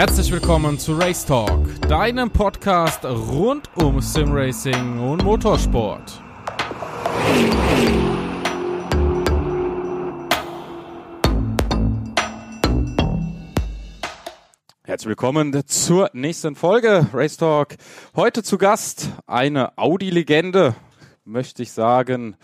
Herzlich 0.00 0.32
willkommen 0.32 0.78
zu 0.78 0.94
Race 0.94 1.26
Talk, 1.26 1.78
deinem 1.82 2.30
Podcast 2.30 3.04
rund 3.04 3.68
um 3.76 4.00
Simracing 4.00 4.98
und 4.98 5.22
Motorsport. 5.22 6.22
Herzlich 14.84 15.08
willkommen 15.10 15.66
zur 15.66 16.08
nächsten 16.14 16.56
Folge 16.56 17.06
Race 17.12 17.36
Talk. 17.36 17.76
Heute 18.16 18.42
zu 18.42 18.56
Gast 18.56 19.10
eine 19.26 19.76
Audi-Legende, 19.76 20.76
möchte 21.26 21.62
ich 21.62 21.72
sagen, 21.72 22.38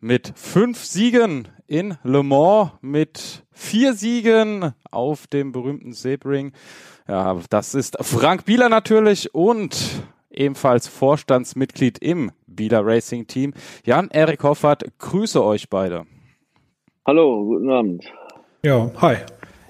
mit 0.00 0.32
fünf 0.34 0.84
Siegen 0.84 1.48
in 1.66 1.96
Le 2.02 2.22
Mans, 2.22 2.72
mit 2.80 3.44
vier 3.52 3.94
Siegen 3.94 4.72
auf 4.90 5.26
dem 5.26 5.52
berühmten 5.52 5.92
Sebring. 5.92 6.52
Ja, 7.06 7.38
das 7.50 7.74
ist 7.74 7.96
Frank 8.00 8.44
Bieler 8.44 8.68
natürlich 8.68 9.34
und 9.34 10.02
ebenfalls 10.30 10.88
Vorstandsmitglied 10.88 11.98
im 11.98 12.32
Bieler 12.46 12.84
Racing 12.84 13.26
Team. 13.26 13.52
Jan-Erik 13.84 14.42
Hoffert, 14.42 14.84
grüße 14.98 15.44
euch 15.44 15.68
beide. 15.68 16.06
Hallo, 17.06 17.44
guten 17.44 17.70
Abend. 17.70 18.04
Ja, 18.64 18.90
hi. 19.00 19.16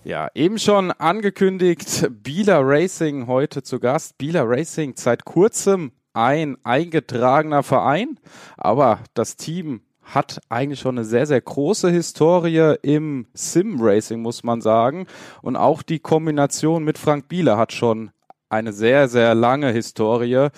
Ja, 0.05 0.29
eben 0.35 0.59
schon 0.59 0.93
angekündigt, 0.93 2.09
Bieler 2.23 2.61
Racing 2.63 3.27
heute 3.27 3.63
zu 3.63 3.81
Gast. 3.81 4.17
Bieler 4.17 4.49
Racing 4.49 4.95
seit 4.97 5.25
kurzem 5.25 5.93
ein 6.13 6.57
eingetragener 6.65 7.63
Verein, 7.63 8.19
aber 8.57 9.01
das 9.15 9.37
Team 9.37 9.83
hat 10.15 10.41
eigentlich 10.49 10.81
schon 10.81 10.99
eine 10.99 11.05
sehr, 11.05 11.27
sehr 11.27 11.41
große 11.41 11.91
Historie 11.91 12.75
im 12.83 13.27
Sim-Racing, 13.35 14.21
muss 14.21 14.45
man 14.45 14.61
sagen. 14.61 15.07
Und 15.43 15.57
auch 15.57 15.83
die 15.83 15.99
Kombination 15.99 16.85
mit 16.85 16.99
Frank 16.99 17.29
Bieler 17.29 17.57
hat 17.57 17.73
schon 17.73 18.11
eine 18.49 18.73
sehr, 18.73 19.09
sehr 19.09 19.35
lange 19.35 19.71
Historie. 19.71 20.49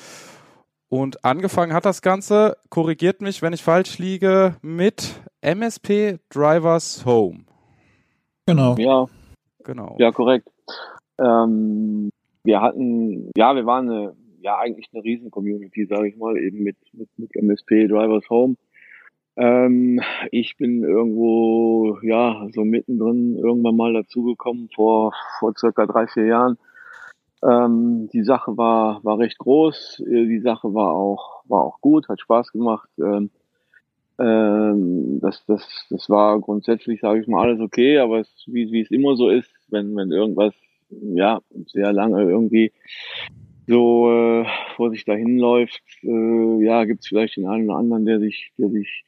Und 0.89 1.25
angefangen 1.25 1.73
hat 1.73 1.85
das 1.85 2.03
Ganze, 2.03 2.57
korrigiert 2.69 3.21
mich, 3.21 3.43
wenn 3.43 3.53
ich 3.53 3.63
falsch 3.63 3.99
liege, 3.99 4.57
mit 4.63 5.23
MSP 5.41 6.19
Drivers 6.31 7.05
Home. 7.07 7.45
Genau. 8.47 8.75
Ja, 8.77 9.07
genau. 9.65 9.97
Ja, 9.99 10.13
korrekt. 10.13 10.49
Ähm, 11.19 12.11
wir 12.45 12.61
hatten, 12.61 13.31
ja, 13.37 13.55
wir 13.55 13.67
waren 13.67 13.89
eine, 13.89 14.17
ja, 14.41 14.59
eigentlich 14.59 14.89
eine 14.93 15.05
Riesen-Community, 15.05 15.87
sage 15.87 16.09
ich 16.09 16.17
mal, 16.17 16.37
eben 16.37 16.63
mit, 16.63 16.77
mit, 16.93 17.09
mit 17.17 17.35
MSP 17.37 17.87
Drivers 17.89 18.29
Home. 18.29 18.57
Ähm, 19.37 20.01
ich 20.31 20.57
bin 20.57 20.85
irgendwo, 20.85 21.99
ja, 22.03 22.47
so 22.53 22.65
mittendrin 22.65 23.37
irgendwann 23.37 23.77
mal 23.77 23.93
dazugekommen 23.95 24.69
vor, 24.75 25.15
vor 25.39 25.55
circa 25.57 25.87
drei, 25.87 26.07
vier 26.07 26.27
Jahren. 26.27 26.59
Ähm, 27.43 28.09
die 28.13 28.23
Sache 28.23 28.57
war, 28.57 29.03
war 29.05 29.19
recht 29.19 29.39
groß. 29.39 30.01
Äh, 30.07 30.27
die 30.27 30.41
Sache 30.41 30.75
war 30.75 30.93
auch, 30.93 31.43
war 31.47 31.63
auch 31.63 31.81
gut, 31.81 32.09
hat 32.09 32.21
Spaß 32.21 32.53
gemacht. 32.53 32.89
Ähm, 32.99 33.31
ähm, 34.19 35.19
das, 35.21 35.45
das, 35.47 35.87
das 35.91 36.11
war 36.11 36.39
grundsätzlich, 36.41 37.01
sage 37.01 37.21
ich 37.21 37.27
mal, 37.27 37.43
alles 37.43 37.61
okay, 37.61 37.99
aber 37.99 38.21
es, 38.21 38.45
wie, 38.47 38.71
wie 38.71 38.83
es 38.83 38.91
immer 38.91 39.17
so 39.17 39.31
ist, 39.31 39.51
wenn, 39.71 39.97
wenn 39.97 40.13
irgendwas, 40.13 40.55
ja, 40.91 41.41
sehr 41.67 41.93
lange 41.93 42.23
irgendwie 42.23 42.73
so 43.67 44.11
äh, 44.11 44.47
vor 44.77 44.91
sich 44.91 45.05
dahin 45.05 45.39
läuft, 45.39 45.83
äh, 46.03 46.65
ja, 46.65 46.85
gibt 46.85 47.01
es 47.01 47.09
vielleicht 47.09 47.37
den 47.37 47.47
einen 47.47 47.71
oder 47.71 47.79
anderen, 47.79 48.05
der 48.05 48.21
sich, 48.21 48.53
der 48.59 48.69
sich 48.69 49.05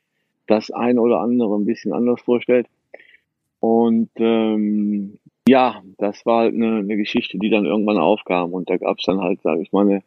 das 0.46 0.70
ein 0.70 0.98
oder 0.98 1.20
andere 1.20 1.54
ein 1.56 1.64
bisschen 1.64 1.92
anders 1.92 2.20
vorstellt. 2.20 2.66
Und 3.60 4.10
ähm, 4.16 5.18
ja, 5.48 5.82
das 5.98 6.24
war 6.26 6.40
halt 6.40 6.54
eine, 6.54 6.78
eine 6.78 6.96
Geschichte, 6.96 7.38
die 7.38 7.50
dann 7.50 7.66
irgendwann 7.66 7.98
aufkam. 7.98 8.52
Und 8.52 8.70
da 8.70 8.76
gab 8.76 8.98
es 8.98 9.04
dann 9.04 9.20
halt, 9.20 9.40
sage 9.42 9.62
ich 9.62 9.72
mal, 9.72 9.86
eine, 9.86 10.02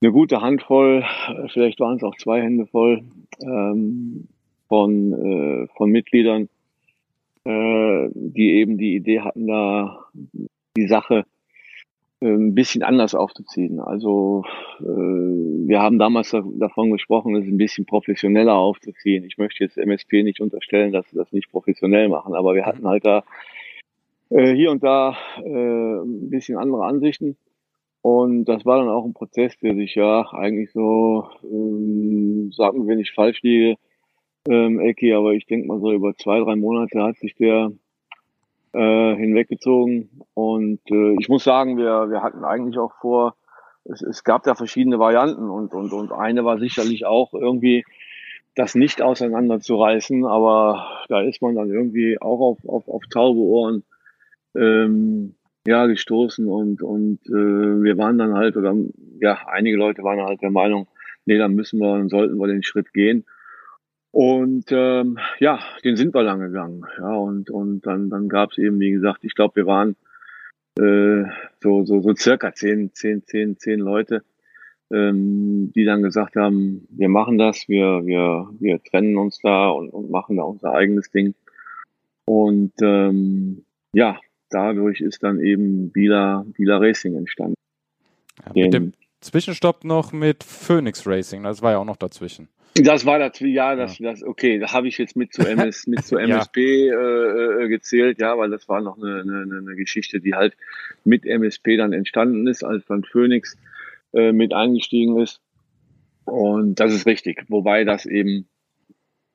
eine 0.00 0.12
gute 0.12 0.40
Handvoll, 0.40 1.04
vielleicht 1.52 1.80
waren 1.80 1.96
es 1.96 2.02
auch 2.02 2.16
zwei 2.16 2.42
Hände 2.42 2.66
voll 2.66 3.04
ähm, 3.42 4.28
von, 4.68 5.12
äh, 5.12 5.66
von 5.76 5.90
Mitgliedern, 5.90 6.48
äh, 7.44 8.08
die 8.14 8.52
eben 8.52 8.76
die 8.76 8.96
Idee 8.96 9.20
hatten, 9.20 9.46
da 9.46 10.06
die 10.76 10.88
Sache 10.88 11.24
ein 12.28 12.54
bisschen 12.54 12.82
anders 12.82 13.14
aufzuziehen. 13.14 13.80
Also 13.80 14.44
äh, 14.80 14.84
wir 14.84 15.80
haben 15.80 15.98
damals 15.98 16.30
davon 16.30 16.90
gesprochen, 16.90 17.36
es 17.36 17.44
ein 17.44 17.56
bisschen 17.56 17.86
professioneller 17.86 18.54
aufzuziehen. 18.54 19.24
Ich 19.24 19.38
möchte 19.38 19.64
jetzt 19.64 19.76
MSP 19.76 20.22
nicht 20.22 20.40
unterstellen, 20.40 20.92
dass 20.92 21.08
sie 21.10 21.16
das 21.16 21.32
nicht 21.32 21.50
professionell 21.50 22.08
machen, 22.08 22.34
aber 22.34 22.54
wir 22.54 22.66
hatten 22.66 22.86
halt 22.86 23.04
da 23.04 23.24
äh, 24.30 24.54
hier 24.54 24.70
und 24.70 24.82
da 24.82 25.16
äh, 25.42 25.98
ein 26.02 26.30
bisschen 26.30 26.56
andere 26.56 26.84
Ansichten. 26.84 27.36
Und 28.02 28.44
das 28.44 28.66
war 28.66 28.78
dann 28.78 28.90
auch 28.90 29.04
ein 29.04 29.14
Prozess, 29.14 29.58
der 29.60 29.74
sich 29.74 29.94
ja 29.94 30.28
eigentlich 30.32 30.72
so, 30.72 31.26
ähm, 31.42 32.52
sagen 32.52 32.86
wir 32.86 32.96
nicht 32.96 33.14
falsch 33.14 33.40
liege, 33.42 33.76
ähm, 34.46 34.78
Ecki, 34.78 35.14
aber 35.14 35.32
ich 35.32 35.46
denke 35.46 35.68
mal 35.68 35.80
so 35.80 35.90
über 35.90 36.14
zwei, 36.14 36.38
drei 36.40 36.54
Monate 36.54 37.02
hat 37.02 37.16
sich 37.16 37.34
der 37.34 37.72
äh, 38.74 39.16
hinweggezogen. 39.16 40.10
Und 40.34 40.80
äh, 40.90 41.16
ich 41.20 41.28
muss 41.28 41.44
sagen, 41.44 41.76
wir, 41.76 42.10
wir 42.10 42.22
hatten 42.22 42.44
eigentlich 42.44 42.78
auch 42.78 42.92
vor, 43.00 43.36
es, 43.84 44.02
es 44.02 44.24
gab 44.24 44.42
da 44.42 44.54
verschiedene 44.54 44.98
Varianten 44.98 45.48
und, 45.48 45.72
und, 45.72 45.92
und 45.92 46.12
eine 46.12 46.44
war 46.44 46.58
sicherlich 46.58 47.06
auch 47.06 47.32
irgendwie 47.34 47.84
das 48.56 48.74
nicht 48.74 49.02
auseinanderzureißen, 49.02 50.24
aber 50.24 50.86
da 51.08 51.20
ist 51.22 51.42
man 51.42 51.56
dann 51.56 51.70
irgendwie 51.70 52.20
auch 52.20 52.40
auf, 52.40 52.58
auf, 52.68 52.88
auf 52.88 53.02
taube 53.10 53.40
Ohren 53.40 53.82
ähm, 54.56 55.34
ja, 55.66 55.86
gestoßen 55.86 56.46
und, 56.46 56.82
und 56.82 57.20
äh, 57.26 57.82
wir 57.82 57.96
waren 57.96 58.18
dann 58.18 58.34
halt, 58.34 58.56
oder 58.56 58.74
ja, 59.20 59.38
einige 59.46 59.76
Leute 59.76 60.02
waren 60.02 60.20
halt 60.20 60.42
der 60.42 60.50
Meinung, 60.50 60.86
nee, 61.26 61.38
dann 61.38 61.54
müssen 61.54 61.80
wir, 61.80 61.96
dann 61.96 62.08
sollten 62.08 62.36
wir 62.36 62.46
den 62.46 62.62
Schritt 62.62 62.92
gehen. 62.92 63.24
Und 64.14 64.66
ähm, 64.70 65.18
ja, 65.40 65.58
den 65.82 65.96
sind 65.96 66.14
wir 66.14 66.22
lang 66.22 66.38
gegangen. 66.38 66.84
Ja, 66.98 67.16
und, 67.16 67.50
und 67.50 67.84
dann, 67.84 68.10
dann 68.10 68.28
gab 68.28 68.52
es 68.52 68.58
eben, 68.58 68.78
wie 68.78 68.92
gesagt, 68.92 69.24
ich 69.24 69.34
glaube, 69.34 69.56
wir 69.56 69.66
waren 69.66 69.96
äh, 70.78 71.24
so, 71.60 71.84
so, 71.84 72.00
so 72.00 72.14
circa 72.14 72.54
zehn, 72.54 72.94
zehn, 72.94 73.24
zehn, 73.26 73.58
zehn 73.58 73.80
Leute, 73.80 74.22
ähm, 74.92 75.72
die 75.74 75.84
dann 75.84 76.04
gesagt 76.04 76.36
haben, 76.36 76.86
wir 76.90 77.08
machen 77.08 77.38
das, 77.38 77.68
wir, 77.68 78.06
wir, 78.06 78.50
wir 78.60 78.80
trennen 78.84 79.16
uns 79.16 79.40
da 79.42 79.70
und, 79.70 79.90
und 79.90 80.12
machen 80.12 80.36
da 80.36 80.44
unser 80.44 80.72
eigenes 80.74 81.10
Ding. 81.10 81.34
Und 82.24 82.74
ähm, 82.82 83.64
ja, 83.94 84.20
dadurch 84.48 85.00
ist 85.00 85.24
dann 85.24 85.40
eben 85.40 85.90
Bila, 85.90 86.46
Bila 86.56 86.76
Racing 86.76 87.16
entstanden. 87.16 87.56
Ja, 88.54 88.62
mit 88.62 88.74
dem 88.74 88.92
Zwischenstopp 89.20 89.82
noch 89.82 90.12
mit 90.12 90.44
Phoenix 90.44 91.04
Racing, 91.04 91.42
das 91.42 91.62
war 91.62 91.72
ja 91.72 91.78
auch 91.78 91.84
noch 91.84 91.96
dazwischen. 91.96 92.48
Das 92.74 93.06
war 93.06 93.20
das, 93.20 93.38
ja, 93.38 93.76
das, 93.76 93.98
ja. 93.98 94.10
das, 94.10 94.24
okay, 94.24 94.58
da 94.58 94.72
habe 94.72 94.88
ich 94.88 94.98
jetzt 94.98 95.14
mit 95.14 95.32
zu 95.32 95.42
MS, 95.46 95.86
mit 95.86 96.04
zu 96.04 96.16
MSP 96.16 96.58
ja. 96.88 96.94
äh, 96.94 97.64
äh, 97.64 97.68
gezählt, 97.68 98.18
ja, 98.20 98.36
weil 98.36 98.50
das 98.50 98.68
war 98.68 98.80
noch 98.80 98.96
eine, 98.96 99.20
eine, 99.20 99.58
eine 99.58 99.76
Geschichte, 99.76 100.20
die 100.20 100.34
halt 100.34 100.56
mit 101.04 101.24
MSP 101.24 101.76
dann 101.76 101.92
entstanden 101.92 102.48
ist, 102.48 102.64
als 102.64 102.84
dann 102.86 103.04
Phoenix 103.04 103.56
äh, 104.12 104.32
mit 104.32 104.52
eingestiegen 104.52 105.20
ist. 105.20 105.40
Und 106.24 106.80
das 106.80 106.92
ist 106.92 107.06
richtig, 107.06 107.44
wobei 107.48 107.84
das 107.84 108.06
eben 108.06 108.48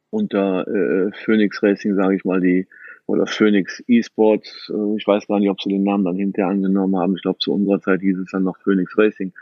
unter 0.10 0.68
äh, 0.68 1.12
Phoenix 1.24 1.64
Racing, 1.64 1.96
sage 1.96 2.16
ich 2.16 2.26
mal, 2.26 2.42
die 2.42 2.68
oder 3.06 3.26
Phoenix 3.26 3.82
Esports, 3.88 4.70
äh, 4.70 4.98
ich 4.98 5.08
weiß 5.08 5.28
gar 5.28 5.40
nicht, 5.40 5.50
ob 5.50 5.62
sie 5.62 5.70
den 5.70 5.84
Namen 5.84 6.04
dann 6.04 6.18
hinterher 6.18 6.52
angenommen 6.52 6.98
haben. 6.98 7.16
Ich 7.16 7.22
glaube, 7.22 7.40
zu 7.40 7.54
unserer 7.54 7.80
Zeit 7.80 8.02
hieß 8.02 8.18
es 8.18 8.32
dann 8.32 8.44
noch 8.44 8.58
Phoenix 8.58 8.98
Racing. 8.98 9.34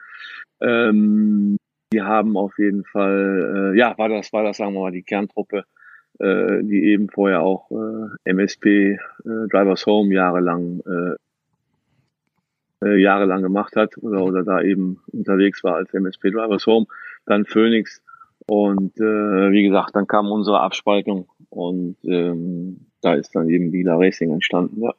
Ähm, 0.62 1.57
die 1.94 2.02
haben 2.02 2.36
auf 2.38 2.58
jeden 2.58 2.84
Fall, 2.84 3.74
äh, 3.74 3.78
ja, 3.78 3.98
war 3.98 4.09
das, 4.09 4.34
war 4.34 4.44
das, 4.44 4.58
sagen 4.58 4.74
wir 4.74 4.81
mal, 4.81 4.92
die 4.92 5.03
Kerntruppe, 5.03 5.64
äh, 6.20 6.63
die 6.63 6.84
eben 6.86 7.10
vorher 7.10 7.42
auch 7.42 7.72
äh, 7.72 8.31
MSP 8.31 8.66
äh, 8.66 8.98
Drivers 9.24 9.86
Home 9.86 10.13
jahrelang 10.13 10.81
äh, 10.86 11.16
äh, 12.86 13.01
jahrelang 13.01 13.42
gemacht 13.42 13.75
hat 13.75 13.98
oder, 13.98 14.24
oder 14.24 14.44
da 14.44 14.62
eben 14.62 15.01
unterwegs 15.12 15.63
war 15.63 15.75
als 15.75 15.94
MSP 15.94 16.31
Drivers 16.31 16.66
Home, 16.68 16.88
dann 17.25 17.45
Phoenix 17.45 18.01
und 18.45 18.98
äh, 18.98 19.51
wie 19.51 19.63
gesagt, 19.63 19.95
dann 19.95 20.07
kam 20.07 20.31
unsere 20.31 20.60
Abspaltung 20.60 21.28
und 21.50 21.98
ähm, 22.04 22.86
da 23.01 23.13
ist 23.13 23.36
dann 23.36 23.50
eben 23.50 23.72
Vila 23.72 23.95
Racing 23.95 24.31
entstanden, 24.31 24.81
ja. 24.81 24.94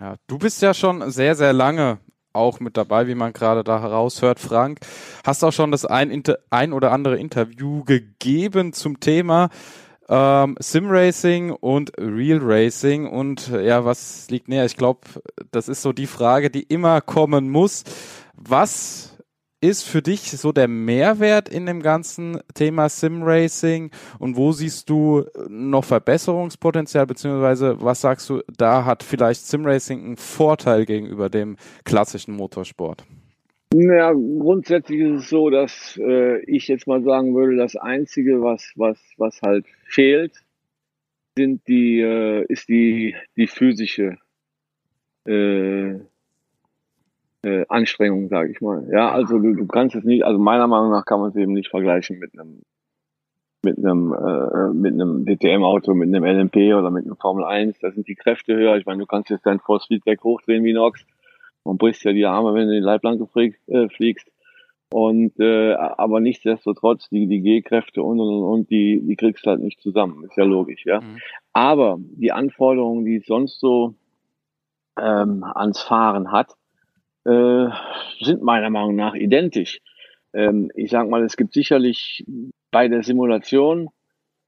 Ja, 0.00 0.14
du 0.28 0.38
bist 0.38 0.62
ja 0.62 0.74
schon 0.74 1.10
sehr, 1.10 1.34
sehr 1.34 1.52
lange 1.52 1.98
auch 2.38 2.60
mit 2.60 2.76
dabei, 2.76 3.06
wie 3.06 3.14
man 3.14 3.32
gerade 3.32 3.64
da 3.64 3.80
heraushört, 3.82 4.40
Frank. 4.40 4.80
Hast 5.24 5.44
auch 5.44 5.52
schon 5.52 5.70
das 5.70 5.84
ein, 5.84 6.22
ein 6.50 6.72
oder 6.72 6.92
andere 6.92 7.18
Interview 7.18 7.84
gegeben 7.84 8.72
zum 8.72 9.00
Thema 9.00 9.50
ähm, 10.08 10.56
Sim-Racing 10.58 11.50
und 11.50 11.92
Real 11.98 12.40
Racing. 12.42 13.06
Und 13.06 13.48
ja, 13.48 13.84
was 13.84 14.30
liegt 14.30 14.48
näher? 14.48 14.64
Ich 14.64 14.76
glaube, 14.76 15.00
das 15.50 15.68
ist 15.68 15.82
so 15.82 15.92
die 15.92 16.06
Frage, 16.06 16.50
die 16.50 16.62
immer 16.62 17.00
kommen 17.00 17.50
muss. 17.50 17.84
Was 18.34 19.17
ist 19.60 19.82
für 19.82 20.02
dich 20.02 20.20
so 20.30 20.52
der 20.52 20.68
Mehrwert 20.68 21.48
in 21.48 21.66
dem 21.66 21.82
ganzen 21.82 22.40
Thema 22.54 22.88
Sim-Racing 22.88 23.90
und 24.18 24.36
wo 24.36 24.52
siehst 24.52 24.88
du 24.88 25.24
noch 25.48 25.84
Verbesserungspotenzial, 25.84 27.06
beziehungsweise 27.06 27.76
was 27.80 28.00
sagst 28.00 28.30
du, 28.30 28.42
da 28.56 28.84
hat 28.84 29.02
vielleicht 29.02 29.46
Sim-Racing 29.46 30.04
einen 30.04 30.16
Vorteil 30.16 30.86
gegenüber 30.86 31.28
dem 31.28 31.56
klassischen 31.84 32.34
Motorsport? 32.34 33.04
Ja, 33.74 34.12
grundsätzlich 34.12 35.00
ist 35.00 35.24
es 35.24 35.28
so, 35.28 35.50
dass 35.50 35.98
äh, 36.02 36.40
ich 36.44 36.68
jetzt 36.68 36.86
mal 36.86 37.02
sagen 37.02 37.34
würde, 37.34 37.56
das 37.56 37.76
Einzige, 37.76 38.40
was, 38.40 38.72
was, 38.76 38.98
was 39.18 39.42
halt 39.42 39.66
fehlt, 39.84 40.32
sind 41.36 41.66
die, 41.68 42.00
äh, 42.00 42.44
ist 42.48 42.68
die, 42.68 43.14
die 43.36 43.46
physische 43.46 44.16
äh, 45.26 45.98
äh, 47.48 47.66
Anstrengung, 47.68 48.28
sage 48.28 48.50
ich 48.50 48.60
mal. 48.60 48.88
Ja, 48.92 49.10
also 49.10 49.38
du, 49.38 49.54
du 49.54 49.66
kannst 49.66 49.96
es 49.96 50.04
nicht, 50.04 50.24
also 50.24 50.38
meiner 50.38 50.66
Meinung 50.66 50.90
nach 50.90 51.04
kann 51.04 51.20
man 51.20 51.30
es 51.30 51.36
eben 51.36 51.52
nicht 51.52 51.70
vergleichen 51.70 52.18
mit 52.18 52.32
einem 52.38 52.62
mit 53.64 53.78
einem 53.78 54.12
äh, 54.12 54.72
mit 54.72 54.94
einem 54.94 55.26
DTM-Auto, 55.26 55.92
mit 55.94 56.14
einem 56.14 56.24
LMP 56.24 56.74
oder 56.74 56.90
mit 56.90 57.04
einem 57.04 57.16
Formel 57.16 57.44
1. 57.44 57.78
Da 57.80 57.90
sind 57.90 58.06
die 58.06 58.14
Kräfte 58.14 58.54
höher. 58.54 58.76
Ich 58.76 58.86
meine, 58.86 59.00
du 59.00 59.06
kannst 59.06 59.30
jetzt 59.30 59.46
dein 59.46 59.58
Force 59.58 59.86
Feedback 59.86 60.22
hochdrehen 60.22 60.62
wie 60.64 60.72
Nox 60.72 61.04
und 61.64 61.78
brichst 61.78 62.04
ja 62.04 62.12
die 62.12 62.26
Arme, 62.26 62.54
wenn 62.54 62.68
du 62.68 62.76
in 62.76 62.84
die 62.84 63.72
äh, 63.72 63.88
fliegst. 63.88 64.30
Und 64.90 65.38
äh, 65.38 65.74
aber 65.74 66.20
nichtsdestotrotz, 66.20 67.10
die, 67.10 67.26
die 67.26 67.40
G-Kräfte 67.40 68.02
und 68.02 68.20
und 68.20 68.42
und 68.42 68.70
die, 68.70 69.02
die 69.06 69.16
kriegst 69.16 69.44
du 69.44 69.50
halt 69.50 69.60
nicht 69.60 69.80
zusammen, 69.80 70.24
ist 70.24 70.36
ja 70.36 70.44
logisch, 70.44 70.86
ja. 70.86 71.00
Mhm. 71.00 71.18
Aber 71.52 71.98
die 71.98 72.32
Anforderungen, 72.32 73.04
die 73.04 73.16
es 73.16 73.26
sonst 73.26 73.60
so 73.60 73.94
ähm, 74.98 75.44
ans 75.44 75.82
Fahren 75.82 76.32
hat, 76.32 76.56
äh, 77.28 77.70
sind 78.20 78.42
meiner 78.42 78.70
Meinung 78.70 78.96
nach 78.96 79.14
identisch. 79.14 79.80
Ähm, 80.32 80.70
ich 80.74 80.90
sag 80.90 81.08
mal, 81.08 81.22
es 81.22 81.36
gibt 81.36 81.52
sicherlich 81.52 82.24
bei 82.70 82.88
der 82.88 83.02
Simulation 83.02 83.88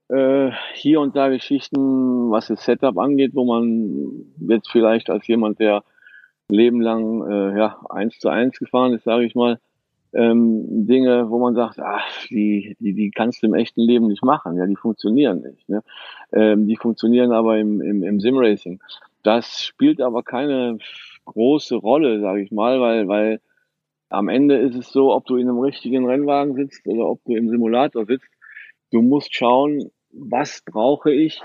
äh, 0.09 0.51
hier 0.75 1.01
und 1.01 1.15
da 1.17 1.29
Geschichten, 1.29 2.31
was 2.31 2.49
das 2.49 2.65
Setup 2.65 2.99
angeht, 2.99 3.35
wo 3.35 3.45
man 3.45 4.27
jetzt 4.49 4.71
vielleicht 4.71 5.11
als 5.11 5.27
jemand, 5.27 5.61
der 5.61 5.85
Leben 6.49 6.81
lang 6.81 7.23
äh, 7.31 7.59
ja 7.59 7.81
eins 7.89 8.19
zu 8.19 8.29
eins 8.29 8.59
gefahren 8.59 8.95
ist, 8.95 9.05
sage 9.05 9.25
ich 9.25 9.35
mal, 9.35 9.61
ähm, 10.13 10.87
Dinge, 10.87 11.31
wo 11.31 11.39
man 11.39 11.55
sagt, 11.55 11.79
ach, 11.81 12.05
die, 12.29 12.77
die, 12.81 12.95
die 12.95 13.11
kannst 13.11 13.43
du 13.43 13.47
im 13.47 13.55
echten 13.55 13.83
Leben 13.83 14.09
nicht 14.09 14.25
machen, 14.25 14.57
ja, 14.57 14.67
die 14.67 14.77
funktionieren 14.77 15.43
nicht. 15.43 15.69
Ne? 15.69 15.83
Ähm, 16.33 16.67
die 16.67 16.77
funktionieren 16.77 17.31
aber 17.33 17.59
im, 17.59 17.81
im, 17.81 18.03
im 18.03 18.19
Sim-Racing. 18.21 18.81
Das 19.23 19.63
spielt 19.63 20.01
aber 20.01 20.23
keine 20.23 20.79
große 21.25 21.77
Rolle, 21.77 22.21
sage 22.21 22.43
ich 22.43 22.51
mal, 22.51 22.81
weil, 22.81 23.09
weil 23.09 23.41
am 24.09 24.29
Ende 24.29 24.57
ist 24.57 24.75
es 24.75 24.91
so, 24.91 25.13
ob 25.15 25.27
du 25.27 25.37
in 25.37 25.49
einem 25.49 25.61
richtigen 25.61 26.07
Rennwagen 26.07 26.55
sitzt 26.55 26.87
oder 26.87 27.07
ob 27.07 27.23
du 27.25 27.37
im 27.37 27.49
Simulator 27.49 28.07
sitzt, 28.07 28.29
du 28.91 29.03
musst 29.03 29.35
schauen, 29.35 29.91
was 30.13 30.63
brauche 30.63 31.13
ich 31.13 31.41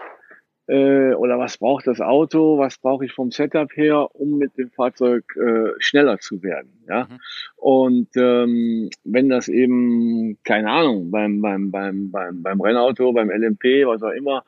äh, 0.68 1.14
oder 1.14 1.38
was 1.38 1.58
braucht 1.58 1.86
das 1.86 2.02
Auto, 2.02 2.58
was 2.58 2.80
brauche 2.80 3.06
ich 3.06 3.14
vom 3.14 3.32
Setup 3.32 3.72
her, 3.76 4.10
um 4.16 4.38
mit 4.38 4.58
dem 4.58 4.72
Fahrzeug 4.72 5.24
äh, 5.38 5.70
schneller 5.80 6.20
zu 6.20 6.42
werden. 6.42 6.84
Ja? 6.88 7.04
Mhm. 7.04 7.20
Und 7.58 8.10
ähm, 8.16 8.90
wenn 9.04 9.30
das 9.30 9.48
eben, 9.48 10.40
keine 10.44 10.72
Ahnung, 10.72 11.12
beim, 11.12 11.42
beim, 11.42 11.70
beim, 11.70 12.12
beim, 12.12 12.42
beim 12.42 12.62
Rennauto, 12.62 13.14
beim 13.14 13.30
LMP, 13.30 13.86
was 13.86 14.02
auch 14.02 14.12
immer, 14.12 14.44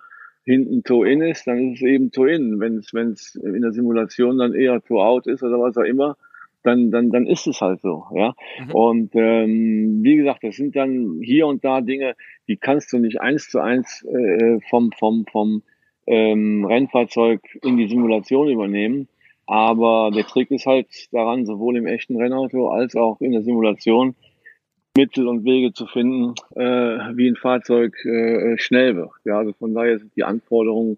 hinten 0.47 0.83
Toe-In 0.83 1.21
ist, 1.21 1.45
dann 1.45 1.73
ist 1.73 1.81
es 1.81 1.87
eben 1.87 2.09
Toe-In. 2.09 2.59
Wenn 2.59 2.77
es 2.77 2.93
wenn 2.93 3.11
es 3.11 3.35
in 3.35 3.61
der 3.61 3.73
Simulation 3.73 4.37
dann 4.37 4.53
eher 4.53 4.81
Toe-Out 4.81 5.27
ist 5.27 5.43
oder 5.43 5.59
was 5.59 5.77
auch 5.77 5.83
immer, 5.83 6.15
dann, 6.63 6.89
dann, 6.89 7.11
dann 7.11 7.27
ist 7.27 7.47
es 7.47 7.59
halt 7.59 7.81
so. 7.81 8.05
Ja? 8.15 8.33
Mhm. 8.65 8.71
Und 8.71 9.15
ähm, 9.15 9.99
wie 10.03 10.15
gesagt, 10.15 10.43
das 10.43 10.55
sind 10.55 10.75
dann 10.75 11.19
hier 11.21 11.47
und 11.47 11.65
da 11.65 11.81
Dinge, 11.81 12.15
die 12.47 12.55
kannst 12.55 12.93
du 12.93 12.97
nicht 12.97 13.19
eins 13.19 13.49
zu 13.49 13.59
eins 13.59 14.05
äh, 14.05 14.59
vom, 14.69 14.91
vom, 14.93 15.25
vom 15.29 15.63
ähm, 16.07 16.65
Rennfahrzeug 16.65 17.41
in 17.61 17.75
die 17.75 17.89
Simulation 17.89 18.47
übernehmen. 18.47 19.09
Aber 19.45 20.11
der 20.13 20.25
Trick 20.25 20.51
ist 20.51 20.65
halt 20.65 20.87
daran, 21.11 21.45
sowohl 21.45 21.77
im 21.77 21.87
echten 21.87 22.15
Rennauto 22.15 22.69
als 22.69 22.95
auch 22.95 23.19
in 23.21 23.33
der 23.33 23.43
Simulation, 23.43 24.15
Mittel 24.97 25.27
und 25.27 25.45
Wege 25.45 25.73
zu 25.73 25.85
finden, 25.85 26.33
äh, 26.55 27.15
wie 27.15 27.29
ein 27.29 27.35
Fahrzeug 27.35 27.93
äh, 28.03 28.57
schnell 28.57 28.95
wird. 28.95 29.11
Ja, 29.25 29.37
also 29.37 29.53
von 29.53 29.73
daher 29.73 29.99
sind 29.99 30.15
die 30.15 30.23
Anforderungen 30.23 30.97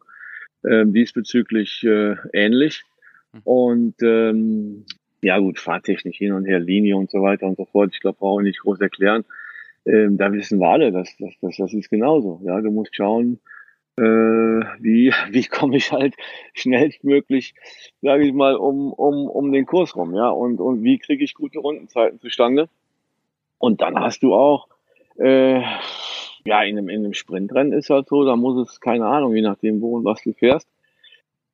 äh, 0.64 0.86
diesbezüglich 0.86 1.84
äh, 1.84 2.16
ähnlich. 2.34 2.84
Hm. 3.34 3.42
Und 3.44 3.96
ähm, 4.02 4.86
ja 5.22 5.38
gut, 5.38 5.60
Fahrtechnik 5.60 6.16
hin 6.16 6.32
und 6.32 6.46
her, 6.46 6.60
Linie 6.60 6.96
und 6.96 7.12
so 7.12 7.22
weiter 7.22 7.46
und 7.46 7.58
so 7.58 7.66
fort. 7.66 7.92
Ich 7.94 8.00
glaube, 8.00 8.18
brauche 8.20 8.42
ich 8.42 8.48
nicht 8.48 8.62
groß 8.62 8.80
erklären. 8.80 9.26
Ähm, 9.86 10.18
da 10.18 10.32
wissen 10.32 10.60
wir 10.60 10.70
alle, 10.70 10.92
dass, 10.92 11.16
dass, 11.18 11.34
dass 11.42 11.58
das 11.58 11.74
ist 11.74 11.90
genauso. 11.90 12.42
Ja, 12.46 12.62
du 12.62 12.72
musst 12.72 12.96
schauen, 12.96 13.40
äh, 13.98 14.02
wie, 14.02 15.12
wie 15.32 15.44
komme 15.44 15.76
ich 15.76 15.92
halt 15.92 16.16
schnellstmöglich, 16.54 17.54
sage 18.02 18.26
ich 18.26 18.34
mal, 18.34 18.56
um, 18.56 18.94
um, 18.94 19.28
um 19.28 19.52
den 19.52 19.66
Kurs 19.66 19.96
rum, 19.96 20.16
ja, 20.16 20.30
und, 20.30 20.62
und 20.62 20.84
wie 20.84 21.00
kriege 21.00 21.24
ich 21.24 21.34
gute 21.34 21.60
Rundenzeiten 21.60 22.20
zustande. 22.20 22.70
Und 23.60 23.82
dann 23.82 24.00
hast 24.00 24.24
du 24.24 24.34
auch, 24.34 24.68
äh, 25.18 25.62
ja, 26.46 26.64
in 26.64 26.78
einem, 26.78 26.90
in 26.90 27.04
einem 27.04 27.14
Sprintrennen 27.14 27.74
ist 27.74 27.90
halt 27.90 28.08
so, 28.08 28.26
da 28.26 28.36
muss 28.36 28.68
es, 28.68 28.80
keine 28.80 29.06
Ahnung, 29.06 29.36
je 29.36 29.42
nachdem, 29.42 29.82
wo 29.82 29.98
und 29.98 30.06
was 30.06 30.24
du 30.24 30.34
fährst, 30.34 30.68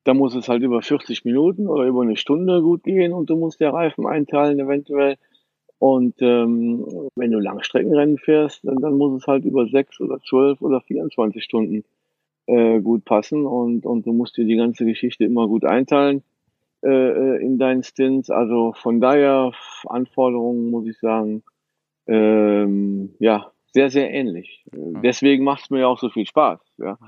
da 0.04 0.14
muss 0.14 0.36
es 0.36 0.48
halt 0.48 0.62
über 0.62 0.82
40 0.82 1.24
Minuten 1.24 1.66
oder 1.66 1.84
über 1.84 2.02
eine 2.02 2.16
Stunde 2.16 2.62
gut 2.62 2.84
gehen 2.84 3.12
und 3.12 3.28
du 3.28 3.36
musst 3.36 3.60
der 3.60 3.74
Reifen 3.74 4.06
einteilen 4.06 4.60
eventuell. 4.60 5.16
Und 5.78 6.22
ähm, 6.22 7.10
wenn 7.16 7.32
du 7.32 7.40
Langstreckenrennen 7.40 8.16
fährst, 8.16 8.60
dann, 8.64 8.76
dann 8.76 8.96
muss 8.96 9.20
es 9.20 9.26
halt 9.26 9.44
über 9.44 9.66
sechs 9.66 10.00
oder 10.00 10.20
zwölf 10.20 10.62
oder 10.62 10.80
24 10.80 11.42
Stunden 11.42 11.84
äh, 12.46 12.80
gut 12.80 13.04
passen 13.04 13.44
und, 13.44 13.84
und 13.84 14.06
du 14.06 14.12
musst 14.12 14.36
dir 14.36 14.44
die 14.44 14.56
ganze 14.56 14.84
Geschichte 14.86 15.24
immer 15.24 15.48
gut 15.48 15.64
einteilen 15.64 16.22
äh, 16.82 16.88
äh 16.88 17.42
in 17.44 17.58
deinen 17.58 17.82
Stints. 17.82 18.30
Also 18.30 18.72
von 18.76 19.00
daher 19.00 19.52
Anforderungen, 19.86 20.70
muss 20.70 20.86
ich 20.86 20.98
sagen, 20.98 21.42
ähm, 22.06 23.14
ja, 23.18 23.50
sehr, 23.72 23.90
sehr 23.90 24.10
ähnlich. 24.10 24.64
Deswegen 24.72 25.44
macht 25.44 25.64
es 25.64 25.70
mir 25.70 25.80
ja 25.80 25.86
auch 25.86 25.98
so 25.98 26.08
viel 26.08 26.26
Spaß. 26.26 26.60
Ja. 26.78 26.98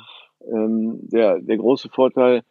Ähm, 0.52 0.98
der, 1.02 1.40
der 1.40 1.56
große 1.56 1.88
Vorteil 1.88 2.42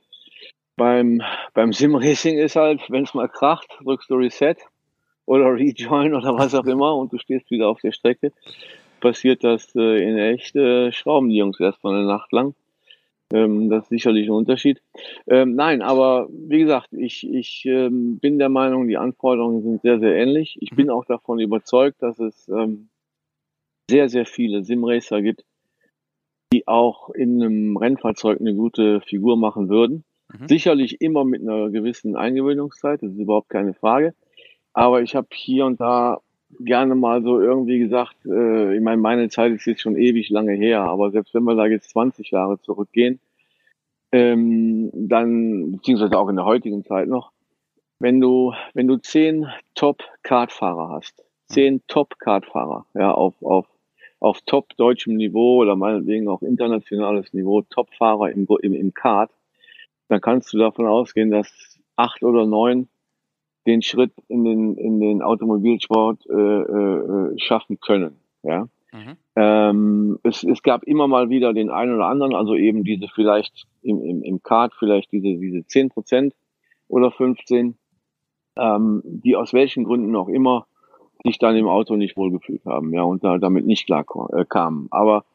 beim, 0.76 1.22
beim 1.54 1.74
Sim-Racing 1.74 2.38
ist 2.38 2.56
halt, 2.56 2.82
wenn 2.90 3.04
es 3.04 3.14
mal 3.14 3.28
kracht, 3.28 3.68
drückst 3.84 4.10
du 4.10 4.16
Reset 4.16 4.56
oder 5.26 5.46
Rejoin 5.56 6.14
oder 6.14 6.36
was 6.36 6.56
auch 6.56 6.66
immer 6.66 6.96
und 6.96 7.12
du 7.14 7.18
stehst 7.18 7.52
wieder 7.52 7.68
auf 7.68 7.82
der 7.82 7.92
Strecke. 7.92 8.32
Passiert 9.02 9.44
das 9.44 9.76
äh, 9.76 10.04
in 10.04 10.18
echt, 10.18 10.56
äh, 10.56 10.92
schrauben 10.92 11.30
die 11.30 11.38
Jungs 11.38 11.60
erstmal 11.60 11.96
eine 11.96 12.06
Nacht 12.06 12.32
lang. 12.32 12.56
Ähm, 13.34 13.70
das 13.70 13.84
ist 13.84 13.90
sicherlich 13.90 14.28
ein 14.28 14.34
Unterschied. 14.34 14.82
Ähm, 15.28 15.56
nein, 15.56 15.82
aber 15.82 16.28
wie 16.30 16.60
gesagt, 16.60 16.94
ich, 16.94 17.28
ich 17.30 17.66
ähm, 17.66 18.20
bin 18.20 18.40
der 18.40 18.50
Meinung, 18.50 18.88
die 18.88 18.98
Anforderungen 18.98 19.62
sind 19.62 19.82
sehr, 19.82 20.00
sehr 20.00 20.16
ähnlich. 20.16 20.58
Ich 20.62 20.72
bin 20.72 20.90
auch 20.90 21.06
davon 21.06 21.40
überzeugt, 21.40 22.02
dass 22.02 22.20
es 22.20 22.48
ähm, 22.48 22.90
sehr, 23.90 24.10
sehr 24.10 24.26
viele 24.26 24.64
Simracer 24.64 25.22
gibt, 25.22 25.46
die 26.54 26.68
auch 26.68 27.10
in 27.10 27.42
einem 27.42 27.78
Rennfahrzeug 27.78 28.40
eine 28.40 28.56
gute 28.56 29.02
Figur 29.02 29.38
machen 29.38 29.70
würden. 29.70 30.04
Mhm. 30.30 30.48
Sicherlich 30.48 31.02
immer 31.02 31.26
mit 31.26 31.42
einer 31.42 31.70
gewissen 31.70 32.16
Eingewöhnungszeit, 32.16 33.02
das 33.02 33.12
ist 33.12 33.20
überhaupt 33.20 33.50
keine 33.50 33.74
Frage. 33.74 34.14
Aber 34.74 35.02
ich 35.02 35.16
habe 35.16 35.28
hier 35.34 35.66
und 35.66 35.82
da 35.82 36.20
gerne 36.60 36.96
mal 36.96 37.22
so 37.24 37.40
irgendwie 37.40 37.80
gesagt, 37.80 38.16
äh, 38.26 38.76
ich 38.76 38.82
meine, 38.82 39.02
meine 39.02 39.30
Zeit 39.30 39.54
ist 39.54 39.66
jetzt 39.66 39.82
schon 39.82 39.98
ewig 39.98 40.30
lange 40.30 40.54
her, 40.54 40.82
aber 40.82 41.12
selbst 41.12 41.34
wenn 41.34 41.44
wir 41.44 41.56
da 41.56 41.66
jetzt 41.66 41.90
20 41.92 42.32
Jahre 42.32 42.60
zurückgehen, 42.62 43.20
ähm, 44.12 44.90
dann, 44.94 45.74
beziehungsweise 45.74 46.18
auch 46.18 46.30
in 46.30 46.38
der 46.38 46.46
heutigen 46.46 46.84
Zeit 46.86 47.08
noch, 47.08 47.32
wenn 48.00 48.22
du, 48.22 48.54
wenn 48.74 48.88
du 48.88 48.98
zehn 48.98 49.48
Top-Kartfahrer 49.76 50.90
hast, 50.90 51.24
zehn 51.48 51.82
Top-Kartfahrer, 51.88 52.86
ja, 52.94 53.12
auf, 53.12 53.34
auf, 53.42 53.66
auf 54.20 54.42
top 54.46 54.76
deutschem 54.78 55.16
Niveau 55.16 55.58
oder 55.58 55.76
meinetwegen 55.76 56.28
auch 56.28 56.42
internationales 56.42 57.34
Niveau, 57.34 57.62
Top-Fahrer 57.64 58.32
im, 58.32 58.48
im, 58.62 58.74
im 58.74 58.94
Kart, 58.94 59.32
dann 60.08 60.22
kannst 60.22 60.54
du 60.54 60.58
davon 60.58 60.86
ausgehen, 60.86 61.32
dass 61.32 61.80
acht 61.96 62.24
oder 62.24 62.46
neun 62.46 62.88
den 63.68 63.82
Schritt 63.82 64.14
in 64.30 64.44
den, 64.44 64.76
in 64.78 65.00
den 65.00 65.22
Automobilsport 65.22 66.26
äh, 66.28 66.34
äh, 66.34 67.38
schaffen 67.38 67.80
können. 67.80 68.16
Ja. 68.42 68.68
Mhm. 68.94 69.18
Ähm, 69.36 70.20
es, 70.24 70.44
es 70.44 70.64
gab 70.64 70.84
immer 70.84 71.08
mal 71.08 71.30
wieder 71.30 71.54
den 71.54 71.70
einen 71.70 71.94
oder 71.94 72.08
anderen, 72.08 72.34
also 72.34 72.56
eben 72.56 72.84
diese 72.84 73.08
vielleicht 73.14 73.68
im, 73.82 74.02
im, 74.02 74.24
im 74.24 74.42
Kart 74.42 74.74
vielleicht 74.80 75.12
diese, 75.12 75.38
diese 75.38 75.68
10 75.68 75.90
Prozent 75.90 76.34
oder 76.88 77.12
15, 77.12 77.78
ähm, 78.56 79.02
die 79.04 79.36
aus 79.36 79.54
welchen 79.54 79.84
Gründen 79.84 80.16
auch 80.16 80.30
immer 80.30 80.66
sich 81.26 81.38
dann 81.38 81.58
im 81.58 81.68
Auto 81.68 81.96
nicht 81.96 82.16
wohlgefühlt 82.16 82.64
haben, 82.66 82.94
ja, 82.94 83.04
und 83.04 83.24
da, 83.24 83.38
damit 83.38 83.66
nicht 83.66 83.86
klar 83.86 84.06
äh, 84.32 84.46
kamen. 84.46 84.88
Aber 84.92 85.26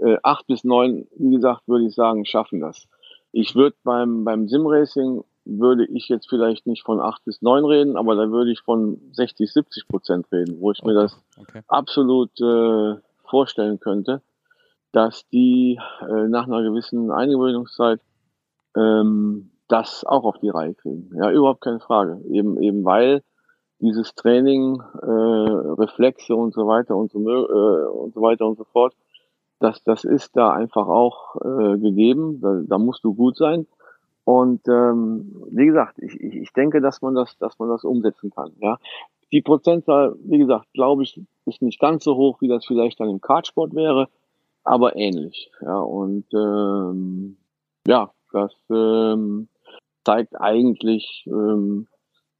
äh, 0.00 0.16
acht 0.22 0.46
bis 0.46 0.64
neun, 0.64 1.06
wie 1.16 1.34
gesagt, 1.34 1.62
würde 1.66 1.86
ich 1.86 1.94
sagen, 1.94 2.24
schaffen 2.24 2.60
das. 2.60 2.88
Ich 3.32 3.54
würde 3.54 3.76
beim, 3.84 4.24
beim 4.24 4.48
Simracing 4.48 5.24
würde 5.44 5.84
ich 5.86 6.08
jetzt 6.08 6.28
vielleicht 6.28 6.66
nicht 6.66 6.84
von 6.84 7.00
8 7.00 7.24
bis 7.24 7.42
9 7.42 7.64
reden, 7.64 7.96
aber 7.96 8.14
da 8.14 8.30
würde 8.30 8.52
ich 8.52 8.60
von 8.60 9.00
60, 9.12 9.52
70 9.52 9.88
Prozent 9.88 10.26
reden, 10.32 10.60
wo 10.60 10.70
ich 10.70 10.80
okay. 10.80 10.88
mir 10.88 10.94
das 10.94 11.20
okay. 11.36 11.62
absolut 11.66 12.30
äh, 12.40 12.96
vorstellen 13.24 13.80
könnte, 13.80 14.22
dass 14.92 15.28
die 15.30 15.80
äh, 16.00 16.28
nach 16.28 16.46
einer 16.46 16.62
gewissen 16.62 17.10
Eingewöhnungszeit 17.10 18.00
ähm, 18.76 19.50
das 19.68 20.04
auch 20.04 20.24
auf 20.24 20.38
die 20.38 20.50
Reihe 20.50 20.74
kriegen. 20.74 21.10
Ja, 21.16 21.30
überhaupt 21.30 21.62
keine 21.62 21.80
Frage. 21.80 22.20
Eben, 22.28 22.60
eben 22.60 22.84
weil 22.84 23.22
dieses 23.80 24.14
Training, 24.14 24.80
äh, 25.02 25.06
Reflexe 25.06 26.36
und 26.36 26.54
so 26.54 26.66
weiter 26.66 26.94
und 26.94 27.10
so, 27.10 27.18
äh, 27.18 27.86
und 27.86 28.14
so 28.14 28.22
weiter 28.22 28.46
und 28.46 28.56
so 28.58 28.64
fort, 28.64 28.94
das, 29.58 29.82
das 29.84 30.04
ist 30.04 30.36
da 30.36 30.52
einfach 30.52 30.86
auch 30.88 31.36
äh, 31.36 31.78
gegeben. 31.78 32.40
Da, 32.40 32.60
da 32.66 32.78
musst 32.78 33.02
du 33.04 33.14
gut 33.14 33.36
sein. 33.36 33.66
Und 34.24 34.66
ähm, 34.68 35.42
wie 35.50 35.66
gesagt, 35.66 35.98
ich, 35.98 36.14
ich, 36.20 36.36
ich 36.36 36.52
denke, 36.52 36.80
dass 36.80 37.02
man 37.02 37.14
das, 37.14 37.36
dass 37.38 37.58
man 37.58 37.68
das 37.68 37.84
umsetzen 37.84 38.30
kann. 38.30 38.52
Ja, 38.60 38.78
die 39.32 39.42
Prozentzahl, 39.42 40.14
wie 40.24 40.38
gesagt, 40.38 40.66
glaube 40.74 41.02
ich, 41.02 41.20
ist 41.46 41.62
nicht 41.62 41.80
ganz 41.80 42.04
so 42.04 42.16
hoch, 42.16 42.40
wie 42.40 42.48
das 42.48 42.66
vielleicht 42.66 43.00
dann 43.00 43.08
im 43.08 43.20
Kartsport 43.20 43.74
wäre, 43.74 44.08
aber 44.62 44.94
ähnlich. 44.96 45.50
Ja, 45.60 45.78
und 45.80 46.26
ähm, 46.34 47.36
ja, 47.86 48.10
das 48.32 48.54
ähm, 48.70 49.48
zeigt 50.04 50.40
eigentlich, 50.40 51.24
ähm, 51.26 51.88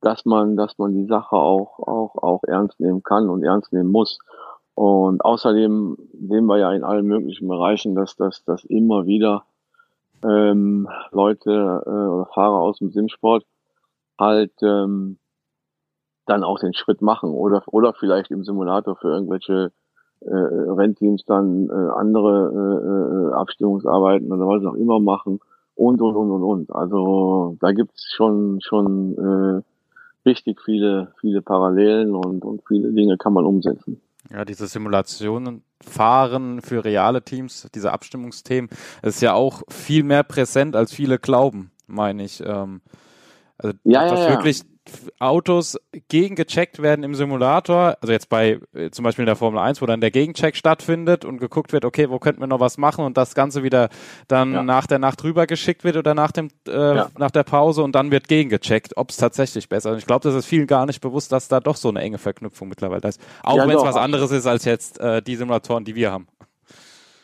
dass 0.01 0.25
man, 0.25 0.57
dass 0.57 0.79
man 0.79 0.95
die 0.95 1.07
Sache 1.07 1.37
auch, 1.37 1.79
auch, 1.79 2.17
auch 2.23 2.43
ernst 2.45 2.79
nehmen 2.81 3.03
kann 3.03 3.29
und 3.29 3.43
ernst 3.43 3.73
nehmen 3.73 3.91
muss. 3.91 4.19
Und 4.75 5.25
außerdem 5.25 5.97
sehen 6.29 6.47
wir 6.47 6.59
ja 6.59 6.73
in 6.73 6.85
allen 6.85 7.07
möglichen 7.07 7.49
Bereichen, 7.49 7.95
dass 7.95 8.17
das, 8.17 8.45
dass 8.45 8.65
immer 8.65 9.07
wieder 9.07 9.45
ähm, 10.25 10.89
Leute 11.11 11.51
äh, 11.51 11.91
oder 11.91 12.27
Fahrer 12.35 12.61
aus 12.61 12.79
dem 12.79 12.91
Simsport 12.91 13.45
halt 14.19 14.53
ähm, 14.63 15.19
dann 16.27 16.45
auch 16.45 16.59
den 16.59 16.75
Schritt 16.75 17.03
machen 17.03 17.31
oder 17.31 17.63
oder 17.67 17.93
vielleicht 17.95 18.31
im 18.31 18.45
Simulator 18.45 18.97
für 18.97 19.09
irgendwelche 19.09 19.73
äh, 20.21 20.35
Rennteams 20.35 21.25
dann 21.27 21.69
äh, 21.69 21.99
andere 21.99 22.53
äh, 22.55 23.33
äh 23.33 23.35
Abstimmungsarbeiten 23.35 24.33
oder 24.33 24.47
was 24.47 24.65
auch 24.65 24.75
immer 24.75 25.01
machen 25.01 25.41
und 25.75 26.01
und 26.01 26.15
und 26.17 26.31
und 26.31 26.43
und. 26.43 26.75
Also 26.75 27.57
da 27.61 27.73
gibt's 27.73 28.13
schon 28.15 28.61
schon 28.61 29.17
äh, 29.19 30.29
richtig 30.29 30.61
viele 30.63 31.13
viele 31.21 31.43
Parallelen 31.43 32.15
und 32.15 32.45
und 32.45 32.63
viele 32.69 32.93
Dinge 32.93 33.17
kann 33.17 33.33
man 33.33 33.45
umsetzen. 33.45 34.01
Ja, 34.31 34.45
diese 34.45 34.67
Simulationen 34.67 35.65
fahren 35.85 36.63
für 36.63 36.85
reale 36.85 37.23
Teams, 37.23 37.69
diese 37.75 37.93
Abstimmungsthemen, 37.93 38.71
ist 39.03 39.21
ja 39.21 39.35
auch 39.35 39.63
viel 39.69 40.05
mehr 40.05 40.23
präsent, 40.23 40.77
als 40.77 40.93
viele 40.93 41.19
glauben, 41.19 41.73
meine 41.87 42.25
ich. 42.25 42.41
Ähm, 42.45 42.83
also, 43.59 43.77
ja, 43.85 44.07
ja, 44.07 44.15
ja. 44.15 44.31
wirklich 44.31 44.63
Autos 45.19 45.79
gegengecheckt 46.09 46.83
werden 46.83 47.05
im 47.05 47.15
Simulator, 47.15 47.97
also 48.01 48.13
jetzt 48.13 48.29
bei 48.29 48.59
äh, 48.75 48.91
zum 48.91 49.05
Beispiel 49.05 49.23
in 49.23 49.27
der 49.27 49.37
Formel 49.37 49.61
1, 49.61 49.81
wo 49.81 49.87
dann 49.87 50.01
der 50.01 50.11
Gegencheck 50.11 50.57
stattfindet 50.57 51.25
und 51.25 51.39
geguckt 51.39 51.73
wird, 51.73 51.85
okay, 51.85 52.11
wo 52.11 52.19
könnten 52.19 52.41
wir 52.41 52.49
noch 52.49 52.61
was 52.61 52.79
machen 52.79 53.05
und 53.05 53.17
das 53.17 53.35
Ganze 53.35 53.63
wieder 53.63 53.89
dann 54.27 54.53
ja. 54.53 54.63
nach 54.63 54.87
der 54.87 54.99
Nacht 54.99 55.23
rüber 55.23 55.47
geschickt 55.47 55.85
wird 55.85 55.97
oder 55.97 56.15
nach 56.15 56.33
dem 56.33 56.49
äh, 56.67 56.73
ja. 56.73 57.11
nach 57.17 57.31
der 57.31 57.45
Pause 57.45 57.83
und 57.83 57.93
dann 57.93 58.11
wird 58.11 58.27
gegengecheckt, 58.27 58.97
ob 58.97 59.11
es 59.11 59.17
tatsächlich 59.17 59.69
besser 59.69 59.93
ist. 59.93 59.99
Ich 59.99 60.07
glaube, 60.07 60.29
das 60.29 60.35
ist 60.35 60.47
vielen 60.47 60.67
gar 60.67 60.87
nicht 60.87 61.01
bewusst, 61.01 61.31
dass 61.31 61.49
da 61.49 61.61
doch 61.61 61.77
so 61.77 61.89
eine 61.89 62.01
enge 62.01 62.19
Verknüpfung 62.19 62.69
mittlerweile 62.69 63.09
ist. 63.09 63.21
Auch 63.43 63.57
ja, 63.57 63.69
wenn 63.69 63.77
es 63.77 63.83
was 63.83 63.97
anderes 63.97 64.33
ist 64.33 64.47
als 64.47 64.65
jetzt 64.65 65.01
äh, 65.01 65.23
die 65.23 65.37
Simulatoren, 65.37 65.85
die 65.85 65.95
wir 65.95 66.11
haben. 66.11 66.27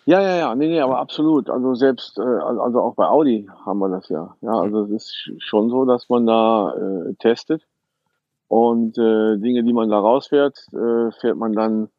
Ja, 0.08 0.22
ja, 0.22 0.36
ja, 0.38 0.54
nee, 0.54 0.68
nee, 0.68 0.80
aber 0.80 0.98
absolut. 1.00 1.50
Also 1.50 1.74
selbst, 1.74 2.18
äh, 2.18 2.22
also 2.22 2.80
auch 2.80 2.94
bei 2.94 3.06
Audi 3.06 3.46
haben 3.66 3.78
wir 3.78 3.90
das 3.90 4.08
ja. 4.08 4.34
Ja, 4.40 4.52
also 4.52 4.84
es 4.84 4.90
ist 4.90 5.30
schon 5.36 5.68
so, 5.68 5.84
dass 5.84 6.08
man 6.08 6.24
da 6.24 6.72
äh, 6.72 7.14
testet 7.18 7.66
und 8.48 8.96
äh, 8.96 9.36
Dinge, 9.36 9.64
die 9.64 9.74
man 9.74 9.90
da 9.90 9.98
rausfährt, 9.98 10.56
äh, 10.72 11.10
fährt 11.20 11.36
man 11.36 11.52
dann 11.52 11.90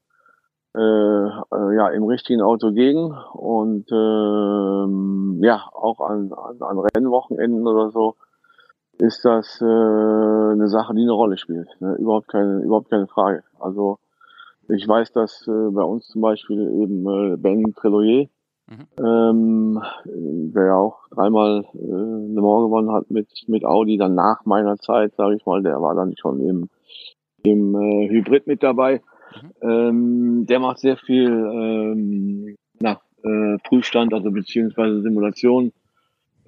äh, 0.75 0.79
äh, 0.81 1.75
ja 1.75 1.89
im 1.89 2.03
richtigen 2.05 2.41
Auto 2.41 2.71
gegen 2.71 3.11
und 3.33 3.91
äh, 3.91 5.45
ja 5.45 5.69
auch 5.73 5.99
an, 5.99 6.33
an, 6.33 6.57
an 6.63 6.79
Rennwochenenden 6.79 7.67
oder 7.67 7.91
so 7.91 8.15
ist 8.97 9.23
das 9.23 9.61
äh, 9.61 9.65
eine 9.65 10.67
Sache, 10.67 10.95
die 10.95 11.03
eine 11.03 11.11
Rolle 11.11 11.37
spielt. 11.37 11.69
Ne? 11.79 11.93
Überhaupt 11.99 12.29
keine, 12.29 12.61
überhaupt 12.63 12.89
keine 12.89 13.05
Frage. 13.05 13.43
Also 13.59 13.99
ich 14.69 14.87
weiß, 14.87 15.11
dass 15.11 15.47
äh, 15.47 15.71
bei 15.71 15.83
uns 15.83 16.07
zum 16.07 16.21
Beispiel 16.21 16.59
eben 16.81 17.07
äh, 17.07 17.37
Ben 17.37 17.73
Treloyer, 17.73 18.27
mhm. 18.67 18.87
ähm, 18.99 19.81
der 20.53 20.65
ja 20.65 20.75
auch 20.75 21.07
dreimal 21.09 21.65
äh, 21.73 21.77
Le 21.77 22.41
Mans 22.41 22.65
gewonnen 22.65 22.91
hat 22.91 23.09
mit, 23.09 23.27
mit 23.47 23.65
Audi, 23.65 23.97
dann 23.97 24.15
nach 24.15 24.45
meiner 24.45 24.77
Zeit, 24.77 25.15
sage 25.15 25.35
ich 25.35 25.45
mal, 25.45 25.63
der 25.63 25.81
war 25.81 25.95
dann 25.95 26.15
schon 26.17 26.39
im, 26.41 26.69
im 27.43 27.75
äh, 27.75 28.09
Hybrid 28.09 28.47
mit 28.47 28.63
dabei. 28.63 29.01
Mhm. 29.41 29.51
Ähm, 29.61 30.45
der 30.47 30.59
macht 30.59 30.79
sehr 30.79 30.97
viel 30.97 31.29
ähm, 31.29 32.55
na, 32.79 32.99
äh, 33.23 33.57
Prüfstand, 33.63 34.13
also 34.13 34.31
beziehungsweise 34.31 35.01
Simulation, 35.01 35.71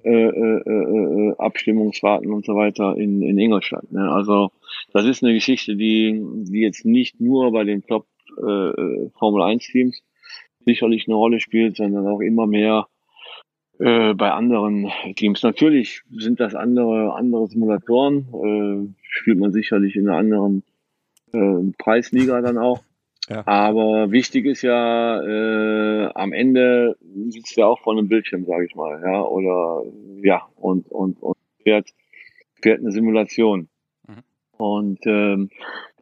äh, 0.04 0.10
äh, 0.10 0.62
äh, 0.66 1.28
äh, 1.28 1.34
Abstimmungsfahrten 1.38 2.32
und 2.32 2.44
so 2.44 2.56
weiter 2.56 2.96
in, 2.96 3.22
in 3.22 3.38
Ingolstadt. 3.38 3.92
Ne? 3.92 4.10
Also 4.10 4.50
das 4.92 5.04
ist 5.04 5.22
eine 5.22 5.32
Geschichte, 5.32 5.76
die, 5.76 6.20
die 6.44 6.60
jetzt 6.60 6.84
nicht 6.84 7.20
nur 7.20 7.52
bei 7.52 7.62
den 7.62 7.86
Top 7.86 8.06
äh, 8.38 9.10
Formel 9.18 9.42
1 9.42 9.66
Teams 9.66 10.02
sicherlich 10.64 11.06
eine 11.06 11.16
Rolle 11.16 11.40
spielt, 11.40 11.76
sondern 11.76 12.06
auch 12.06 12.20
immer 12.20 12.46
mehr 12.46 12.86
äh, 13.78 14.14
bei 14.14 14.30
anderen 14.30 14.90
Teams. 15.16 15.42
Natürlich 15.42 16.02
sind 16.10 16.40
das 16.40 16.54
andere, 16.54 17.14
andere 17.14 17.48
Simulatoren, 17.48 18.28
äh, 18.32 18.94
spielt 19.08 19.38
man 19.38 19.52
sicherlich 19.52 19.96
in 19.96 20.08
einer 20.08 20.18
anderen 20.18 20.62
äh, 21.32 21.72
Preisliga 21.78 22.40
dann 22.40 22.58
auch. 22.58 22.82
Ja. 23.28 23.46
Aber 23.46 24.10
wichtig 24.10 24.46
ist 24.46 24.62
ja, 24.62 25.22
äh, 25.22 26.10
am 26.14 26.32
Ende 26.32 26.96
sitzt 27.28 27.56
ja 27.56 27.66
auch 27.66 27.80
vor 27.80 27.92
einem 27.92 28.08
Bildschirm, 28.08 28.44
sage 28.44 28.66
ich 28.66 28.74
mal, 28.74 29.00
ja, 29.04 29.22
oder 29.22 29.84
ja, 30.22 30.42
und, 30.56 30.90
und, 30.90 31.22
und 31.22 31.36
fährt, 31.62 31.88
fährt 32.60 32.80
eine 32.80 32.90
Simulation. 32.90 33.68
Mhm. 34.08 34.22
Und 34.58 35.06
ähm, 35.06 35.50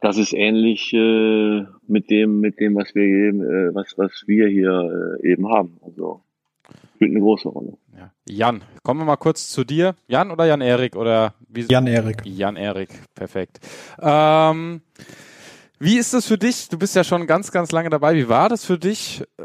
das 0.01 0.19
ist 0.19 0.33
ähnlich 0.33 0.93
äh, 0.93 1.65
mit 1.87 2.11
dem, 2.11 2.41
mit 2.41 2.59
dem, 2.61 2.75
was 2.75 2.95
wir 2.95 3.03
eben, 3.03 3.43
äh, 3.43 3.75
was, 3.75 3.97
was 3.97 4.25
wir 4.27 4.49
hier 4.49 5.19
äh, 5.23 5.33
eben 5.33 5.49
haben. 5.49 5.79
Also 5.83 6.23
spielt 6.95 7.13
eine 7.13 7.21
große 7.21 7.49
Rolle. 7.49 7.79
Ja. 7.97 8.11
Jan, 8.29 8.63
kommen 8.83 9.01
wir 9.01 9.05
mal 9.07 9.17
kurz 9.17 9.51
zu 9.51 9.65
dir. 9.65 9.95
Jan 10.07 10.31
oder 10.31 10.45
Jan 10.45 10.61
Erik 10.61 10.97
oder 10.97 11.35
wie? 11.49 11.67
Jan 11.69 11.87
Erik. 11.87 12.23
Jan 12.25 12.57
Erik, 12.57 12.91
perfekt. 13.15 13.61
Ähm, 14.01 14.83
wie 15.83 15.97
ist 15.97 16.13
das 16.13 16.27
für 16.27 16.37
dich? 16.37 16.69
Du 16.69 16.79
bist 16.79 16.95
ja 16.95 17.03
schon 17.05 17.27
ganz, 17.27 17.53
ganz 17.53 17.73
lange 17.73 17.89
dabei. 17.89 18.15
Wie 18.15 18.29
war 18.29 18.51
das 18.51 18.67
für 18.67 18.79
dich, 18.79 19.23
äh, 19.39 19.45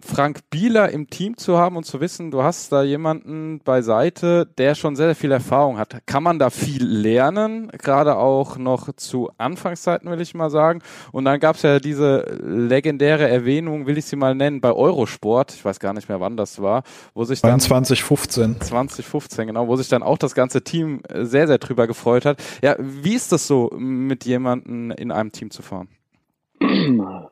Frank 0.00 0.40
Bieler 0.48 0.88
im 0.88 1.10
Team 1.10 1.36
zu 1.36 1.58
haben 1.58 1.76
und 1.76 1.84
zu 1.84 2.00
wissen, 2.00 2.30
du 2.30 2.42
hast 2.42 2.72
da 2.72 2.82
jemanden 2.82 3.60
beiseite, 3.60 4.46
der 4.56 4.76
schon 4.76 4.96
sehr, 4.96 5.08
sehr 5.08 5.14
viel 5.14 5.30
Erfahrung 5.30 5.76
hat? 5.76 5.98
Kann 6.06 6.22
man 6.22 6.38
da 6.38 6.48
viel 6.48 6.82
lernen? 6.82 7.70
Gerade 7.82 8.16
auch 8.16 8.56
noch 8.56 8.94
zu 8.96 9.28
Anfangszeiten, 9.36 10.10
will 10.10 10.22
ich 10.22 10.32
mal 10.32 10.48
sagen. 10.48 10.80
Und 11.12 11.26
dann 11.26 11.38
gab 11.38 11.56
es 11.56 11.62
ja 11.62 11.78
diese 11.78 12.34
legendäre 12.42 13.28
Erwähnung, 13.28 13.86
will 13.86 13.98
ich 13.98 14.06
sie 14.06 14.16
mal 14.16 14.34
nennen, 14.34 14.62
bei 14.62 14.72
Eurosport. 14.72 15.52
Ich 15.52 15.66
weiß 15.66 15.80
gar 15.80 15.92
nicht 15.92 16.08
mehr, 16.08 16.18
wann 16.18 16.38
das 16.38 16.62
war, 16.62 16.82
wo 17.12 17.24
sich 17.24 17.42
dann 17.42 17.60
2015. 17.60 18.58
2015, 18.58 19.48
genau, 19.48 19.68
wo 19.68 19.76
sich 19.76 19.90
dann 19.90 20.02
auch 20.02 20.16
das 20.16 20.34
ganze 20.34 20.64
Team 20.64 21.02
sehr, 21.14 21.46
sehr 21.46 21.58
drüber 21.58 21.86
gefreut 21.86 22.24
hat. 22.24 22.42
Ja, 22.62 22.74
wie 22.78 23.12
ist 23.12 23.32
das 23.32 23.46
so, 23.46 23.70
mit 23.76 24.24
jemandem 24.24 24.90
in 24.92 25.12
einem 25.12 25.30
Team 25.30 25.50
zu 25.50 25.60
fahren? 25.60 25.73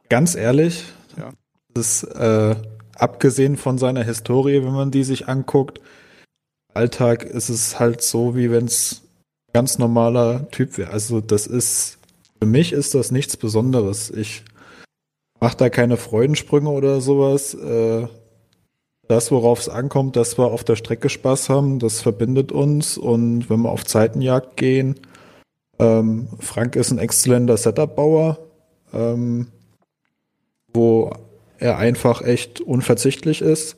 Ganz 0.08 0.34
ehrlich, 0.34 0.84
ja. 1.16 1.32
das 1.74 2.02
ist, 2.02 2.14
äh, 2.14 2.56
abgesehen 2.96 3.56
von 3.56 3.78
seiner 3.78 4.04
Historie, 4.04 4.62
wenn 4.64 4.72
man 4.72 4.90
die 4.90 5.04
sich 5.04 5.28
anguckt, 5.28 5.80
Alltag 6.74 7.24
ist 7.24 7.48
es 7.48 7.78
halt 7.78 8.02
so, 8.02 8.34
wie 8.36 8.50
wenn 8.50 8.64
es 8.64 9.02
ganz 9.52 9.78
normaler 9.78 10.48
Typ 10.50 10.78
wäre. 10.78 10.90
Also 10.90 11.20
das 11.20 11.46
ist, 11.46 11.98
für 12.40 12.46
mich 12.46 12.72
ist 12.72 12.94
das 12.94 13.10
nichts 13.10 13.36
Besonderes. 13.36 14.10
Ich 14.10 14.42
mache 15.40 15.56
da 15.56 15.68
keine 15.68 15.96
Freudensprünge 15.96 16.70
oder 16.70 17.00
sowas. 17.00 17.54
Äh, 17.54 18.06
das, 19.08 19.30
worauf 19.30 19.60
es 19.60 19.68
ankommt, 19.68 20.16
dass 20.16 20.38
wir 20.38 20.46
auf 20.46 20.64
der 20.64 20.76
Strecke 20.76 21.08
Spaß 21.08 21.50
haben, 21.50 21.78
das 21.78 22.00
verbindet 22.00 22.52
uns. 22.52 22.96
Und 22.96 23.50
wenn 23.50 23.60
wir 23.60 23.70
auf 23.70 23.84
Zeitenjagd 23.84 24.56
gehen, 24.56 25.00
ähm, 25.78 26.28
Frank 26.38 26.76
ist 26.76 26.92
ein 26.92 26.98
exzellenter 26.98 27.56
Setup-Bauer, 27.56 28.38
ähm, 28.92 29.48
wo 30.72 31.12
er 31.58 31.78
einfach 31.78 32.22
echt 32.22 32.60
unverzichtlich 32.60 33.40
ist. 33.40 33.76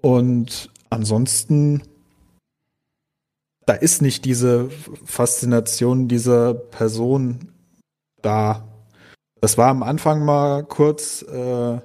Und 0.00 0.70
ansonsten, 0.88 1.82
da 3.66 3.74
ist 3.74 4.02
nicht 4.02 4.24
diese 4.24 4.70
Faszination 5.04 6.08
dieser 6.08 6.54
Person 6.54 7.52
da. 8.22 8.66
Das 9.40 9.58
war 9.58 9.68
am 9.68 9.82
Anfang 9.82 10.24
mal 10.24 10.64
kurz, 10.64 11.22
äh, 11.22 11.80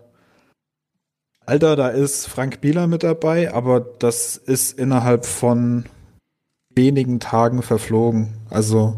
Alter, 1.48 1.76
da 1.76 1.90
ist 1.90 2.28
Frank 2.28 2.62
Bieler 2.62 2.88
mit 2.88 3.04
dabei, 3.04 3.54
aber 3.54 3.80
das 3.80 4.36
ist 4.36 4.78
innerhalb 4.78 5.26
von 5.26 5.86
wenigen 6.74 7.20
Tagen 7.20 7.62
verflogen. 7.62 8.34
Also. 8.50 8.98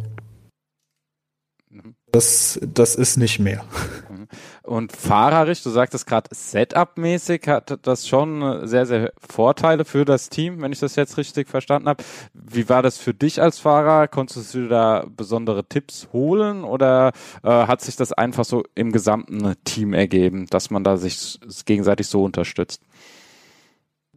Das, 2.18 2.60
das 2.62 2.96
ist 2.96 3.18
nicht 3.18 3.38
mehr. 3.38 3.64
Mhm. 4.10 4.28
Und 4.64 4.92
fahrerisch, 4.92 5.62
du 5.62 5.70
sagtest 5.70 6.08
gerade 6.08 6.30
Setup-mäßig, 6.34 7.48
hat 7.48 7.78
das 7.84 8.08
schon 8.08 8.68
sehr, 8.68 8.88
sehr 8.88 9.14
Vorteile 9.18 9.86
für 9.86 10.04
das 10.04 10.30
Team, 10.30 10.60
wenn 10.62 10.74
ich 10.74 10.80
das 10.80 10.96
jetzt 10.96 11.18
richtig 11.18 11.48
verstanden 11.48 11.88
habe. 11.88 12.04
Wie 12.34 12.68
war 12.70 12.82
das 12.82 12.98
für 12.98 13.14
dich 13.14 13.40
als 13.40 13.60
Fahrer? 13.60 14.08
Konntest 14.08 14.54
du 14.56 14.68
da 14.68 15.06
besondere 15.16 15.64
Tipps 15.66 16.08
holen 16.12 16.64
oder 16.64 17.12
äh, 17.44 17.50
hat 17.50 17.82
sich 17.82 17.96
das 17.96 18.14
einfach 18.14 18.46
so 18.46 18.64
im 18.74 18.92
gesamten 18.92 19.54
Team 19.64 19.94
ergeben, 19.94 20.48
dass 20.50 20.72
man 20.72 20.84
da 20.84 20.98
sich 20.98 21.40
gegenseitig 21.66 22.08
so 22.08 22.24
unterstützt? 22.24 22.82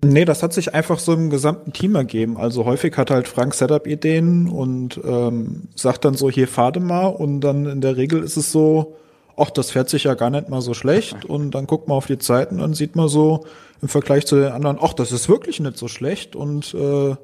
Nee, 0.03 0.25
das 0.25 0.43
hat 0.43 0.55
sich 0.55 0.73
einfach 0.73 0.99
so 0.99 1.13
im 1.13 1.29
gesamten 1.29 1.75
Team 1.75 1.95
ergeben. 1.95 2.39
Also 2.39 2.65
häufig 2.65 2.97
hat 2.97 3.11
halt 3.11 3.29
Frank 3.29 3.53
Setup-Ideen 3.53 4.49
und 4.49 4.99
ähm, 5.05 5.69
sagt 5.75 6.07
dann 6.07 6.15
so, 6.15 6.31
hier 6.31 6.49
fahre 6.49 6.81
mal. 6.81 7.07
Und 7.07 7.43
dann 7.43 7.67
in 7.67 7.83
der 7.83 7.99
Regel 7.99 8.23
ist 8.23 8.39
es 8.39 8.51
so, 8.51 8.97
ach, 9.37 9.51
das 9.51 9.71
fährt 9.71 9.91
sich 9.91 10.05
ja 10.05 10.15
gar 10.15 10.31
nicht 10.31 10.49
mal 10.49 10.63
so 10.63 10.73
schlecht. 10.73 11.27
Und 11.27 11.51
dann 11.51 11.67
guckt 11.67 11.87
man 11.87 11.99
auf 11.99 12.07
die 12.07 12.19
Zeiten 12.19 12.61
und 12.61 12.75
sieht 12.75 12.97
man 12.97 13.09
so 13.09 13.45
im 13.83 13.89
Vergleich 13.89 14.27
zu 14.27 14.37
den 14.37 14.53
anderen, 14.53 14.79
ach, 14.81 14.95
das 14.95 15.13
ist 15.13 15.29
wirklich 15.29 15.61
nicht 15.61 15.77
so 15.77 15.87
schlecht. 15.87 16.35
Und 16.35 16.73
äh, 16.73 17.17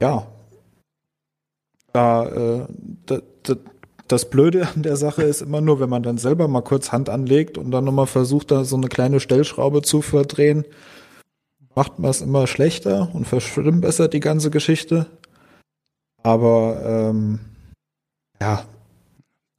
ja, 0.00 0.26
da, 1.92 2.26
äh, 2.26 2.66
da, 3.06 3.18
da, 3.44 3.54
das 4.08 4.28
Blöde 4.30 4.66
an 4.74 4.82
der 4.82 4.96
Sache 4.96 5.22
ist 5.22 5.42
immer 5.42 5.60
nur, 5.60 5.78
wenn 5.78 5.88
man 5.88 6.02
dann 6.02 6.18
selber 6.18 6.48
mal 6.48 6.62
kurz 6.62 6.90
Hand 6.90 7.08
anlegt 7.08 7.56
und 7.56 7.70
dann 7.70 7.84
nochmal 7.84 8.06
versucht, 8.06 8.50
da 8.50 8.64
so 8.64 8.76
eine 8.76 8.88
kleine 8.88 9.20
Stellschraube 9.20 9.82
zu 9.82 10.02
verdrehen, 10.02 10.64
macht 11.74 11.98
man 11.98 12.10
es 12.10 12.20
immer 12.20 12.46
schlechter 12.46 13.14
und 13.14 13.26
verschlimmbessert 13.26 14.12
die 14.12 14.20
ganze 14.20 14.50
Geschichte. 14.50 15.06
Aber 16.22 16.82
ähm, 16.84 17.40
ja, 18.40 18.64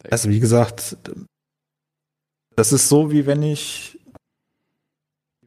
also 0.10 0.30
wie 0.30 0.40
gesagt, 0.40 0.98
das 2.56 2.72
ist 2.72 2.90
so, 2.90 3.12
wie 3.12 3.26
wenn 3.26 3.44
ich, 3.44 4.00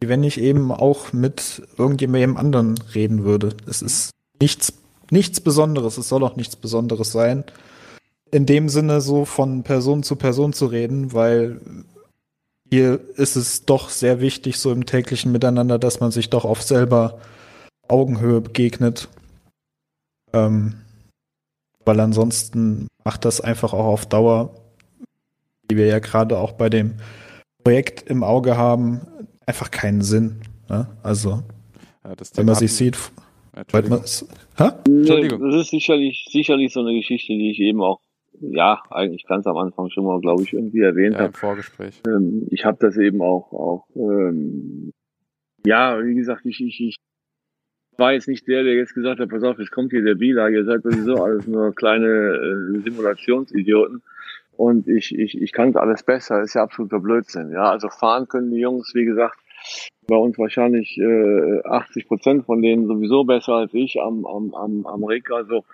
wie 0.01 0.09
wenn 0.09 0.23
ich 0.23 0.41
eben 0.41 0.71
auch 0.71 1.13
mit 1.13 1.63
irgendjemandem 1.77 2.37
anderen 2.37 2.79
reden 2.95 3.25
würde. 3.25 3.57
Es 3.67 3.83
ist 3.83 4.13
nichts, 4.41 4.75
nichts 5.11 5.41
Besonderes. 5.41 5.99
Es 5.99 6.09
soll 6.09 6.23
auch 6.23 6.37
nichts 6.37 6.57
Besonderes 6.57 7.13
sein. 7.13 7.45
In 8.31 8.45
dem 8.45 8.69
Sinne 8.69 9.01
so 9.01 9.25
von 9.25 9.63
Person 9.63 10.03
zu 10.03 10.17
Person 10.17 10.53
zu 10.53 10.67
reden, 10.67 11.15
weil 11.15 11.61
hier 12.71 13.01
ist 13.17 13.37
es 13.37 13.65
doch 13.65 13.89
sehr 13.89 14.21
wichtig, 14.21 14.59
so 14.59 14.73
im 14.73 14.87
täglichen 14.87 15.33
Miteinander, 15.33 15.79
dass 15.79 16.01
man 16.01 16.11
sich 16.11 16.31
doch 16.31 16.45
auf 16.45 16.63
selber 16.63 17.21
Augenhöhe 17.89 18.41
begegnet. 18.41 19.09
Ähm, 20.33 20.75
weil 21.85 22.01
ansonsten 22.01 22.89
macht 23.05 23.25
das 23.25 23.41
einfach 23.41 23.73
auch 23.73 23.87
auf 23.87 24.07
Dauer, 24.07 24.55
wie 25.69 25.77
wir 25.77 25.87
ja 25.87 25.99
gerade 25.99 26.39
auch 26.39 26.53
bei 26.53 26.69
dem 26.69 26.97
Projekt 27.65 28.09
im 28.11 28.23
Auge 28.23 28.57
haben, 28.57 29.01
einfach 29.47 29.71
keinen 29.71 30.03
Sinn. 30.03 30.43
Ne? 30.69 30.87
Also, 31.03 31.43
ja, 32.05 32.13
wenn 32.35 32.47
man 32.47 32.55
sich 32.55 32.73
sieht, 32.75 32.99
Entschuldigung. 33.55 34.03
Man, 34.59 34.73
Entschuldigung. 34.87 35.51
Das 35.51 35.63
ist 35.63 35.71
sicherlich, 35.71 36.27
sicherlich 36.31 36.73
so 36.73 36.81
eine 36.81 36.95
Geschichte, 36.95 37.33
die 37.33 37.51
ich 37.51 37.59
eben 37.59 37.81
auch 37.81 38.01
ja, 38.41 38.83
eigentlich 38.91 39.27
ganz 39.27 39.47
am 39.47 39.57
Anfang 39.57 39.91
schon 39.91 40.05
mal, 40.05 40.21
glaube 40.21 40.43
ich, 40.43 40.53
irgendwie 40.53 40.81
erwähnt 40.81 41.15
ja, 41.15 41.23
habe. 41.23 41.33
Vorgespräch. 41.33 42.03
Ähm, 42.07 42.47
ich 42.51 42.65
habe 42.65 42.79
das 42.81 42.97
eben 42.97 43.23
auch, 43.23 43.53
auch 43.53 43.87
ähm, 43.97 44.93
ja, 45.65 45.99
wie 46.05 46.15
gesagt, 46.15 46.45
ich, 46.45 46.61
ich, 46.61 46.81
ich 46.81 46.97
war 47.97 48.13
jetzt 48.13 48.29
nicht 48.29 48.47
der, 48.47 48.63
der 48.63 48.75
jetzt 48.75 48.95
gesagt 48.95 49.21
hat, 49.21 49.29
pass 49.29 49.43
auf, 49.43 49.59
jetzt 49.59 49.73
kommt 49.73 49.91
hier 49.91 50.03
der 50.03 50.15
Bila, 50.15 50.49
ihr 50.49 50.65
seid 50.65 50.83
sowieso 50.83 51.23
alles 51.23 51.47
nur 51.47 51.75
kleine 51.75 52.07
äh, 52.07 52.81
Simulationsidioten 52.81 54.03
und 54.57 54.89
ich, 54.89 55.17
ich, 55.17 55.41
ich 55.41 55.53
kann 55.53 55.77
alles 55.77 56.03
besser, 56.03 56.43
ist 56.43 56.55
ja 56.55 56.63
absoluter 56.63 57.01
Blödsinn. 57.01 57.51
Ja, 57.53 57.71
also 57.71 57.89
fahren 57.89 58.29
können 58.29 58.51
die 58.51 58.61
Jungs, 58.61 58.93
wie 58.95 59.05
gesagt, 59.05 59.39
bei 60.09 60.17
uns 60.17 60.39
wahrscheinlich 60.39 60.99
äh, 60.99 61.61
80 61.65 62.09
Prozent 62.09 62.47
von 62.47 62.63
denen 62.63 62.87
sowieso 62.87 63.25
besser 63.25 63.53
als 63.55 63.75
ich 63.75 64.01
am, 64.01 64.27
am, 64.27 64.55
am, 64.55 64.87
am 64.87 65.05
Rig. 65.05 65.31
Also 65.31 65.65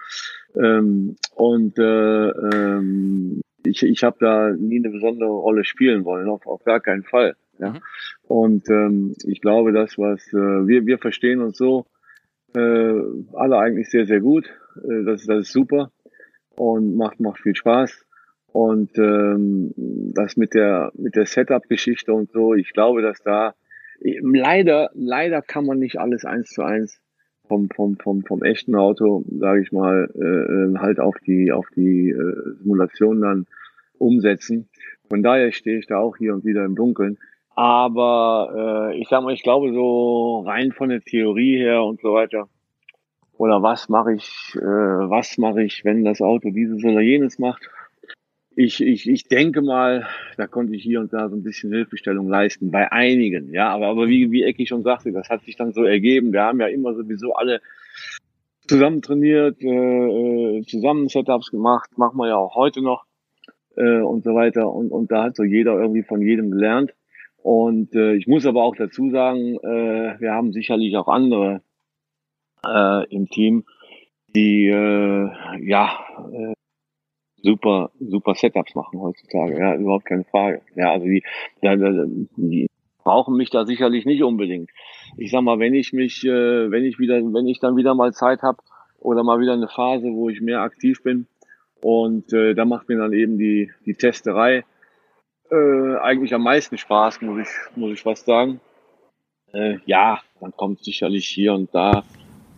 ähm, 0.57 1.17
und 1.35 1.79
äh, 1.79 2.29
ähm, 2.29 3.41
ich, 3.65 3.83
ich 3.83 4.05
habe 4.05 4.17
da 4.21 4.51
nie 4.51 4.79
eine 4.79 4.91
besondere 4.91 5.31
Rolle 5.31 5.65
spielen 5.65 6.05
wollen, 6.05 6.29
auf, 6.29 6.47
auf 6.47 6.65
gar 6.65 6.81
keinen 6.81 7.03
Fall. 7.03 7.35
Ja. 7.59 7.71
Mhm. 7.71 7.81
Und 8.23 8.69
ähm, 8.71 9.15
ich 9.25 9.41
glaube, 9.41 9.73
das, 9.73 9.99
was 9.99 10.27
äh, 10.33 10.67
wir, 10.67 10.87
wir 10.87 10.99
verstehen 10.99 11.41
uns 11.41 11.57
so 11.57 11.87
äh, 12.55 12.95
alle 13.33 13.59
eigentlich 13.59 13.91
sehr, 13.91 14.07
sehr 14.07 14.21
gut. 14.21 14.47
Äh, 14.77 15.05
das, 15.05 15.27
das 15.27 15.47
ist 15.47 15.53
super 15.53 15.91
und 16.57 16.97
macht, 16.97 17.21
macht 17.21 17.41
viel 17.41 17.57
Spaß. 17.57 18.05
Und 18.53 18.97
ähm, 18.99 19.73
das 20.15 20.37
mit 20.37 20.55
der 20.55 20.93
mit 20.95 21.17
der 21.17 21.27
Setup-Geschichte 21.27 22.13
und 22.13 22.31
so, 22.31 22.55
ich 22.55 22.73
glaube, 22.73 23.03
dass 23.03 23.21
da 23.21 23.55
leider 24.01 24.91
leider 24.95 25.43
kann 25.43 25.67
man 25.67 25.81
nicht 25.81 25.99
alles 25.99 26.25
eins 26.25 26.51
zu 26.51 26.63
eins 26.63 27.01
vom, 27.49 27.69
vom, 27.71 27.97
vom, 27.97 28.23
vom 28.25 28.43
echten 28.43 28.75
Auto, 28.75 29.25
sage 29.39 29.63
ich 29.63 29.73
mal, 29.73 30.11
äh, 30.15 30.21
äh, 30.23 30.79
halt 30.79 31.01
auf 31.01 31.17
die, 31.27 31.53
auf 31.53 31.67
die 31.77 32.11
äh, 32.11 32.55
Simulation 32.63 33.21
dann 33.21 33.47
umsetzen. 33.99 34.69
Von 35.09 35.23
daher 35.23 35.53
stehe 35.53 35.79
ich 35.79 35.87
da 35.87 35.99
auch 35.99 36.17
hier 36.17 36.35
und 36.35 36.45
wieder 36.45 36.65
im 36.65 36.75
Dunkeln. 36.75 37.19
Aber 37.55 38.91
äh, 38.93 39.01
ich 39.01 39.09
sag 39.09 39.23
mal, 39.23 39.33
ich 39.33 39.43
glaube 39.43 39.73
so 39.73 40.41
rein 40.41 40.73
von 40.73 40.89
der 40.89 41.03
Theorie 41.03 41.59
her 41.59 41.85
und 41.85 42.01
so 42.01 42.15
weiter. 42.15 42.49
Oder 43.37 43.63
was 43.63 43.89
mache 43.89 44.15
ich, 44.15 44.55
äh, 44.57 44.61
was 44.61 45.39
mache 45.39 45.63
ich, 45.63 45.85
wenn 45.85 46.05
das 46.05 46.21
Auto 46.21 46.51
dieses 46.51 46.85
oder 46.85 47.01
jenes 47.01 47.39
macht? 47.39 47.69
Ich, 48.57 48.81
ich, 48.81 49.09
ich 49.09 49.25
denke 49.25 49.63
mal, 49.63 50.07
da 50.37 50.47
konnte 50.47 50.75
ich 50.75 50.83
hier 50.83 51.01
und 51.01 51.13
da 51.13 51.29
so 51.29 51.37
ein 51.37 51.43
bisschen 51.43 51.73
Hilfestellung 51.73 52.29
leisten, 52.29 52.71
bei 52.71 52.91
einigen, 52.93 53.53
ja, 53.53 53.69
aber, 53.71 53.89
aber 53.89 54.09
wie, 54.09 54.31
wie 54.31 54.45
Ecki 54.45 54.67
schon 54.67 54.83
sagte, 54.83 55.13
das 55.13 55.29
hat 55.29 55.45
sich 55.45 55.57
dann 55.57 55.73
so 55.73 55.85
ergeben. 55.85 56.33
Wir 56.33 56.43
haben 56.43 56.61
ja 56.61 56.67
immer 56.67 56.95
sowieso 56.95 57.35
alle 57.35 57.61
zusammen 58.67 59.03
trainiert, 59.03 59.63
äh, 59.63 60.63
zusammen 60.67 61.09
Setups 61.09 61.51
gemacht, 61.51 61.99
machen 61.99 62.17
wir 62.19 62.29
ja 62.29 62.37
auch 62.37 62.55
heute 62.55 62.83
noch 62.83 63.05
äh, 63.77 64.01
und 64.01 64.25
so 64.25 64.35
weiter. 64.35 64.73
Und, 64.73 64.91
und 64.91 65.11
da 65.11 65.25
hat 65.25 65.37
so 65.37 65.45
jeder 65.45 65.79
irgendwie 65.79 66.03
von 66.03 66.23
jedem 66.23 66.51
gelernt. 66.51 66.95
Und 67.43 67.95
äh, 67.95 68.15
ich 68.15 68.27
muss 68.27 68.47
aber 68.47 68.63
auch 68.63 68.75
dazu 68.75 69.11
sagen, 69.11 69.59
äh, 69.59 70.19
wir 70.19 70.33
haben 70.33 70.53
sicherlich 70.53 70.97
auch 70.97 71.09
andere 71.09 71.61
äh, 72.67 73.07
im 73.15 73.29
Team, 73.29 73.65
die 74.35 74.69
äh, 74.69 75.31
ja 75.61 75.99
äh, 76.33 76.55
super, 77.45 77.91
super 78.01 78.35
Setups 78.35 78.75
machen 78.75 79.01
heutzutage. 79.01 79.59
Ja, 79.59 79.77
überhaupt 79.77 80.07
keine 80.07 80.25
Frage. 80.25 80.63
Ja, 80.75 80.93
also 80.93 81.07
die, 81.07 81.23
ja, 81.61 81.77
die 81.77 82.69
brauchen 83.05 83.37
mich 83.37 83.51
da 83.51 83.67
sicherlich 83.67 84.07
nicht 84.07 84.23
unbedingt. 84.23 84.71
Ich 85.19 85.31
sag 85.31 85.43
mal, 85.43 85.59
wenn 85.59 85.75
ich 85.75 85.93
mich, 85.93 86.25
äh, 86.25 86.71
wenn 86.71 86.85
ich 86.85 86.99
wieder, 86.99 87.17
wenn 87.17 87.47
ich 87.47 87.61
dann 87.61 87.77
wieder 87.77 87.95
mal 87.95 88.13
Zeit 88.15 88.43
habe 88.43 88.59
oder 88.99 89.23
mal 89.23 89.41
wieder 89.41 89.53
eine 89.53 89.69
Phase, 89.69 90.09
wo 90.13 90.31
ich 90.31 90.41
mehr 90.41 90.63
aktiv 90.63 91.03
bin 91.03 91.27
und 91.83 92.33
äh, 92.33 92.55
da 92.55 92.65
macht 92.65 92.89
mir 92.89 92.97
dann 92.97 93.13
eben 93.13 93.37
die, 93.37 93.71
die 93.85 93.95
Testerei 93.95 94.65
äh, 95.51 95.97
eigentlich 95.99 96.35
am 96.35 96.43
meisten 96.43 96.79
Spaß, 96.79 97.21
muss 97.21 97.43
ich, 97.43 97.77
muss 97.77 97.93
ich 97.93 98.03
fast 98.03 98.25
sagen. 98.25 98.61
Äh, 99.53 99.77
ja, 99.85 100.21
dann 100.41 100.53
kommt 100.57 100.83
sicherlich 100.83 101.27
hier 101.27 101.53
und 101.53 101.75
da 101.75 102.05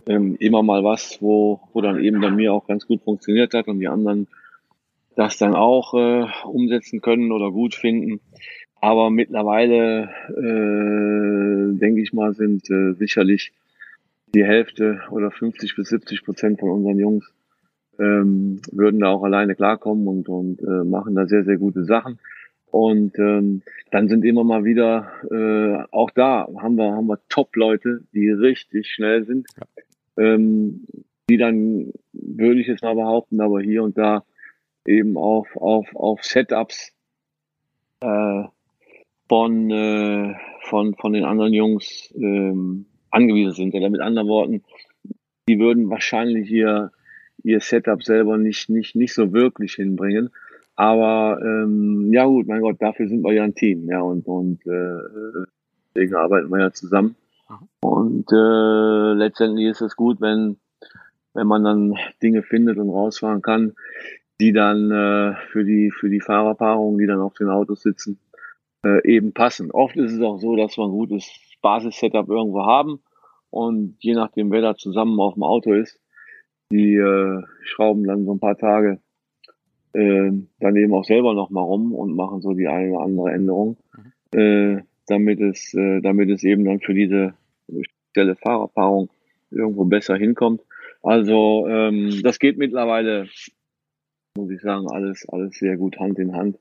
ähm, 0.07 0.37
immer 0.39 0.63
mal 0.63 0.85
was, 0.85 1.21
wo, 1.21 1.59
wo 1.73 1.81
dann 1.81 2.01
eben 2.01 2.21
bei 2.21 2.31
mir 2.31 2.53
auch 2.53 2.65
ganz 2.65 2.87
gut 2.87 3.01
funktioniert 3.03 3.53
hat 3.53 3.67
und 3.67 3.81
die 3.81 3.89
anderen 3.89 4.27
das 5.17 5.37
dann 5.37 5.55
auch 5.55 5.93
äh, 5.95 6.27
umsetzen 6.45 7.01
können 7.01 7.31
oder 7.31 7.51
gut 7.51 7.73
finden. 7.73 8.21
Aber 8.79 9.09
mittlerweile, 9.09 10.09
äh, 10.29 11.77
denke 11.79 12.01
ich 12.01 12.13
mal, 12.13 12.33
sind 12.33 12.69
äh, 12.69 12.93
sicherlich 12.93 13.51
die 14.35 14.45
Hälfte 14.45 15.01
oder 15.09 15.31
50 15.31 15.75
bis 15.75 15.89
70 15.89 16.23
Prozent 16.23 16.59
von 16.59 16.69
unseren 16.69 16.99
Jungs 16.99 17.33
ähm, 17.99 18.61
würden 18.71 18.99
da 18.99 19.09
auch 19.09 19.23
alleine 19.23 19.55
klarkommen 19.55 20.07
und, 20.07 20.29
und 20.29 20.61
äh, 20.61 20.83
machen 20.83 21.15
da 21.15 21.25
sehr, 21.25 21.43
sehr 21.43 21.57
gute 21.57 21.83
Sachen. 21.83 22.19
Und 22.69 23.17
ähm, 23.17 23.63
dann 23.89 24.09
sind 24.09 24.23
immer 24.23 24.43
mal 24.43 24.65
wieder, 24.65 25.11
äh, 25.31 25.83
auch 25.91 26.11
da 26.11 26.47
haben 26.61 26.75
wir, 26.75 26.91
haben 26.91 27.07
wir 27.07 27.19
Top-Leute, 27.29 28.01
die 28.13 28.29
richtig 28.29 28.87
schnell 28.87 29.25
sind, 29.25 29.47
ähm, 30.17 30.85
die 31.27 31.37
dann, 31.37 31.91
würde 32.13 32.59
ich 32.59 32.67
jetzt 32.67 32.83
mal 32.83 32.93
behaupten, 32.93 33.41
aber 33.41 33.61
hier 33.61 33.81
und 33.81 33.97
da 33.97 34.23
eben 34.87 35.17
auf, 35.17 35.47
auf, 35.55 35.87
auf 35.95 36.23
Setups 36.23 36.93
äh, 37.99 38.43
von, 39.27 39.71
äh, 39.71 40.35
von, 40.63 40.95
von 40.95 41.13
den 41.13 41.25
anderen 41.25 41.53
Jungs 41.53 42.13
ähm, 42.15 42.85
angewiesen 43.11 43.53
sind. 43.53 43.75
Oder 43.75 43.89
mit 43.89 44.01
anderen 44.01 44.27
Worten, 44.27 44.63
die 45.47 45.59
würden 45.59 45.89
wahrscheinlich 45.89 46.49
ihr, 46.49 46.91
ihr 47.43 47.59
Setup 47.59 48.03
selber 48.03 48.37
nicht, 48.37 48.69
nicht, 48.69 48.95
nicht 48.95 49.13
so 49.13 49.33
wirklich 49.33 49.73
hinbringen. 49.75 50.29
Aber 50.75 51.39
ähm, 51.41 52.11
ja 52.13 52.25
gut, 52.25 52.47
mein 52.47 52.61
Gott, 52.61 52.77
dafür 52.79 53.07
sind 53.07 53.23
wir 53.23 53.33
ja 53.33 53.43
ein 53.43 53.55
Team, 53.55 53.89
ja, 53.89 54.01
und, 54.01 54.27
und 54.27 54.65
äh, 54.67 55.45
deswegen 55.95 56.13
arbeiten 56.13 56.49
wir 56.49 56.59
ja 56.59 56.71
zusammen. 56.71 57.15
Und 57.81 58.31
äh, 58.31 59.13
letztendlich 59.13 59.67
ist 59.67 59.81
es 59.81 59.95
gut, 59.95 60.21
wenn 60.21 60.57
wenn 61.37 61.47
man 61.47 61.63
dann 61.63 61.95
Dinge 62.21 62.41
findet 62.41 62.79
und 62.79 62.89
rausfahren 62.89 63.43
kann, 63.43 63.75
die 64.39 64.53
dann 64.53 64.91
äh, 64.91 65.35
für 65.51 65.63
die 65.63 65.91
für 65.91 66.09
die 66.09 66.21
Fahrerpaarungen, 66.21 66.99
die 66.99 67.07
dann 67.07 67.19
auf 67.19 67.33
den 67.33 67.49
Autos 67.49 67.81
sitzen, 67.81 68.19
äh, 68.85 69.05
eben 69.07 69.33
passen. 69.33 69.71
Oft 69.71 69.95
ist 69.97 70.13
es 70.13 70.21
auch 70.21 70.39
so, 70.39 70.55
dass 70.55 70.77
wir 70.77 70.85
ein 70.85 70.91
gutes 70.91 71.29
Basis-Setup 71.61 72.29
irgendwo 72.29 72.65
haben 72.65 72.99
und 73.49 73.95
je 73.99 74.13
nachdem, 74.13 74.51
wer 74.51 74.61
da 74.61 74.75
zusammen 74.75 75.19
auf 75.19 75.33
dem 75.33 75.43
Auto 75.43 75.73
ist, 75.73 75.99
die 76.71 76.95
äh, 76.95 77.43
schrauben 77.63 78.03
dann 78.03 78.25
so 78.25 78.33
ein 78.33 78.39
paar 78.39 78.57
Tage 78.57 78.99
äh, 79.93 80.31
dann 80.59 80.75
eben 80.75 80.93
auch 80.93 81.05
selber 81.05 81.33
nochmal 81.33 81.63
rum 81.63 81.93
und 81.93 82.15
machen 82.15 82.41
so 82.41 82.53
die 82.53 82.67
eine 82.67 82.93
oder 82.93 83.03
andere 83.03 83.31
Änderung, 83.31 83.77
mhm. 84.33 84.39
äh, 84.39 84.83
damit 85.07 85.39
es, 85.39 85.73
äh, 85.73 86.01
damit 86.01 86.29
es 86.29 86.43
eben 86.43 86.65
dann 86.65 86.79
für 86.79 86.93
diese 86.93 87.33
spezielle 87.81 88.35
Fahrerpaarung 88.35 89.09
irgendwo 89.49 89.85
besser 89.85 90.15
hinkommt. 90.15 90.61
Also 91.01 91.67
ähm, 91.67 92.21
das 92.23 92.39
geht 92.39 92.57
mittlerweile, 92.57 93.27
muss 94.37 94.51
ich 94.51 94.61
sagen, 94.61 94.87
alles, 94.89 95.27
alles 95.29 95.57
sehr 95.57 95.75
gut 95.77 95.99
Hand 95.99 96.19
in 96.19 96.35
Hand. 96.35 96.55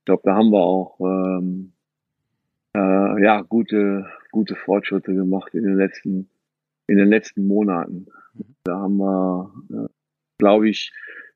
Ich 0.00 0.04
glaube, 0.06 0.22
da 0.24 0.34
haben 0.34 0.50
wir 0.50 0.62
auch 0.62 0.98
ähm, 1.00 1.72
äh, 2.74 3.22
ja 3.22 3.42
gute, 3.42 4.06
gute 4.32 4.56
Fortschritte 4.56 5.14
gemacht 5.14 5.54
in 5.54 5.64
den 5.64 5.76
letzten, 5.76 6.28
in 6.86 6.96
den 6.96 7.08
letzten 7.08 7.46
Monaten. 7.46 8.06
Da 8.64 8.76
haben 8.78 8.96
wir, 8.96 9.52
äh, 9.70 9.88
glaube 10.38 10.68
ich, 10.68 10.92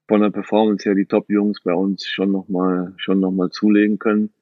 von 0.08 0.22
der 0.22 0.30
Performance 0.30 0.88
her 0.88 0.94
die 0.94 1.06
Top-Jungs 1.06 1.62
bei 1.62 1.74
uns 1.74 2.06
schon 2.06 2.32
nochmal 2.32 2.94
schon 2.96 3.20
noch 3.20 3.48
zulegen 3.50 3.98
können. 3.98 4.32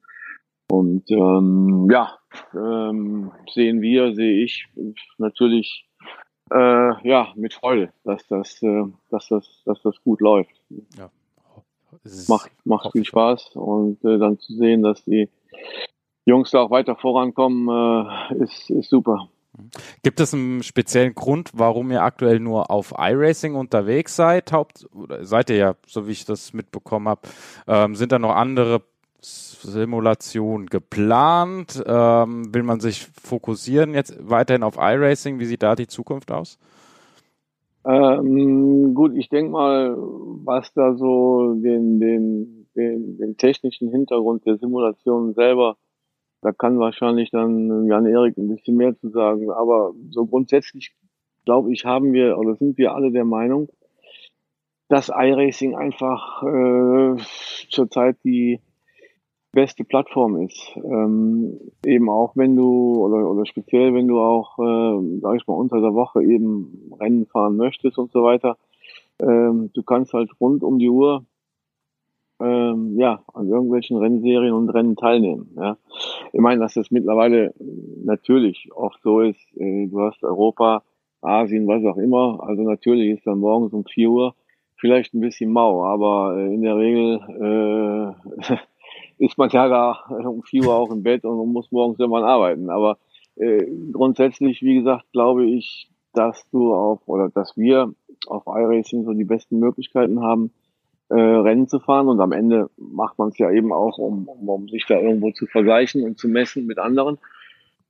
Und 0.71 1.09
ähm, 1.11 1.89
ja, 1.91 2.17
ähm, 2.53 3.31
sehen 3.53 3.81
wir, 3.81 4.13
sehe 4.13 4.43
ich 4.43 4.67
natürlich 5.17 5.88
äh, 6.51 7.07
ja 7.07 7.33
mit 7.35 7.53
Freude, 7.53 7.91
dass 8.03 8.25
das, 8.27 8.61
äh, 8.61 8.83
dass 9.09 9.27
das, 9.27 9.61
dass 9.65 9.81
das 9.81 9.95
gut 10.03 10.21
läuft. 10.21 10.61
Ja. 10.97 11.09
Macht, 12.27 12.51
macht 12.65 12.91
viel 12.91 13.03
Spaß 13.03 13.55
und 13.55 14.03
äh, 14.05 14.19
dann 14.19 14.37
zu 14.39 14.53
sehen, 14.53 14.83
dass 14.83 15.03
die 15.05 15.27
Jungs 16.25 16.51
da 16.51 16.61
auch 16.61 16.71
weiter 16.71 16.95
vorankommen, 16.95 17.67
äh, 17.67 18.43
ist, 18.43 18.69
ist 18.69 18.89
super. 18.89 19.29
Gibt 20.03 20.19
es 20.19 20.33
einen 20.33 20.63
speziellen 20.63 21.15
Grund, 21.15 21.51
warum 21.53 21.91
ihr 21.91 22.03
aktuell 22.03 22.39
nur 22.39 22.71
auf 22.71 22.93
iRacing 22.97 23.55
unterwegs 23.55 24.15
seid? 24.15 24.51
Haupt 24.51 24.87
oder 24.93 25.25
seid 25.25 25.49
ihr 25.49 25.55
ja, 25.57 25.75
so 25.87 26.07
wie 26.07 26.11
ich 26.11 26.25
das 26.25 26.53
mitbekommen 26.53 27.07
habe. 27.09 27.21
Ähm, 27.67 27.95
sind 27.95 28.11
da 28.11 28.19
noch 28.19 28.35
andere 28.35 28.81
Simulationen 29.21 30.67
geplant? 30.67 31.83
Ähm, 31.85 32.53
will 32.53 32.63
man 32.63 32.79
sich 32.79 33.05
fokussieren 33.05 33.93
jetzt 33.93 34.17
weiterhin 34.29 34.63
auf 34.63 34.77
iRacing? 34.77 35.39
Wie 35.39 35.45
sieht 35.45 35.63
da 35.63 35.75
die 35.75 35.87
Zukunft 35.87 36.31
aus? 36.31 36.57
Ähm, 37.85 38.93
gut, 38.93 39.15
ich 39.15 39.29
denke 39.29 39.51
mal, 39.51 39.95
was 39.97 40.73
da 40.73 40.95
so 40.95 41.53
den, 41.55 41.99
den, 41.99 42.67
den, 42.75 43.17
den 43.17 43.37
technischen 43.37 43.89
Hintergrund 43.89 44.45
der 44.45 44.57
Simulation 44.57 45.33
selber 45.33 45.77
da 46.41 46.53
kann 46.53 46.79
wahrscheinlich 46.79 47.31
dann 47.31 47.85
Jan-Erik 47.87 48.37
ein 48.37 48.47
bisschen 48.47 48.77
mehr 48.77 48.97
zu 48.97 49.09
sagen. 49.09 49.51
Aber 49.51 49.93
so 50.09 50.25
grundsätzlich, 50.25 50.95
glaube 51.45 51.73
ich, 51.73 51.85
haben 51.85 52.13
wir 52.13 52.37
oder 52.37 52.55
sind 52.55 52.77
wir 52.77 52.93
alle 52.93 53.11
der 53.11 53.25
Meinung, 53.25 53.69
dass 54.87 55.09
iRacing 55.09 55.75
einfach 55.75 56.43
äh, 56.43 57.15
zurzeit 57.69 58.17
die 58.23 58.61
beste 59.51 59.83
Plattform 59.83 60.41
ist. 60.41 60.75
Ähm, 60.75 61.59
eben 61.85 62.09
auch 62.09 62.35
wenn 62.35 62.55
du, 62.55 63.03
oder, 63.05 63.29
oder 63.29 63.45
speziell 63.45 63.93
wenn 63.93 64.07
du 64.07 64.19
auch, 64.19 64.59
äh, 64.59 65.19
sag 65.21 65.37
ich 65.37 65.47
mal, 65.47 65.55
unter 65.55 65.81
der 65.81 65.93
Woche 65.93 66.23
eben 66.23 66.91
Rennen 66.99 67.25
fahren 67.25 67.57
möchtest 67.57 67.97
und 67.97 68.11
so 68.11 68.23
weiter. 68.23 68.57
Ähm, 69.21 69.71
du 69.73 69.83
kannst 69.83 70.13
halt 70.13 70.29
rund 70.39 70.63
um 70.63 70.79
die 70.79 70.89
Uhr 70.89 71.25
ähm, 72.39 72.97
ja, 72.97 73.21
an 73.33 73.49
irgendwelchen 73.49 73.97
Rennserien 73.97 74.53
und 74.53 74.69
Rennen 74.69 74.95
teilnehmen. 74.95 75.51
Ja. 75.57 75.77
Ich 76.31 76.39
meine, 76.39 76.61
dass 76.61 76.73
das 76.73 76.91
mittlerweile 76.91 77.53
natürlich 78.03 78.69
oft 78.73 79.01
so 79.01 79.19
ist, 79.21 79.39
äh, 79.57 79.87
du 79.87 80.01
hast 80.01 80.23
Europa, 80.23 80.83
Asien, 81.21 81.67
was 81.67 81.83
auch 81.83 81.97
immer, 81.97 82.39
also 82.41 82.63
natürlich 82.63 83.17
ist 83.17 83.27
dann 83.27 83.39
morgens 83.39 83.73
um 83.73 83.83
4 83.83 84.09
Uhr 84.09 84.35
vielleicht 84.77 85.13
ein 85.13 85.19
bisschen 85.19 85.51
mau, 85.51 85.83
aber 85.83 86.37
äh, 86.37 86.53
in 86.53 86.61
der 86.61 86.77
Regel 86.77 88.15
äh, 88.39 88.55
ist 89.19 89.37
man 89.37 89.49
ja 89.49 89.67
da 89.67 89.91
um 90.27 90.41
4 90.43 90.65
Uhr 90.65 90.73
auch 90.73 90.91
im 90.91 91.03
Bett 91.03 91.23
und 91.25 91.53
muss 91.53 91.71
morgens 91.71 91.99
irgendwann 91.99 92.23
arbeiten. 92.23 92.69
Aber 92.69 92.97
äh, 93.35 93.65
grundsätzlich, 93.91 94.61
wie 94.61 94.75
gesagt, 94.75 95.05
glaube 95.11 95.45
ich, 95.45 95.89
dass 96.13 96.49
du 96.49 96.73
auf 96.73 97.07
oder 97.07 97.29
dass 97.29 97.55
wir 97.55 97.93
auf 98.27 98.43
iRacing 98.47 99.05
so 99.05 99.13
die 99.13 99.25
besten 99.25 99.59
Möglichkeiten 99.59 100.21
haben, 100.21 100.51
äh, 101.09 101.15
Rennen 101.15 101.67
zu 101.67 101.79
fahren. 101.79 102.07
Und 102.07 102.19
am 102.21 102.31
Ende 102.31 102.69
macht 102.77 103.17
man 103.17 103.29
es 103.29 103.37
ja 103.37 103.51
eben 103.51 103.71
auch, 103.71 103.97
um, 103.97 104.27
um, 104.27 104.49
um 104.49 104.69
sich 104.69 104.85
da 104.87 104.99
irgendwo 104.99 105.31
zu 105.31 105.45
vergleichen 105.45 106.03
und 106.03 106.17
zu 106.17 106.27
messen 106.27 106.65
mit 106.65 106.79
anderen. 106.79 107.17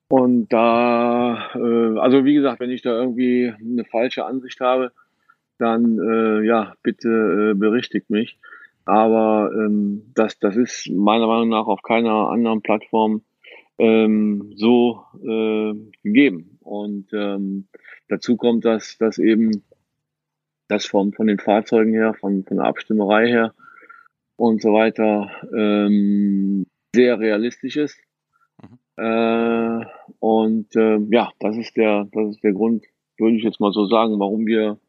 Und 0.10 0.50
da, 0.50 1.52
äh, 1.54 2.00
also 2.00 2.26
wie 2.26 2.34
gesagt, 2.34 2.60
wenn 2.60 2.72
ich 2.72 2.82
da 2.82 2.90
irgendwie 2.90 3.54
eine 3.60 3.86
falsche 3.86 4.26
Ansicht 4.26 4.60
habe, 4.60 4.92
dann 5.60 6.00
äh, 6.00 6.46
ja, 6.46 6.74
bitte 6.82 7.52
äh, 7.52 7.54
berichtigt 7.54 8.10
mich. 8.10 8.40
Aber 8.90 9.52
ähm, 9.54 10.12
das, 10.16 10.40
das 10.40 10.56
ist 10.56 10.90
meiner 10.90 11.28
Meinung 11.28 11.50
nach 11.50 11.68
auf 11.68 11.84
keiner 11.84 12.30
anderen 12.30 12.64
Plattform 12.64 13.22
ähm, 13.78 14.54
so 14.56 15.04
äh, 15.22 15.74
gegeben. 16.02 16.58
Und 16.62 17.14
ähm, 17.14 17.68
dazu 18.08 18.36
kommt, 18.36 18.66
dass, 18.66 18.98
dass 18.98 19.20
eben 19.20 19.64
das 20.70 20.88
vom, 20.88 21.14
von 21.14 21.28
den 21.28 21.38
Fahrzeugen 21.38 21.94
her, 21.94 22.16
von, 22.16 22.44
von 22.46 22.58
der 22.58 22.66
Abstimmerei 22.66 23.28
her 23.28 23.54
und 24.38 24.60
so 24.60 24.74
weiter 24.74 25.30
ähm, 25.56 26.66
sehr 26.96 27.20
realistisch 27.20 27.78
ist. 27.78 28.00
Mhm. 28.64 29.04
Äh, 29.04 29.86
und 30.18 30.76
äh, 30.76 30.98
ja, 31.12 31.32
das 31.40 31.58
ist 31.58 31.78
der, 31.78 32.08
das 32.12 32.32
ist 32.32 32.44
der 32.44 32.54
Grund, 32.54 32.86
würde 33.20 33.36
ich 33.38 33.44
jetzt 33.44 33.60
mal 33.60 33.72
so 33.72 33.86
sagen, 33.86 34.20
warum 34.20 34.48
wir 34.48 34.80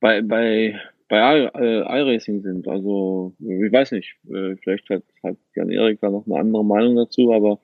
bei, 0.00 0.20
bei, 0.20 0.80
bei 1.14 2.00
iRacing 2.00 2.42
sind. 2.42 2.68
Also, 2.68 3.34
ich 3.38 3.72
weiß 3.72 3.92
nicht, 3.92 4.16
äh, 4.28 4.56
vielleicht 4.56 4.88
hat, 4.90 5.02
hat 5.22 5.36
Jan-Erik 5.54 6.00
da 6.00 6.10
noch 6.10 6.26
eine 6.26 6.38
andere 6.38 6.64
Meinung 6.64 6.96
dazu, 6.96 7.32
aber 7.32 7.58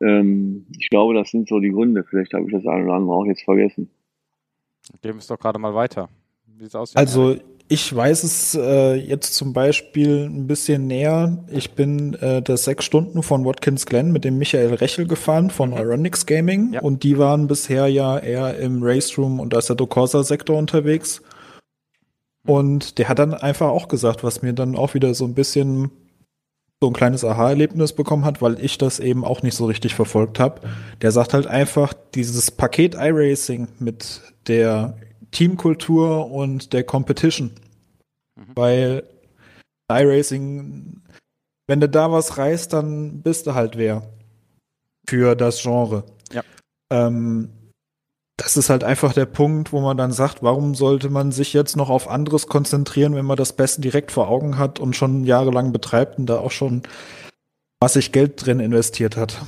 ähm, 0.00 0.66
ich 0.78 0.90
glaube, 0.90 1.14
das 1.14 1.30
sind 1.30 1.48
so 1.48 1.60
die 1.60 1.70
Gründe. 1.70 2.04
Vielleicht 2.04 2.34
habe 2.34 2.46
ich 2.46 2.52
das 2.52 2.66
eine 2.66 2.84
oder 2.84 2.94
andere 2.94 3.14
auch 3.14 3.26
jetzt 3.26 3.42
vergessen. 3.42 3.90
Geben 5.00 5.14
wir 5.14 5.20
es 5.20 5.28
doch 5.28 5.38
gerade 5.38 5.58
mal 5.58 5.74
weiter. 5.74 6.08
Wie 6.46 6.64
es 6.64 6.74
aussieht. 6.74 6.96
Also 6.96 7.36
ich 7.68 7.94
weiß 7.94 8.24
es 8.24 8.54
äh, 8.54 8.96
jetzt 8.96 9.34
zum 9.34 9.54
Beispiel 9.54 10.26
ein 10.26 10.46
bisschen 10.46 10.86
näher. 10.86 11.42
Ich 11.50 11.72
bin 11.72 12.14
äh, 12.14 12.42
das 12.42 12.64
sechs 12.64 12.84
Stunden 12.84 13.22
von 13.22 13.46
Watkins 13.46 13.86
Glen 13.86 14.12
mit 14.12 14.24
dem 14.24 14.36
Michael 14.36 14.74
Rechel 14.74 15.06
gefahren 15.06 15.48
von 15.48 15.70
mhm. 15.70 15.76
Ironix 15.76 16.26
Gaming 16.26 16.74
ja. 16.74 16.82
und 16.82 17.02
die 17.02 17.16
waren 17.16 17.46
bisher 17.46 17.86
ja 17.86 18.18
eher 18.18 18.58
im 18.58 18.82
Race 18.82 19.16
Room 19.16 19.40
und 19.40 19.54
Assetto 19.54 19.86
Corsa 19.86 20.22
Sektor 20.22 20.58
unterwegs. 20.58 21.22
Und 22.46 22.98
der 22.98 23.08
hat 23.08 23.18
dann 23.18 23.34
einfach 23.34 23.68
auch 23.68 23.88
gesagt, 23.88 24.24
was 24.24 24.42
mir 24.42 24.52
dann 24.52 24.76
auch 24.76 24.94
wieder 24.94 25.14
so 25.14 25.24
ein 25.24 25.34
bisschen 25.34 25.90
so 26.80 26.88
ein 26.88 26.94
kleines 26.94 27.24
Aha-Erlebnis 27.24 27.92
bekommen 27.92 28.24
hat, 28.24 28.42
weil 28.42 28.58
ich 28.58 28.76
das 28.76 28.98
eben 28.98 29.24
auch 29.24 29.42
nicht 29.42 29.54
so 29.54 29.66
richtig 29.66 29.94
verfolgt 29.94 30.40
habe. 30.40 30.62
Der 31.00 31.12
sagt 31.12 31.32
halt 31.32 31.46
einfach, 31.46 31.94
dieses 32.14 32.50
Paket 32.50 32.96
iRacing 32.96 33.68
mit 33.78 34.20
der 34.48 34.96
Teamkultur 35.30 36.32
und 36.32 36.72
der 36.72 36.82
Competition. 36.82 37.52
Mhm. 38.34 38.52
Weil 38.56 39.04
iRacing, 39.88 41.02
wenn 41.68 41.80
du 41.80 41.88
da 41.88 42.10
was 42.10 42.38
reißt, 42.38 42.72
dann 42.72 43.22
bist 43.22 43.46
du 43.46 43.54
halt 43.54 43.78
wer 43.78 44.02
für 45.08 45.36
das 45.36 45.62
Genre. 45.62 46.04
Ja. 46.32 46.42
Ähm, 46.90 47.50
das 48.42 48.56
ist 48.56 48.70
halt 48.70 48.82
einfach 48.82 49.12
der 49.12 49.26
Punkt, 49.26 49.72
wo 49.72 49.80
man 49.80 49.96
dann 49.96 50.10
sagt, 50.10 50.42
warum 50.42 50.74
sollte 50.74 51.10
man 51.10 51.30
sich 51.30 51.52
jetzt 51.52 51.76
noch 51.76 51.90
auf 51.90 52.08
anderes 52.08 52.48
konzentrieren, 52.48 53.14
wenn 53.14 53.24
man 53.24 53.36
das 53.36 53.52
Beste 53.52 53.80
direkt 53.80 54.10
vor 54.10 54.28
Augen 54.28 54.58
hat 54.58 54.80
und 54.80 54.96
schon 54.96 55.22
jahrelang 55.22 55.70
betreibt 55.70 56.18
und 56.18 56.26
da 56.26 56.38
auch 56.38 56.50
schon 56.50 56.82
massig 57.80 58.10
Geld 58.10 58.44
drin 58.44 58.58
investiert 58.58 59.16
hat. 59.16 59.40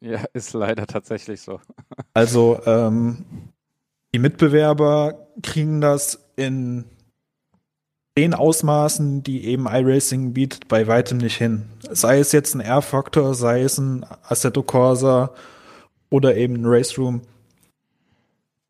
Ja, 0.00 0.24
ist 0.32 0.54
leider 0.54 0.86
tatsächlich 0.86 1.40
so. 1.40 1.60
Also 2.14 2.60
ähm, 2.64 3.24
die 4.14 4.20
Mitbewerber 4.20 5.26
kriegen 5.42 5.80
das 5.80 6.20
in 6.36 6.84
den 8.16 8.32
Ausmaßen, 8.32 9.24
die 9.24 9.44
eben 9.46 9.66
iRacing 9.66 10.32
bietet, 10.32 10.68
bei 10.68 10.86
weitem 10.86 11.18
nicht 11.18 11.36
hin. 11.36 11.64
Sei 11.90 12.20
es 12.20 12.30
jetzt 12.30 12.54
ein 12.54 12.60
R-Factor, 12.60 13.34
sei 13.34 13.62
es 13.62 13.78
ein 13.78 14.06
Assetto 14.22 14.62
Corsa 14.62 15.34
oder 16.10 16.36
eben 16.36 16.54
ein 16.54 16.66
Race 16.66 16.96
Room. 16.96 17.22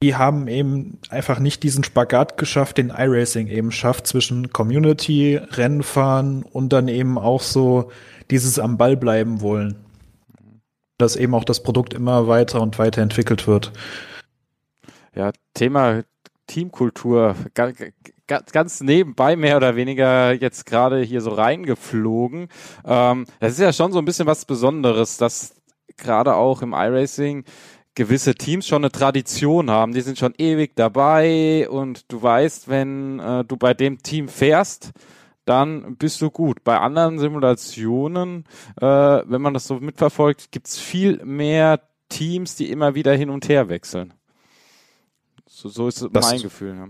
Die 0.05 0.17
haben 0.17 0.49
eben 0.49 0.99
einfach 1.09 1.39
nicht 1.39 1.63
diesen 1.63 1.83
Spagat 1.83 2.37
geschafft, 2.37 2.77
den 2.77 2.91
iRacing 2.91 3.47
eben 3.47 3.73
schafft 3.73 4.07
zwischen 4.07 4.53
Community, 4.53 5.37
Rennfahren 5.37 6.43
und 6.43 6.75
dann 6.75 6.89
eben 6.89 7.17
auch 7.17 7.41
so 7.41 7.91
dieses 8.31 8.59
am 8.59 8.77
Ball 8.77 8.99
bleiben 8.99 9.41
wollen. 9.41 9.77
Dass 10.99 11.17
eben 11.17 11.35
auch 11.35 11.45
das 11.45 11.63
Produkt 11.63 11.95
immer 11.95 12.29
weiter 12.29 12.61
und 12.61 12.79
weiter 12.79 13.01
entwickelt 13.01 13.47
wird. 13.47 13.73
Ja, 15.15 15.33
Thema 15.55 16.03
Teamkultur 16.49 17.35
ganz 18.27 18.83
nebenbei 18.83 19.37
mehr 19.37 19.57
oder 19.57 19.75
weniger 19.75 20.35
jetzt 20.35 20.67
gerade 20.67 21.01
hier 21.01 21.23
so 21.23 21.31
reingeflogen. 21.31 22.49
Ähm, 22.85 23.25
das 23.41 23.53
ist 23.53 23.61
ja 23.61 23.73
schon 23.73 23.93
so 23.93 24.01
ein 24.01 24.05
bisschen 24.05 24.27
was 24.27 24.45
Besonderes, 24.45 25.17
dass 25.17 25.55
gerade 25.97 26.35
auch 26.35 26.61
im 26.61 26.75
iRacing 26.75 27.45
gewisse 27.95 28.35
Teams 28.35 28.67
schon 28.67 28.83
eine 28.83 28.93
Tradition 28.93 29.71
haben. 29.71 29.93
Die 29.93 30.01
sind 30.01 30.19
schon 30.19 30.35
ewig 30.39 30.73
dabei 30.75 31.69
und 31.69 32.11
du 32.13 32.23
weißt, 32.23 32.69
wenn 32.69 33.21
äh, 33.21 33.45
du 33.45 33.57
bei 33.57 33.75
dem 33.75 34.03
Team 34.03 34.29
fährst, 34.29 34.93
dann 35.45 35.97
bist 35.97 36.21
du 36.21 36.31
gut. 36.31 36.65
Bei 36.65 36.79
anderen 36.79 37.19
Simulationen, 37.19 38.45
äh, 38.81 38.87
wenn 38.87 39.43
man 39.43 39.55
das 39.55 39.67
so 39.67 39.77
mitverfolgt, 39.77 40.51
gibt's 40.51 40.79
viel 40.79 41.25
mehr 41.25 41.81
Teams, 42.09 42.57
die 42.57 42.71
immer 42.71 42.95
wieder 42.95 43.15
hin 43.15 43.31
und 43.31 43.49
her 43.49 43.69
wechseln. 43.69 44.15
So, 45.47 45.69
so 45.69 45.89
ist 45.89 46.07
das, 46.13 46.31
mein 46.31 46.43
Gefühl. 46.43 46.75
Ja. 46.75 46.89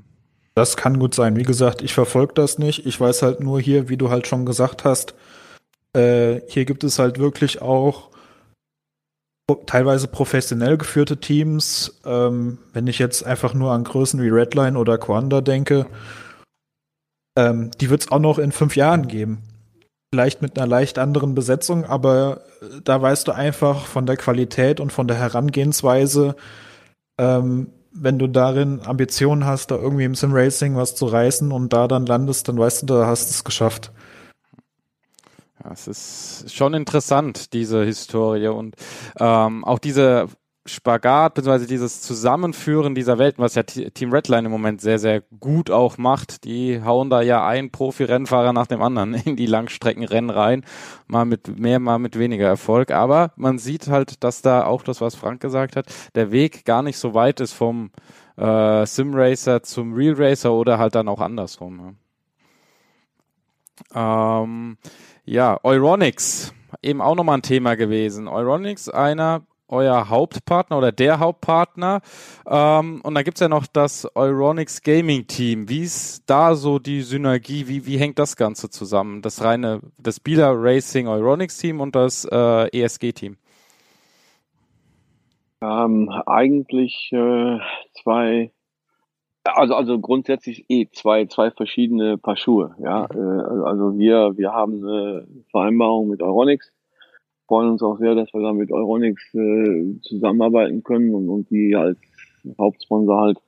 Das 0.54 0.76
kann 0.76 0.98
gut 0.98 1.14
sein. 1.14 1.36
Wie 1.36 1.42
gesagt, 1.42 1.82
ich 1.82 1.92
verfolge 1.92 2.34
das 2.34 2.58
nicht. 2.58 2.86
Ich 2.86 3.00
weiß 3.00 3.22
halt 3.22 3.40
nur 3.40 3.60
hier, 3.60 3.88
wie 3.88 3.96
du 3.96 4.08
halt 4.08 4.26
schon 4.26 4.46
gesagt 4.46 4.84
hast, 4.84 5.14
äh, 5.94 6.40
hier 6.48 6.64
gibt 6.64 6.84
es 6.84 6.98
halt 6.98 7.18
wirklich 7.18 7.60
auch 7.60 8.10
teilweise 9.66 10.08
professionell 10.08 10.78
geführte 10.78 11.18
Teams. 11.18 12.00
Ähm, 12.04 12.58
wenn 12.72 12.86
ich 12.86 12.98
jetzt 12.98 13.24
einfach 13.24 13.54
nur 13.54 13.72
an 13.72 13.84
Größen 13.84 14.22
wie 14.22 14.28
Redline 14.28 14.78
oder 14.78 14.98
Quanda 14.98 15.40
denke, 15.40 15.86
ähm, 17.36 17.70
die 17.80 17.90
wird 17.90 18.02
es 18.02 18.10
auch 18.10 18.18
noch 18.18 18.38
in 18.38 18.52
fünf 18.52 18.76
Jahren 18.76 19.08
geben. 19.08 19.42
Vielleicht 20.12 20.42
mit 20.42 20.56
einer 20.56 20.68
leicht 20.68 20.98
anderen 20.98 21.34
Besetzung, 21.34 21.84
aber 21.84 22.42
äh, 22.62 22.80
da 22.84 23.02
weißt 23.02 23.28
du 23.28 23.32
einfach 23.32 23.86
von 23.86 24.06
der 24.06 24.16
Qualität 24.16 24.80
und 24.80 24.92
von 24.92 25.08
der 25.08 25.18
Herangehensweise, 25.18 26.36
ähm, 27.20 27.68
wenn 27.92 28.18
du 28.18 28.26
darin 28.26 28.80
Ambitionen 28.84 29.44
hast, 29.44 29.70
da 29.70 29.76
irgendwie 29.76 30.04
im 30.04 30.14
Sim-Racing 30.14 30.76
was 30.76 30.94
zu 30.96 31.06
reißen 31.06 31.52
und 31.52 31.72
da 31.72 31.86
dann 31.86 32.06
landest, 32.06 32.48
dann 32.48 32.58
weißt 32.58 32.82
du, 32.82 32.86
da 32.86 33.06
hast 33.06 33.26
du 33.26 33.30
es 33.30 33.44
geschafft. 33.44 33.92
Es 35.72 35.86
ist 35.86 36.54
schon 36.54 36.74
interessant, 36.74 37.52
diese 37.52 37.84
Historie 37.84 38.48
und 38.48 38.76
ähm, 39.18 39.64
auch 39.64 39.78
diese 39.78 40.28
Spagat, 40.66 41.34
beziehungsweise 41.34 41.66
dieses 41.66 42.00
Zusammenführen 42.00 42.94
dieser 42.94 43.18
Welten, 43.18 43.44
was 43.44 43.54
ja 43.54 43.62
Team 43.64 44.12
Redline 44.12 44.46
im 44.46 44.50
Moment 44.50 44.80
sehr, 44.80 44.98
sehr 44.98 45.20
gut 45.38 45.70
auch 45.70 45.98
macht. 45.98 46.44
Die 46.44 46.82
hauen 46.82 47.10
da 47.10 47.20
ja 47.20 47.46
ein 47.46 47.70
Profi-Rennfahrer 47.70 48.54
nach 48.54 48.66
dem 48.66 48.80
anderen 48.80 49.12
in 49.26 49.36
die 49.36 49.44
Langstreckenrennen 49.44 50.30
rein. 50.30 50.64
Mal 51.06 51.26
mit 51.26 51.58
mehr, 51.58 51.80
mal 51.80 51.98
mit 51.98 52.18
weniger 52.18 52.46
Erfolg. 52.46 52.92
Aber 52.92 53.32
man 53.36 53.58
sieht 53.58 53.88
halt, 53.88 54.24
dass 54.24 54.40
da 54.40 54.64
auch 54.64 54.82
das, 54.82 55.02
was 55.02 55.14
Frank 55.14 55.42
gesagt 55.42 55.76
hat, 55.76 55.86
der 56.14 56.32
Weg 56.32 56.64
gar 56.64 56.82
nicht 56.82 56.96
so 56.96 57.12
weit 57.12 57.40
ist 57.40 57.52
vom 57.52 57.90
äh, 58.38 58.86
Sim-Racer 58.86 59.62
zum 59.62 59.92
Real 59.92 60.14
Racer 60.16 60.52
oder 60.54 60.78
halt 60.78 60.94
dann 60.94 61.08
auch 61.08 61.20
andersrum. 61.20 61.98
Ähm, 63.94 64.78
ja 65.24 65.58
Euronics 65.62 66.54
eben 66.82 67.00
auch 67.00 67.14
nochmal 67.14 67.38
ein 67.38 67.42
Thema 67.42 67.76
gewesen. 67.76 68.28
Euronics, 68.28 68.88
einer 68.88 69.42
euer 69.68 70.08
Hauptpartner 70.08 70.78
oder 70.78 70.92
der 70.92 71.18
Hauptpartner. 71.18 72.00
Ähm, 72.46 73.00
und 73.02 73.14
dann 73.14 73.24
gibt's 73.24 73.40
ja 73.40 73.48
noch 73.48 73.66
das 73.66 74.08
Euronics 74.14 74.82
Gaming 74.82 75.26
Team. 75.26 75.68
Wie 75.68 75.82
ist 75.82 76.22
da 76.26 76.54
so 76.54 76.78
die 76.78 77.02
Synergie? 77.02 77.66
Wie, 77.66 77.86
wie 77.86 77.98
hängt 77.98 78.18
das 78.18 78.36
Ganze 78.36 78.70
zusammen? 78.70 79.22
Das 79.22 79.42
reine, 79.42 79.80
das 79.98 80.20
Bieler 80.20 80.52
Racing 80.54 81.08
Euronics 81.08 81.58
Team 81.58 81.80
und 81.80 81.96
das 81.96 82.26
äh, 82.30 82.68
ESG 82.78 83.12
Team? 83.12 83.36
Ähm, 85.62 86.10
eigentlich 86.26 87.10
äh, 87.12 87.58
zwei, 88.02 88.52
also, 89.44 89.74
also 89.74 89.98
grundsätzlich 89.98 90.64
eh 90.68 90.88
zwei, 90.92 91.26
zwei 91.26 91.50
verschiedene 91.50 92.18
Paar 92.18 92.36
Schuhe. 92.36 92.74
Ja, 92.80 93.06
mhm. 93.12 93.18
äh, 93.18 93.64
also 93.64 93.98
wir, 93.98 94.36
wir 94.36 94.52
haben 94.52 94.82
eine 94.84 95.26
Vereinbarung 95.50 96.08
mit 96.08 96.22
Euronics 96.22 96.72
freuen 97.46 97.70
uns 97.70 97.82
auch 97.82 97.98
sehr, 97.98 98.14
dass 98.14 98.32
wir 98.32 98.40
da 98.40 98.52
mit 98.52 98.72
Euronics 98.72 99.34
äh, 99.34 100.00
zusammenarbeiten 100.02 100.82
können 100.82 101.14
und, 101.14 101.28
und 101.28 101.50
die 101.50 101.76
als 101.76 101.98
Hauptsponsor 102.58 103.20
halt 103.20 103.38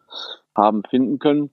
haben 0.54 0.82
finden 0.88 1.18
können. 1.18 1.50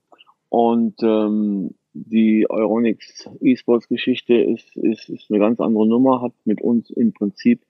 Und 0.48 1.02
ähm, 1.02 1.74
die 1.92 2.46
Euronics 2.48 3.28
E-Sports 3.40 3.88
Geschichte 3.88 4.34
ist, 4.34 4.76
ist, 4.76 5.08
ist 5.08 5.30
eine 5.30 5.40
ganz 5.40 5.60
andere 5.60 5.86
Nummer, 5.86 6.22
hat 6.22 6.32
mit 6.44 6.60
uns 6.60 6.90
im 6.90 7.12
Prinzip 7.12 7.62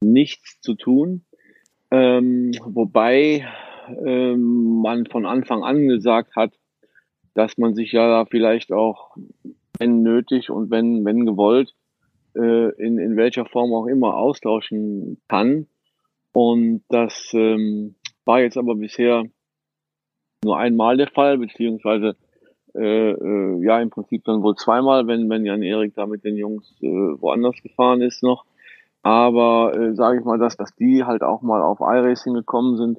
nichts 0.00 0.60
zu 0.60 0.74
tun. 0.74 1.24
Ähm, 1.90 2.52
wobei 2.64 3.46
ähm, 4.04 4.80
man 4.82 5.06
von 5.06 5.26
Anfang 5.26 5.62
an 5.62 5.88
gesagt 5.88 6.36
hat, 6.36 6.52
dass 7.34 7.56
man 7.58 7.74
sich 7.74 7.92
ja 7.92 8.24
vielleicht 8.26 8.72
auch, 8.72 9.16
wenn 9.78 10.02
nötig 10.02 10.50
und 10.50 10.70
wenn, 10.70 11.04
wenn 11.04 11.24
gewollt, 11.24 11.74
äh, 12.34 12.70
in, 12.82 12.98
in 12.98 13.16
welcher 13.16 13.46
Form 13.46 13.72
auch 13.72 13.86
immer 13.86 14.14
austauschen 14.16 15.20
kann. 15.28 15.66
Und 16.32 16.82
das 16.88 17.30
ähm, 17.34 17.94
war 18.24 18.40
jetzt 18.40 18.56
aber 18.56 18.74
bisher 18.74 19.24
nur 20.44 20.58
einmal 20.58 20.96
der 20.96 21.08
Fall, 21.08 21.38
beziehungsweise 21.38 22.16
äh, 22.74 23.10
äh, 23.10 23.64
ja 23.64 23.80
im 23.80 23.90
Prinzip 23.90 24.24
dann 24.24 24.42
wohl 24.42 24.54
zweimal, 24.54 25.06
wenn, 25.06 25.28
wenn 25.30 25.44
Jan 25.44 25.62
Erik 25.62 25.94
da 25.94 26.06
mit 26.06 26.24
den 26.24 26.36
Jungs 26.36 26.76
äh, 26.80 26.86
woanders 26.86 27.60
gefahren 27.62 28.02
ist 28.02 28.22
noch. 28.22 28.44
Aber 29.02 29.74
äh, 29.76 29.94
sage 29.94 30.18
ich 30.18 30.24
mal, 30.24 30.38
dass, 30.38 30.56
dass 30.56 30.74
die 30.74 31.04
halt 31.04 31.22
auch 31.22 31.42
mal 31.42 31.62
auf 31.62 31.80
iRacing 31.80 32.34
gekommen 32.34 32.76
sind 32.76 32.98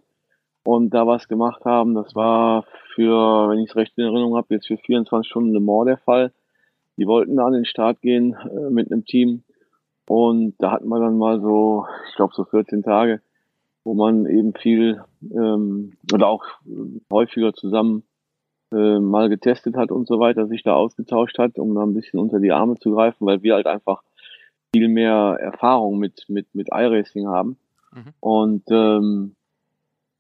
und 0.63 0.91
da 0.93 1.08
was 1.08 1.28
gemacht 1.28 1.65
haben, 1.65 1.95
das 1.95 2.15
war 2.15 2.63
für, 2.93 3.50
wenn 3.50 3.60
ich 3.60 3.69
es 3.69 3.76
recht 3.76 3.93
in 3.98 4.04
Erinnerung 4.04 4.36
habe, 4.36 4.54
jetzt 4.54 4.67
für 4.67 4.78
24 4.78 5.30
Stunden 5.30 5.54
Le 5.54 5.60
Mans 5.60 5.86
der 5.86 5.98
Fall. 5.98 6.32
Die 6.98 7.08
wollten 7.08 7.38
da 7.38 7.45
an 7.45 7.54
den 7.54 7.65
Start 7.65 8.02
gehen 8.02 8.34
äh, 8.34 8.69
mit 8.69 8.91
einem 8.91 9.06
Team. 9.06 9.43
Und 10.08 10.56
da 10.60 10.72
hatten 10.72 10.89
wir 10.89 11.00
dann 11.00 11.17
mal 11.17 11.39
so, 11.39 11.86
ich 12.10 12.15
glaube 12.15 12.34
so 12.36 12.43
14 12.43 12.84
Tage, 12.84 13.22
wo 13.84 13.93
man 13.93 14.26
eben 14.26 14.54
viel 14.54 15.02
ähm, 15.32 15.93
oder 16.12 16.28
auch 16.28 16.43
häufiger 17.12 17.54
zusammen 17.54 18.04
äh, 18.74 19.00
mal 19.00 19.30
getestet 19.30 19.76
hat 19.76 19.91
und 19.91 20.08
so 20.08 20.19
weiter, 20.19 20.48
sich 20.48 20.63
da 20.63 20.74
ausgetauscht 20.74 21.39
hat, 21.39 21.58
um 21.58 21.74
da 21.76 21.84
ein 21.84 21.93
bisschen 21.93 22.19
unter 22.19 22.39
die 22.39 22.52
Arme 22.52 22.78
zu 22.80 22.91
greifen, 22.91 23.26
weil 23.26 23.43
wir 23.43 23.56
halt 23.56 23.67
einfach 23.67 24.04
viel 24.76 24.89
mehr 24.89 25.38
Erfahrung 25.39 25.98
mit, 26.00 26.26
mit, 26.28 26.54
mit 26.54 26.69
iRacing 26.72 27.28
haben. 27.28 27.58
Mhm. 27.91 28.13
Und 28.19 28.63
ähm, 28.69 29.36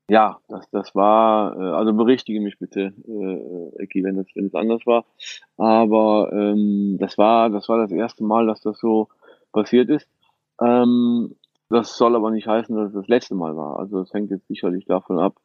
ja, 0.09 0.39
das, 0.47 0.69
das 0.71 0.95
war, 0.95 1.55
äh, 1.57 1.75
also 1.75 1.93
berichtige 1.93 2.41
mich 2.41 2.59
bitte, 2.59 2.93
äh, 3.07 3.83
Eki, 3.83 4.03
wenn 4.03 4.17
das, 4.17 4.27
wenn 4.35 4.47
es 4.47 4.55
anders 4.55 4.85
war. 4.85 5.05
Aber 5.57 6.31
ähm, 6.33 6.97
das 6.99 7.17
war, 7.17 7.49
das 7.49 7.69
war 7.69 7.77
das 7.77 7.91
erste 7.91 8.23
Mal, 8.23 8.47
dass 8.47 8.61
das 8.61 8.79
so 8.79 9.07
passiert 9.51 9.89
ist. 9.89 10.07
Ähm, 10.61 11.35
das 11.69 11.97
soll 11.97 12.15
aber 12.15 12.31
nicht 12.31 12.47
heißen, 12.47 12.75
dass 12.75 12.87
es 12.89 12.93
das 12.93 13.07
letzte 13.07 13.35
Mal 13.35 13.55
war. 13.55 13.79
Also 13.79 14.01
es 14.01 14.13
hängt 14.13 14.31
jetzt 14.31 14.47
sicherlich 14.47 14.85
davon 14.85 15.19
ab, 15.19 15.35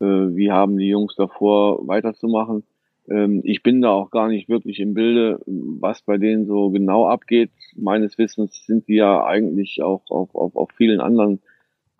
äh, 0.00 0.04
wie 0.04 0.52
haben 0.52 0.76
die 0.78 0.88
Jungs 0.88 1.16
davor 1.16 1.86
weiterzumachen. 1.86 2.64
Ähm, 3.08 3.40
ich 3.44 3.62
bin 3.62 3.82
da 3.82 3.90
auch 3.90 4.10
gar 4.10 4.28
nicht 4.28 4.48
wirklich 4.48 4.78
im 4.80 4.94
Bilde, 4.94 5.40
was 5.46 6.02
bei 6.02 6.16
denen 6.16 6.46
so 6.46 6.70
genau 6.70 7.08
abgeht. 7.08 7.50
Meines 7.76 8.16
Wissens 8.18 8.64
sind 8.66 8.88
die 8.88 8.94
ja 8.94 9.24
eigentlich 9.24 9.82
auch 9.82 10.02
auf, 10.10 10.34
auf, 10.34 10.56
auf 10.56 10.70
vielen 10.76 11.00
anderen 11.00 11.40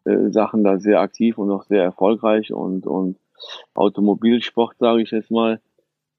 äh, 0.05 0.31
Sachen 0.31 0.65
da 0.65 0.79
sehr 0.79 1.01
aktiv 1.01 1.39
und 1.39 1.51
auch 1.51 1.65
sehr 1.65 1.83
erfolgreich 1.83 2.53
und, 2.53 2.87
und 2.87 3.19
Automobilsport, 3.75 4.77
sage 4.79 5.03
ich 5.03 5.11
jetzt 5.11 5.31
mal, 5.31 5.61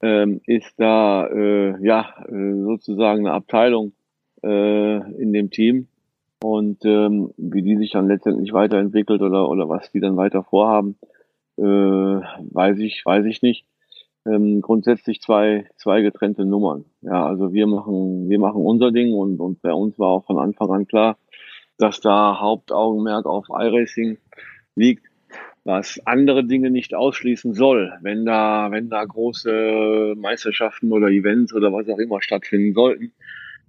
ähm, 0.02 0.42
ist 0.46 0.74
da 0.78 1.28
äh, 1.28 1.84
ja 1.84 2.14
äh, 2.28 2.54
sozusagen 2.64 3.26
eine 3.26 3.36
Abteilung 3.36 3.94
äh, 4.44 4.98
in 5.22 5.34
dem 5.34 5.50
Team. 5.50 5.88
Und 6.44 6.86
ähm, 6.86 7.32
wie 7.38 7.64
die 7.64 7.78
sich 7.78 7.92
dann 7.92 8.08
letztendlich 8.08 8.54
weiterentwickelt 8.54 9.22
oder, 9.22 9.50
oder 9.50 9.68
was 9.70 9.92
die 9.92 10.00
dann 10.00 10.18
weiter 10.18 10.44
vorhaben, 10.44 10.98
äh, 11.58 11.64
weiß 11.64 12.78
ich, 12.80 13.04
weiß 13.06 13.26
ich 13.26 13.42
nicht. 13.42 13.66
Ähm, 14.28 14.62
grundsätzlich 14.62 15.22
zwei, 15.22 15.68
zwei 15.78 16.02
getrennte 16.02 16.46
Nummern. 16.46 16.86
Ja, 17.02 17.26
also 17.26 17.54
wir 17.54 17.68
machen, 17.68 18.30
wir 18.30 18.40
machen 18.40 18.62
unser 18.62 18.92
Ding 18.92 19.14
und, 19.14 19.40
und 19.40 19.62
bei 19.62 19.74
uns 19.74 19.98
war 19.98 20.10
auch 20.10 20.26
von 20.26 20.40
Anfang 20.40 20.70
an 20.72 20.88
klar, 20.88 21.18
dass 21.78 22.02
da 22.02 22.40
Hauptaugenmerk 22.40 23.26
auf 23.26 23.48
iRacing 23.50 24.18
liegt, 24.76 25.06
was 25.64 26.00
andere 26.06 26.46
Dinge 26.46 26.70
nicht 26.70 26.94
ausschließen 26.94 27.54
soll. 27.54 27.94
Wenn 28.02 28.26
da, 28.26 28.70
wenn 28.72 28.90
da 28.90 29.04
große 29.04 30.14
Meisterschaften 30.16 30.92
oder 30.92 31.10
Events 31.10 31.54
oder 31.54 31.74
was 31.74 31.90
auch 31.90 31.98
immer 31.98 32.22
stattfinden 32.22 32.74
sollten, 32.74 33.12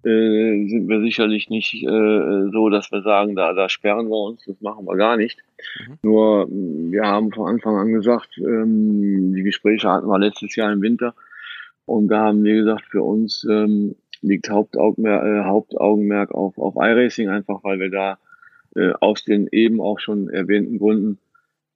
äh, 0.05 0.69
sind 0.69 0.89
wir 0.89 1.01
sicherlich 1.01 1.49
nicht 1.49 1.75
äh, 1.75 2.51
so, 2.53 2.69
dass 2.69 2.93
wir 2.93 3.03
sagen, 3.03 3.35
da, 3.35 3.55
da 3.55 3.69
sperren 3.69 4.09
wir 4.09 4.17
uns, 4.17 4.45
das 4.45 4.61
machen 4.61 4.87
wir 4.87 4.97
gar 4.97 5.17
nicht. 5.17 5.43
Mhm. 5.81 5.99
Nur 6.03 6.49
wir 6.49 7.03
haben 7.03 7.33
von 7.33 7.49
Anfang 7.49 7.77
an 7.77 7.93
gesagt, 7.93 8.39
ähm, 8.39 9.35
die 9.35 9.43
Gespräche 9.43 9.89
hatten 9.89 10.07
wir 10.07 10.19
letztes 10.19 10.55
Jahr 10.55 10.73
im 10.73 10.83
Winter 10.83 11.15
und 11.87 12.09
da 12.09 12.27
haben 12.27 12.45
wir 12.45 12.55
gesagt, 12.55 12.85
für 12.91 13.03
uns 13.03 13.45
ähm, 13.51 13.97
liegt 14.27 14.51
Hauptaugenmerk, 14.51 15.25
äh, 15.25 15.45
Hauptaugenmerk 15.45 16.33
auf, 16.33 16.59
auf 16.59 16.75
iRacing, 16.77 17.29
einfach 17.29 17.63
weil 17.65 17.79
wir 17.81 17.91
da 17.91 18.19
äh, 18.75 18.93
aus 19.01 19.25
den 19.25 19.49
eben 19.53 19.81
auch 19.81 20.01
schon 20.01 20.29
erwähnten 20.29 20.79
Gründen 20.79 21.19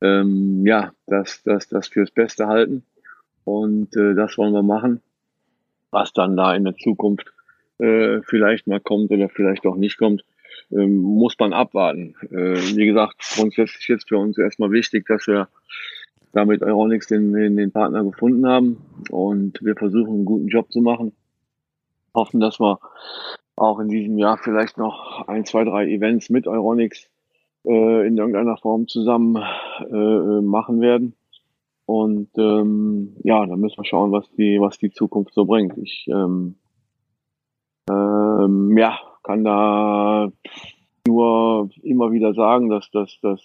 ähm, 0.03 0.67
ja, 0.67 0.93
das, 1.07 1.43
das, 1.43 1.69
das 1.69 1.89
fürs 1.89 2.11
Beste 2.11 2.47
halten. 2.47 2.85
Und 3.45 3.97
äh, 3.97 4.15
das 4.15 4.39
wollen 4.39 4.53
wir 4.53 4.63
machen. 4.63 5.01
Was 5.91 6.13
dann 6.13 6.37
da 6.37 6.55
in 6.55 6.65
der 6.65 6.77
Zukunft 6.77 7.33
äh, 7.79 8.21
vielleicht 8.23 8.67
mal 8.67 8.81
kommt 8.81 9.11
oder 9.11 9.29
vielleicht 9.29 9.67
auch 9.67 9.77
nicht 9.77 9.99
kommt, 9.99 10.25
ähm, 10.71 10.97
muss 10.97 11.37
man 11.39 11.53
abwarten. 11.53 12.15
Äh, 12.31 12.77
wie 12.77 12.87
gesagt, 12.87 13.17
grundsätzlich 13.35 13.89
jetzt 13.89 14.09
für 14.09 14.19
uns 14.19 14.39
erstmal 14.39 14.71
wichtig, 14.71 15.07
dass 15.07 15.27
wir 15.27 15.49
damit 16.33 16.63
Euronics 16.63 17.09
den, 17.09 17.33
den, 17.33 17.57
den 17.57 17.73
Partner 17.73 18.05
gefunden 18.05 18.47
haben 18.47 18.77
und 19.11 19.59
wir 19.63 19.75
versuchen 19.75 20.15
einen 20.15 20.25
guten 20.25 20.49
Job 20.49 20.71
zu 20.71 20.81
machen. 20.81 21.13
Hoffen, 22.15 22.41
dass 22.41 22.61
wir 22.61 22.79
auch 23.57 23.79
in 23.79 23.89
diesem 23.89 24.19
Jahr 24.19 24.39
vielleicht 24.39 24.79
noch 24.79 25.27
ein, 25.29 25.45
zwei, 25.45 25.65
drei 25.65 25.87
Events 25.87 26.31
mit 26.31 26.47
Euronics 26.47 27.09
äh, 27.65 28.07
in 28.07 28.17
irgendeiner 28.17 28.57
Form 28.57 28.89
zusammen 28.89 29.37
äh, 29.37 30.41
machen 30.41 30.81
werden. 30.81 31.15
Und 31.87 32.31
ähm, 32.39 33.17
ja, 33.25 33.45
dann 33.45 33.61
müssen 33.61 33.79
wir 33.79 33.85
schauen, 33.85 34.13
was 34.13 34.31
die, 34.33 34.61
was 34.61 34.79
die 34.79 34.93
Zukunft 34.93 35.35
so 35.35 35.45
bringt. 35.45 35.77
Ich 35.79 36.07
ähm, 36.09 36.55
ähm, 37.91 38.79
ja, 38.79 38.99
kann 39.23 39.45
da 39.45 40.31
nur 41.07 41.71
immer 41.83 42.13
wieder 42.13 42.35
sagen, 42.35 42.69
dass 42.69 42.91
das, 42.93 43.19
das 43.23 43.41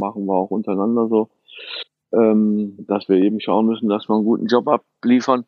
machen 0.00 0.26
wir 0.26 0.34
auch 0.34 0.50
untereinander 0.50 1.08
so, 1.08 1.30
ähm, 2.12 2.76
dass 2.86 3.08
wir 3.08 3.16
eben 3.16 3.40
schauen 3.40 3.66
müssen, 3.66 3.88
dass 3.88 4.08
wir 4.08 4.16
einen 4.16 4.24
guten 4.24 4.46
Job 4.46 4.68
abliefern. 4.68 5.44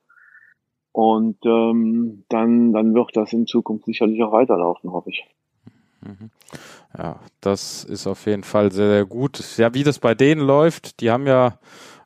Und 0.93 1.37
ähm, 1.45 2.25
dann, 2.29 2.73
dann 2.73 2.95
wird 2.95 3.17
das 3.17 3.33
in 3.33 3.47
Zukunft 3.47 3.85
sicherlich 3.85 4.23
auch 4.23 4.33
weiterlaufen, 4.33 4.91
hoffe 4.93 5.11
ich. 5.11 5.25
Mhm. 6.01 6.31
Ja, 6.97 7.21
das 7.41 7.85
ist 7.85 8.07
auf 8.07 8.27
jeden 8.27 8.45
Fall 8.45 8.73
sehr, 8.73 8.89
sehr 8.89 9.05
gut. 9.05 9.41
Ja, 9.59 9.75
wie 9.75 9.85
das 9.85 9.99
bei 9.99 10.15
denen 10.15 10.41
läuft, 10.41 11.01
die 11.01 11.11
haben 11.11 11.27
ja 11.27 11.59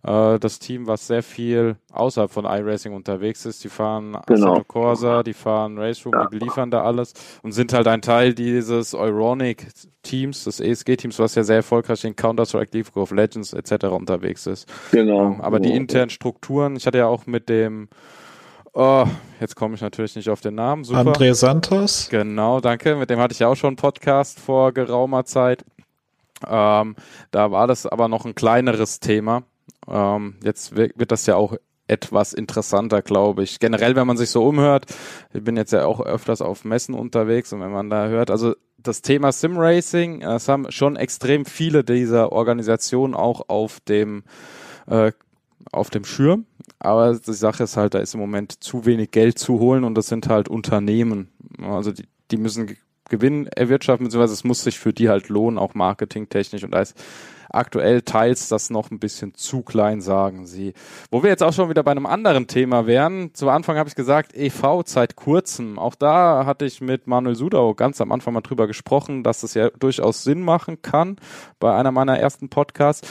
äh, 0.02 0.38
das 0.38 0.58
Team, 0.58 0.86
was 0.86 1.06
sehr 1.06 1.22
viel 1.22 1.76
außerhalb 1.92 2.30
von 2.30 2.44
iRacing 2.44 2.92
unterwegs 2.92 3.46
ist. 3.46 3.62
Die 3.64 3.68
fahren 3.68 4.18
genau. 4.26 4.52
Assetto 4.52 4.64
Corsa, 4.64 5.22
die 5.22 5.34
fahren 5.34 5.78
Race 5.78 6.04
Room, 6.04 6.14
ja. 6.14 6.26
die 6.26 6.38
beliefern 6.38 6.70
da 6.70 6.82
alles 6.82 7.14
und 7.42 7.52
sind 7.52 7.72
halt 7.72 7.86
ein 7.86 8.02
Teil 8.02 8.34
dieses 8.34 8.94
Euronic 8.94 9.68
Teams, 10.02 10.44
des 10.44 10.58
ESG-Teams, 10.58 11.18
was 11.20 11.36
ja 11.36 11.44
sehr 11.44 11.56
erfolgreich 11.56 12.04
in 12.04 12.16
Counter-Strike, 12.16 12.76
League 12.76 12.96
of 12.96 13.12
Legends 13.12 13.52
etc. 13.52 13.86
unterwegs 13.86 14.46
ist. 14.46 14.68
Genau. 14.90 15.26
Ähm, 15.26 15.40
aber 15.40 15.60
genau. 15.60 15.70
die 15.70 15.76
internen 15.76 16.10
Strukturen, 16.10 16.74
ich 16.74 16.86
hatte 16.86 16.98
ja 16.98 17.06
auch 17.06 17.26
mit 17.26 17.48
dem 17.48 17.88
Oh, 18.74 19.06
jetzt 19.40 19.54
komme 19.54 19.74
ich 19.74 19.82
natürlich 19.82 20.16
nicht 20.16 20.30
auf 20.30 20.40
den 20.40 20.54
Namen. 20.54 20.84
Super. 20.84 21.00
André 21.00 21.34
Santos. 21.34 22.08
Genau, 22.10 22.60
danke. 22.60 22.96
Mit 22.96 23.10
dem 23.10 23.18
hatte 23.18 23.32
ich 23.32 23.40
ja 23.40 23.48
auch 23.48 23.54
schon 23.54 23.68
einen 23.68 23.76
Podcast 23.76 24.40
vor 24.40 24.72
geraumer 24.72 25.24
Zeit. 25.24 25.64
Ähm, 26.46 26.96
da 27.30 27.50
war 27.50 27.66
das 27.66 27.86
aber 27.86 28.08
noch 28.08 28.24
ein 28.24 28.34
kleineres 28.34 28.98
Thema. 28.98 29.42
Ähm, 29.88 30.36
jetzt 30.42 30.74
wird 30.74 31.12
das 31.12 31.26
ja 31.26 31.36
auch 31.36 31.54
etwas 31.86 32.32
interessanter, 32.32 33.02
glaube 33.02 33.42
ich. 33.42 33.58
Generell, 33.58 33.94
wenn 33.94 34.06
man 34.06 34.16
sich 34.16 34.30
so 34.30 34.46
umhört, 34.46 34.86
ich 35.34 35.44
bin 35.44 35.56
jetzt 35.56 35.72
ja 35.72 35.84
auch 35.84 36.00
öfters 36.00 36.40
auf 36.40 36.64
Messen 36.64 36.94
unterwegs 36.94 37.52
und 37.52 37.60
wenn 37.60 37.72
man 37.72 37.90
da 37.90 38.06
hört, 38.06 38.30
also 38.30 38.54
das 38.78 39.02
Thema 39.02 39.32
Simracing, 39.32 40.20
das 40.20 40.48
haben 40.48 40.70
schon 40.70 40.96
extrem 40.96 41.44
viele 41.44 41.84
dieser 41.84 42.32
Organisationen 42.32 43.14
auch 43.14 43.48
auf 43.48 43.80
dem 43.80 44.24
äh, 44.86 45.12
auf 45.70 45.90
dem 45.90 46.04
Schirm. 46.04 46.46
Aber 46.84 47.14
die 47.14 47.32
Sache 47.32 47.62
ist 47.62 47.76
halt, 47.76 47.94
da 47.94 48.00
ist 48.00 48.14
im 48.14 48.20
Moment 48.20 48.64
zu 48.64 48.84
wenig 48.86 49.12
Geld 49.12 49.38
zu 49.38 49.60
holen 49.60 49.84
und 49.84 49.94
das 49.94 50.08
sind 50.08 50.28
halt 50.28 50.48
Unternehmen. 50.48 51.28
Also 51.62 51.92
die, 51.92 52.08
die 52.32 52.36
müssen 52.36 52.76
Gewinn 53.08 53.46
erwirtschaften, 53.46 54.06
beziehungsweise 54.06 54.32
es 54.32 54.42
muss 54.42 54.64
sich 54.64 54.80
für 54.80 54.92
die 54.92 55.08
halt 55.08 55.28
lohnen, 55.28 55.58
auch 55.58 55.74
marketingtechnisch. 55.74 56.64
Und 56.64 56.72
da 56.72 56.80
ist 56.80 56.96
aktuell 57.50 58.02
teils 58.02 58.48
das 58.48 58.70
noch 58.70 58.90
ein 58.90 58.98
bisschen 58.98 59.34
zu 59.34 59.62
klein, 59.62 60.00
sagen 60.00 60.46
sie. 60.46 60.72
Wo 61.10 61.22
wir 61.22 61.30
jetzt 61.30 61.42
auch 61.42 61.52
schon 61.52 61.68
wieder 61.68 61.82
bei 61.82 61.92
einem 61.92 62.06
anderen 62.06 62.46
Thema 62.46 62.86
wären. 62.86 63.32
Zu 63.34 63.48
Anfang 63.48 63.76
habe 63.76 63.88
ich 63.88 63.94
gesagt, 63.94 64.34
EV 64.34 64.82
seit 64.86 65.14
kurzem. 65.14 65.78
Auch 65.78 65.94
da 65.94 66.46
hatte 66.46 66.64
ich 66.64 66.80
mit 66.80 67.06
Manuel 67.06 67.36
Sudau 67.36 67.74
ganz 67.74 68.00
am 68.00 68.10
Anfang 68.10 68.34
mal 68.34 68.40
drüber 68.40 68.66
gesprochen, 68.66 69.22
dass 69.22 69.42
es 69.42 69.54
ja 69.54 69.70
durchaus 69.70 70.24
Sinn 70.24 70.40
machen 70.40 70.82
kann 70.82 71.16
bei 71.60 71.74
einer 71.74 71.92
meiner 71.92 72.18
ersten 72.18 72.48
Podcasts 72.48 73.06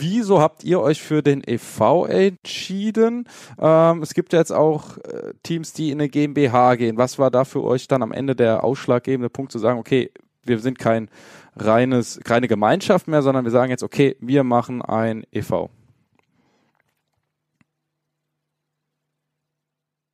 wieso 0.00 0.40
habt 0.40 0.64
ihr 0.64 0.80
euch 0.80 1.02
für 1.02 1.22
den 1.22 1.42
EV 1.46 2.06
entschieden? 2.06 3.28
Ähm, 3.58 4.02
es 4.02 4.14
gibt 4.14 4.32
ja 4.32 4.38
jetzt 4.38 4.52
auch 4.52 4.98
äh, 4.98 5.32
Teams, 5.42 5.72
die 5.72 5.90
in 5.90 6.00
eine 6.00 6.08
GmbH 6.08 6.76
gehen. 6.76 6.96
Was 6.96 7.18
war 7.18 7.30
da 7.30 7.44
für 7.44 7.62
euch 7.64 7.88
dann 7.88 8.02
am 8.02 8.12
Ende 8.12 8.34
der 8.34 8.64
ausschlaggebende 8.64 9.30
Punkt 9.30 9.52
zu 9.52 9.58
sagen, 9.58 9.78
okay, 9.78 10.10
wir 10.44 10.58
sind 10.58 10.78
kein 10.78 11.08
reines, 11.56 12.20
keine 12.24 12.48
Gemeinschaft 12.48 13.08
mehr, 13.08 13.22
sondern 13.22 13.44
wir 13.44 13.50
sagen 13.50 13.70
jetzt, 13.70 13.82
okay, 13.82 14.16
wir 14.20 14.44
machen 14.44 14.82
ein 14.82 15.24
EV. 15.32 15.68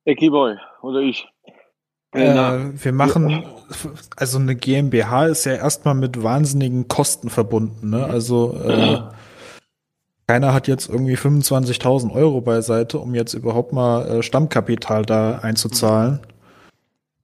Ekiboy 0.05 0.57
oder 0.81 0.99
ich. 0.99 1.27
Äh, 2.11 2.71
wir 2.75 2.93
machen, 2.93 3.43
also 4.15 4.37
eine 4.37 4.55
GmbH 4.55 5.27
ist 5.27 5.45
ja 5.45 5.53
erstmal 5.53 5.95
mit 5.95 6.21
wahnsinnigen 6.21 6.87
Kosten 6.87 7.29
verbunden. 7.29 7.89
Ne? 7.89 8.05
Also 8.05 8.55
äh, 8.55 9.01
keiner 10.27 10.53
hat 10.53 10.67
jetzt 10.67 10.89
irgendwie 10.89 11.17
25.000 11.17 12.11
Euro 12.11 12.41
beiseite, 12.41 12.99
um 12.99 13.13
jetzt 13.13 13.33
überhaupt 13.33 13.73
mal 13.73 14.07
äh, 14.07 14.23
Stammkapital 14.23 15.03
da 15.05 15.39
einzuzahlen. 15.39 16.19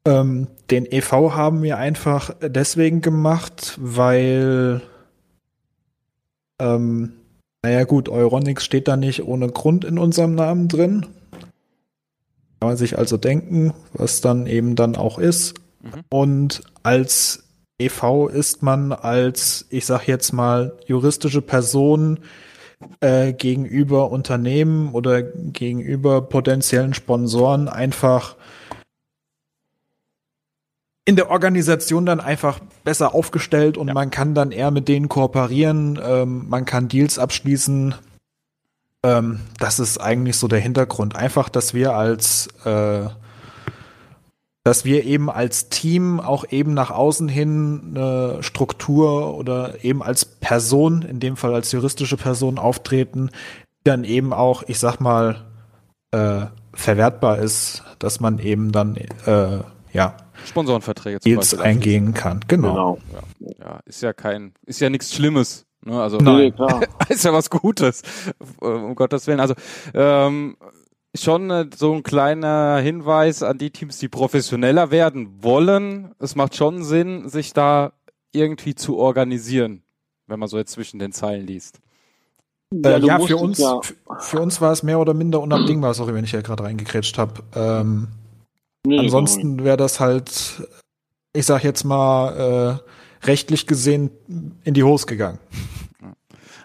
Ähm, 0.05 0.47
den 0.69 0.85
EV 0.85 1.11
haben 1.33 1.61
wir 1.63 1.77
einfach 1.77 2.31
deswegen 2.41 3.01
gemacht, 3.01 3.77
weil, 3.79 4.81
ähm, 6.59 7.13
naja 7.63 7.83
gut, 7.83 8.09
Euronics 8.09 8.65
steht 8.65 8.87
da 8.87 8.97
nicht 8.97 9.23
ohne 9.23 9.49
Grund 9.49 9.85
in 9.85 9.97
unserem 9.97 10.35
Namen 10.35 10.67
drin. 10.67 11.05
Kann 12.59 12.69
man 12.69 12.77
sich 12.77 12.97
also 12.97 13.17
denken, 13.17 13.73
was 13.93 14.21
dann 14.21 14.45
eben 14.45 14.75
dann 14.75 14.95
auch 14.95 15.19
ist. 15.19 15.55
Mhm. 15.81 16.03
Und 16.09 16.61
als 16.83 17.43
EV 17.77 18.27
ist 18.27 18.61
man 18.61 18.91
als, 18.91 19.65
ich 19.69 19.85
sag 19.85 20.07
jetzt 20.07 20.33
mal, 20.33 20.73
juristische 20.85 21.41
Person 21.41 22.19
äh, 23.01 23.33
gegenüber 23.33 24.11
Unternehmen 24.11 24.93
oder 24.93 25.21
gegenüber 25.21 26.21
potenziellen 26.21 26.93
Sponsoren 26.93 27.67
einfach 27.67 28.35
in 31.05 31.15
der 31.15 31.31
Organisation 31.31 32.05
dann 32.05 32.19
einfach 32.19 32.59
besser 32.83 33.15
aufgestellt 33.15 33.77
und 33.77 33.87
ja. 33.87 33.93
man 33.95 34.11
kann 34.11 34.35
dann 34.35 34.51
eher 34.51 34.69
mit 34.69 34.87
denen 34.87 35.09
kooperieren, 35.09 35.99
ähm, 36.03 36.47
man 36.47 36.65
kann 36.65 36.87
Deals 36.87 37.17
abschließen. 37.17 37.95
Ähm, 39.03 39.39
das 39.57 39.79
ist 39.79 39.97
eigentlich 39.97 40.37
so 40.37 40.47
der 40.47 40.59
Hintergrund. 40.59 41.15
Einfach, 41.15 41.49
dass 41.49 41.73
wir 41.73 41.95
als 41.95 42.47
äh, 42.63 43.07
dass 44.63 44.85
wir 44.85 45.05
eben 45.05 45.29
als 45.29 45.69
Team 45.69 46.19
auch 46.19 46.45
eben 46.49 46.73
nach 46.73 46.91
außen 46.91 47.27
hin 47.27 47.93
eine 47.95 48.43
Struktur 48.43 49.35
oder 49.35 49.83
eben 49.83 50.03
als 50.03 50.25
Person, 50.25 51.01
in 51.01 51.19
dem 51.19 51.37
Fall 51.37 51.53
als 51.53 51.71
juristische 51.71 52.17
Person 52.17 52.59
auftreten, 52.59 53.29
die 53.79 53.83
dann 53.85 54.03
eben 54.03 54.33
auch, 54.33 54.63
ich 54.67 54.79
sag 54.79 54.99
mal, 54.99 55.45
äh, 56.11 56.47
verwertbar 56.73 57.39
ist, 57.39 57.83
dass 57.99 58.19
man 58.19 58.39
eben 58.39 58.71
dann 58.71 58.95
äh, 59.25 59.59
ja 59.91 60.17
Sponsorenverträge 60.45 61.19
zum 61.19 61.31
Deals 61.31 61.57
eingehen 61.57 62.13
kann. 62.13 62.41
Genau. 62.47 62.97
genau. 63.07 63.23
Ja, 63.39 63.65
ja, 63.65 63.79
ist 63.85 64.01
ja 64.01 64.13
kein, 64.13 64.53
ist 64.65 64.79
ja 64.79 64.89
nichts 64.89 65.13
Schlimmes. 65.13 65.65
Ne? 65.83 66.01
Also 66.01 66.17
nee, 66.17 66.51
klar. 66.51 66.81
ist 67.09 67.25
ja 67.25 67.33
was 67.33 67.49
Gutes, 67.49 68.01
um 68.59 68.95
Gottes 68.95 69.27
Willen. 69.27 69.39
Also 69.39 69.53
ähm, 69.93 70.57
schon 71.15 71.49
äh, 71.49 71.69
so 71.75 71.93
ein 71.93 72.03
kleiner 72.03 72.77
Hinweis 72.77 73.43
an 73.43 73.57
die 73.57 73.71
Teams, 73.71 73.97
die 73.97 74.07
professioneller 74.07 74.91
werden 74.91 75.43
wollen. 75.43 76.13
Es 76.19 76.35
macht 76.35 76.55
schon 76.55 76.83
Sinn, 76.83 77.29
sich 77.29 77.53
da 77.53 77.93
irgendwie 78.31 78.75
zu 78.75 78.97
organisieren, 78.97 79.83
wenn 80.27 80.39
man 80.39 80.49
so 80.49 80.57
jetzt 80.57 80.71
zwischen 80.71 80.99
den 80.99 81.11
Zeilen 81.11 81.45
liest. 81.45 81.79
Ja, 82.71 82.97
äh, 82.97 82.99
ja 82.99 83.19
für 83.19 83.37
uns, 83.37 83.57
ja. 83.57 83.81
für 84.19 84.39
uns 84.39 84.61
war 84.61 84.71
es 84.71 84.83
mehr 84.83 84.99
oder 84.99 85.13
minder 85.13 85.41
unabdingbar, 85.41 85.93
sorry, 85.93 86.13
wenn 86.13 86.23
ich 86.23 86.31
ja 86.31 86.41
gerade 86.41 86.63
reingekretscht 86.63 87.17
habe. 87.17 87.41
Ähm, 87.55 88.09
nee, 88.85 88.99
ansonsten 88.99 89.63
wäre 89.63 89.77
das 89.77 89.99
halt, 89.99 90.67
ich 91.33 91.45
sag 91.45 91.63
jetzt 91.63 91.83
mal, 91.83 92.81
äh, 92.83 93.25
rechtlich 93.25 93.65
gesehen 93.65 94.11
in 94.63 94.73
die 94.73 94.83
Hose 94.83 95.07
gegangen. 95.07 95.39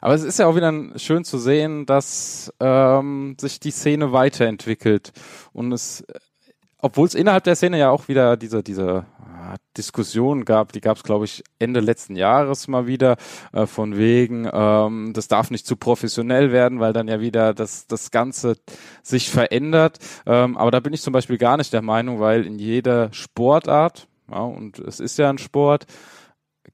Aber 0.04 0.12
es 0.12 0.22
ist 0.22 0.38
ja 0.38 0.46
auch 0.46 0.54
wieder 0.54 0.70
schön 0.96 1.24
zu 1.24 1.38
sehen, 1.38 1.86
dass 1.86 2.52
ähm, 2.60 3.36
sich 3.40 3.58
die 3.58 3.70
Szene 3.70 4.12
weiterentwickelt. 4.12 5.12
Und 5.54 5.72
es, 5.72 6.04
obwohl 6.76 7.06
es 7.06 7.14
innerhalb 7.14 7.44
der 7.44 7.56
Szene 7.56 7.78
ja 7.78 7.88
auch 7.88 8.06
wieder 8.06 8.36
diese, 8.36 8.62
diese 8.62 9.06
ah, 9.18 9.54
Diskussion 9.78 10.44
gab, 10.44 10.72
die 10.72 10.82
gab 10.82 10.98
es, 10.98 11.04
glaube 11.04 11.24
ich, 11.24 11.42
Ende 11.58 11.80
letzten 11.80 12.16
Jahres 12.16 12.68
mal 12.68 12.86
wieder, 12.86 13.16
äh, 13.54 13.64
von 13.64 13.96
wegen, 13.96 14.46
ähm, 14.52 15.12
das 15.14 15.26
darf 15.26 15.50
nicht 15.50 15.66
zu 15.66 15.74
professionell 15.74 16.52
werden, 16.52 16.80
weil 16.80 16.92
dann 16.92 17.08
ja 17.08 17.20
wieder 17.20 17.54
das, 17.54 17.86
das 17.86 18.10
Ganze 18.10 18.58
sich 19.02 19.30
verändert. 19.30 20.00
Ähm, 20.26 20.58
aber 20.58 20.70
da 20.70 20.80
bin 20.80 20.92
ich 20.92 21.00
zum 21.00 21.14
Beispiel 21.14 21.38
gar 21.38 21.56
nicht 21.56 21.72
der 21.72 21.80
Meinung, 21.80 22.20
weil 22.20 22.44
in 22.44 22.58
jeder 22.58 23.10
Sportart, 23.14 24.06
ja, 24.30 24.40
und 24.40 24.80
es 24.80 25.00
ist 25.00 25.16
ja 25.16 25.30
ein 25.30 25.38
Sport, 25.38 25.86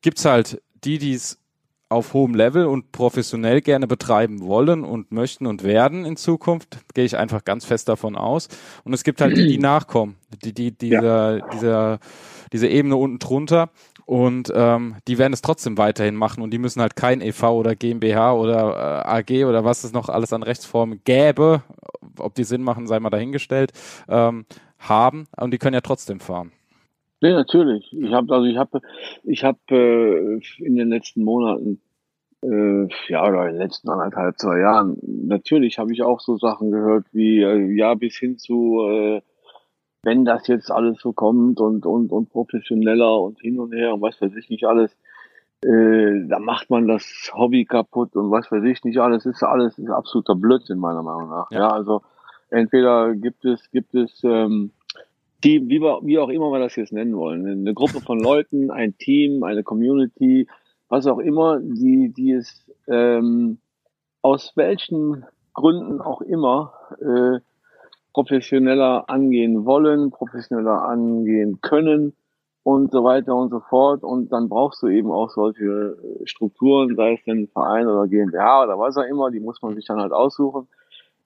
gibt's 0.01 0.25
halt 0.25 0.61
die, 0.83 0.99
die 0.99 1.15
es 1.15 1.40
auf 1.91 2.15
hohem 2.15 2.35
Level 2.35 2.67
und 2.67 2.93
professionell 2.93 3.61
gerne 3.61 3.89
betreiben 3.89 4.41
wollen 4.43 4.85
und 4.85 5.11
möchten 5.11 5.47
und 5.47 5.65
werden 5.65 6.05
in 6.05 6.17
Zukunft, 6.17 6.79
gehe 6.95 7.05
ich 7.05 7.17
einfach 7.17 7.45
ganz 7.45 7.65
fest 7.65 7.89
davon 7.89 8.17
aus. 8.17 8.49
Und 8.85 8.95
es 8.95 9.03
gibt 9.03 9.21
halt 9.21 9.37
die, 9.37 9.49
die 9.49 9.59
nachkommen, 9.59 10.15
die, 10.45 10.55
die, 10.55 10.71
dieser, 10.71 11.39
ja. 11.39 11.49
dieser, 11.49 11.99
diese 12.53 12.69
Ebene 12.69 12.95
unten 12.95 13.19
drunter. 13.19 13.71
Und 14.07 14.53
ähm, 14.55 14.97
die 15.09 15.19
werden 15.19 15.33
es 15.33 15.43
trotzdem 15.43 15.79
weiterhin 15.79 16.15
machen 16.15 16.43
und 16.43 16.51
die 16.51 16.59
müssen 16.59 16.81
halt 16.81 16.97
kein 16.97 17.21
EV 17.21 17.45
oder 17.51 17.77
GmbH 17.77 18.33
oder 18.35 19.05
äh, 19.07 19.09
AG 19.09 19.45
oder 19.45 19.65
was 19.65 19.85
es 19.85 19.93
noch 19.93 20.09
alles 20.09 20.33
an 20.33 20.43
Rechtsformen 20.43 21.01
gäbe, 21.05 21.63
ob 22.19 22.35
die 22.35 22.45
Sinn 22.45 22.63
machen, 22.63 22.87
sei 22.87 23.01
mal 23.01 23.11
dahingestellt, 23.11 23.73
ähm, 24.09 24.47
haben. 24.79 25.27
Und 25.37 25.53
die 25.53 25.59
können 25.59 25.75
ja 25.75 25.81
trotzdem 25.81 26.21
fahren. 26.21 26.53
Ja, 27.21 27.33
natürlich. 27.35 27.93
Ich 27.93 28.13
habe 28.13 28.35
also 28.35 28.47
ich 28.47 28.57
habe 28.57 28.81
ich 29.25 29.45
habe 29.45 29.59
äh, 29.71 30.41
in 30.59 30.77
den 30.77 30.89
letzten 30.89 31.23
Monaten 31.23 31.81
äh, 32.43 32.89
ja 33.09 33.29
oder 33.29 33.47
in 33.47 33.55
den 33.55 33.63
letzten 33.63 33.91
anderthalb 33.91 34.39
zwei 34.39 34.59
Jahren 34.61 34.97
natürlich 35.03 35.79
habe 35.79 35.93
ich 35.93 36.03
auch 36.03 36.21
so 36.21 36.39
Sachen 36.39 36.71
gehört 36.71 37.07
wie 37.13 37.43
äh, 37.43 37.77
ja 37.77 37.95
bis 37.95 38.17
hin 38.17 38.39
zu 38.39 38.87
äh, 38.89 39.21
wenn 40.03 40.25
das 40.25 40.47
jetzt 40.47 40.71
alles 40.71 40.99
so 41.01 41.13
kommt 41.13 41.61
und, 41.61 41.85
und, 41.85 42.13
und 42.13 42.31
professioneller 42.31 43.21
und 43.21 43.41
hin 43.41 43.59
und 43.59 43.73
her 43.73 43.95
und 43.95 44.01
was 44.01 44.21
weiß 44.21 44.35
ich 44.37 44.49
nicht 44.49 44.65
alles, 44.65 44.97
äh, 45.63 46.27
da 46.27 46.39
macht 46.39 46.71
man 46.71 46.89
das 46.89 47.31
Hobby 47.35 47.67
kaputt 47.67 48.17
und 48.17 48.31
was 48.31 48.51
weiß 48.51 48.65
ich 48.65 48.83
nicht 48.85 48.99
alles, 48.99 49.27
ist 49.27 49.43
alles 49.43 49.79
ist 49.79 49.91
absoluter 49.91 50.35
Blödsinn 50.35 50.79
meiner 50.79 51.03
Meinung 51.03 51.29
nach. 51.29 51.51
Ja, 51.51 51.61
ja 51.61 51.69
also 51.69 52.03
entweder 52.49 53.15
gibt 53.15 53.45
es, 53.45 53.71
gibt 53.71 53.95
es 53.95 54.23
ähm, 54.25 54.71
Team, 55.41 55.69
wie, 55.69 55.81
wir, 55.81 56.01
wie 56.03 56.19
auch 56.19 56.29
immer 56.29 56.51
wir 56.51 56.59
das 56.59 56.77
jetzt 56.77 56.93
nennen 56.93 57.17
wollen, 57.17 57.47
eine 57.47 57.75
Gruppe 57.75 58.01
von 58.01 58.21
Leuten, 58.21 58.71
ein 58.71 58.97
Team, 58.99 59.43
eine 59.43 59.63
Community, 59.63 60.49
was 60.89 61.07
auch 61.07 61.19
immer, 61.19 61.61
die, 61.61 62.13
die 62.13 62.33
es 62.33 62.67
ähm, 62.89 63.59
aus 64.23 64.53
welchen 64.57 65.25
Gründen 65.55 66.01
auch 66.01 66.21
immer 66.21 66.73
äh, 67.01 67.41
professioneller 68.13 69.09
angehen 69.09 69.65
wollen, 69.65 70.11
professioneller 70.11 70.83
angehen 70.83 71.61
können 71.61 72.15
und 72.63 72.93
so 72.93 73.05
weiter 73.05 73.35
und 73.35 73.51
so 73.51 73.61
fort. 73.61 74.03
Und 74.03 74.33
dann 74.33 74.49
brauchst 74.49 74.83
du 74.83 74.89
eben 74.89 75.11
auch 75.11 75.31
solche 75.31 75.97
Strukturen, 76.25 76.97
sei 76.97 77.15
es 77.15 77.25
denn 77.25 77.49
Verein 77.49 77.87
oder 77.87 78.07
GmbH 78.07 78.65
oder 78.65 78.79
was 78.79 78.97
auch 78.97 79.05
immer, 79.05 79.31
die 79.31 79.41
muss 79.41 79.63
man 79.63 79.75
sich 79.75 79.87
dann 79.87 80.01
halt 80.01 80.13
aussuchen. 80.13 80.69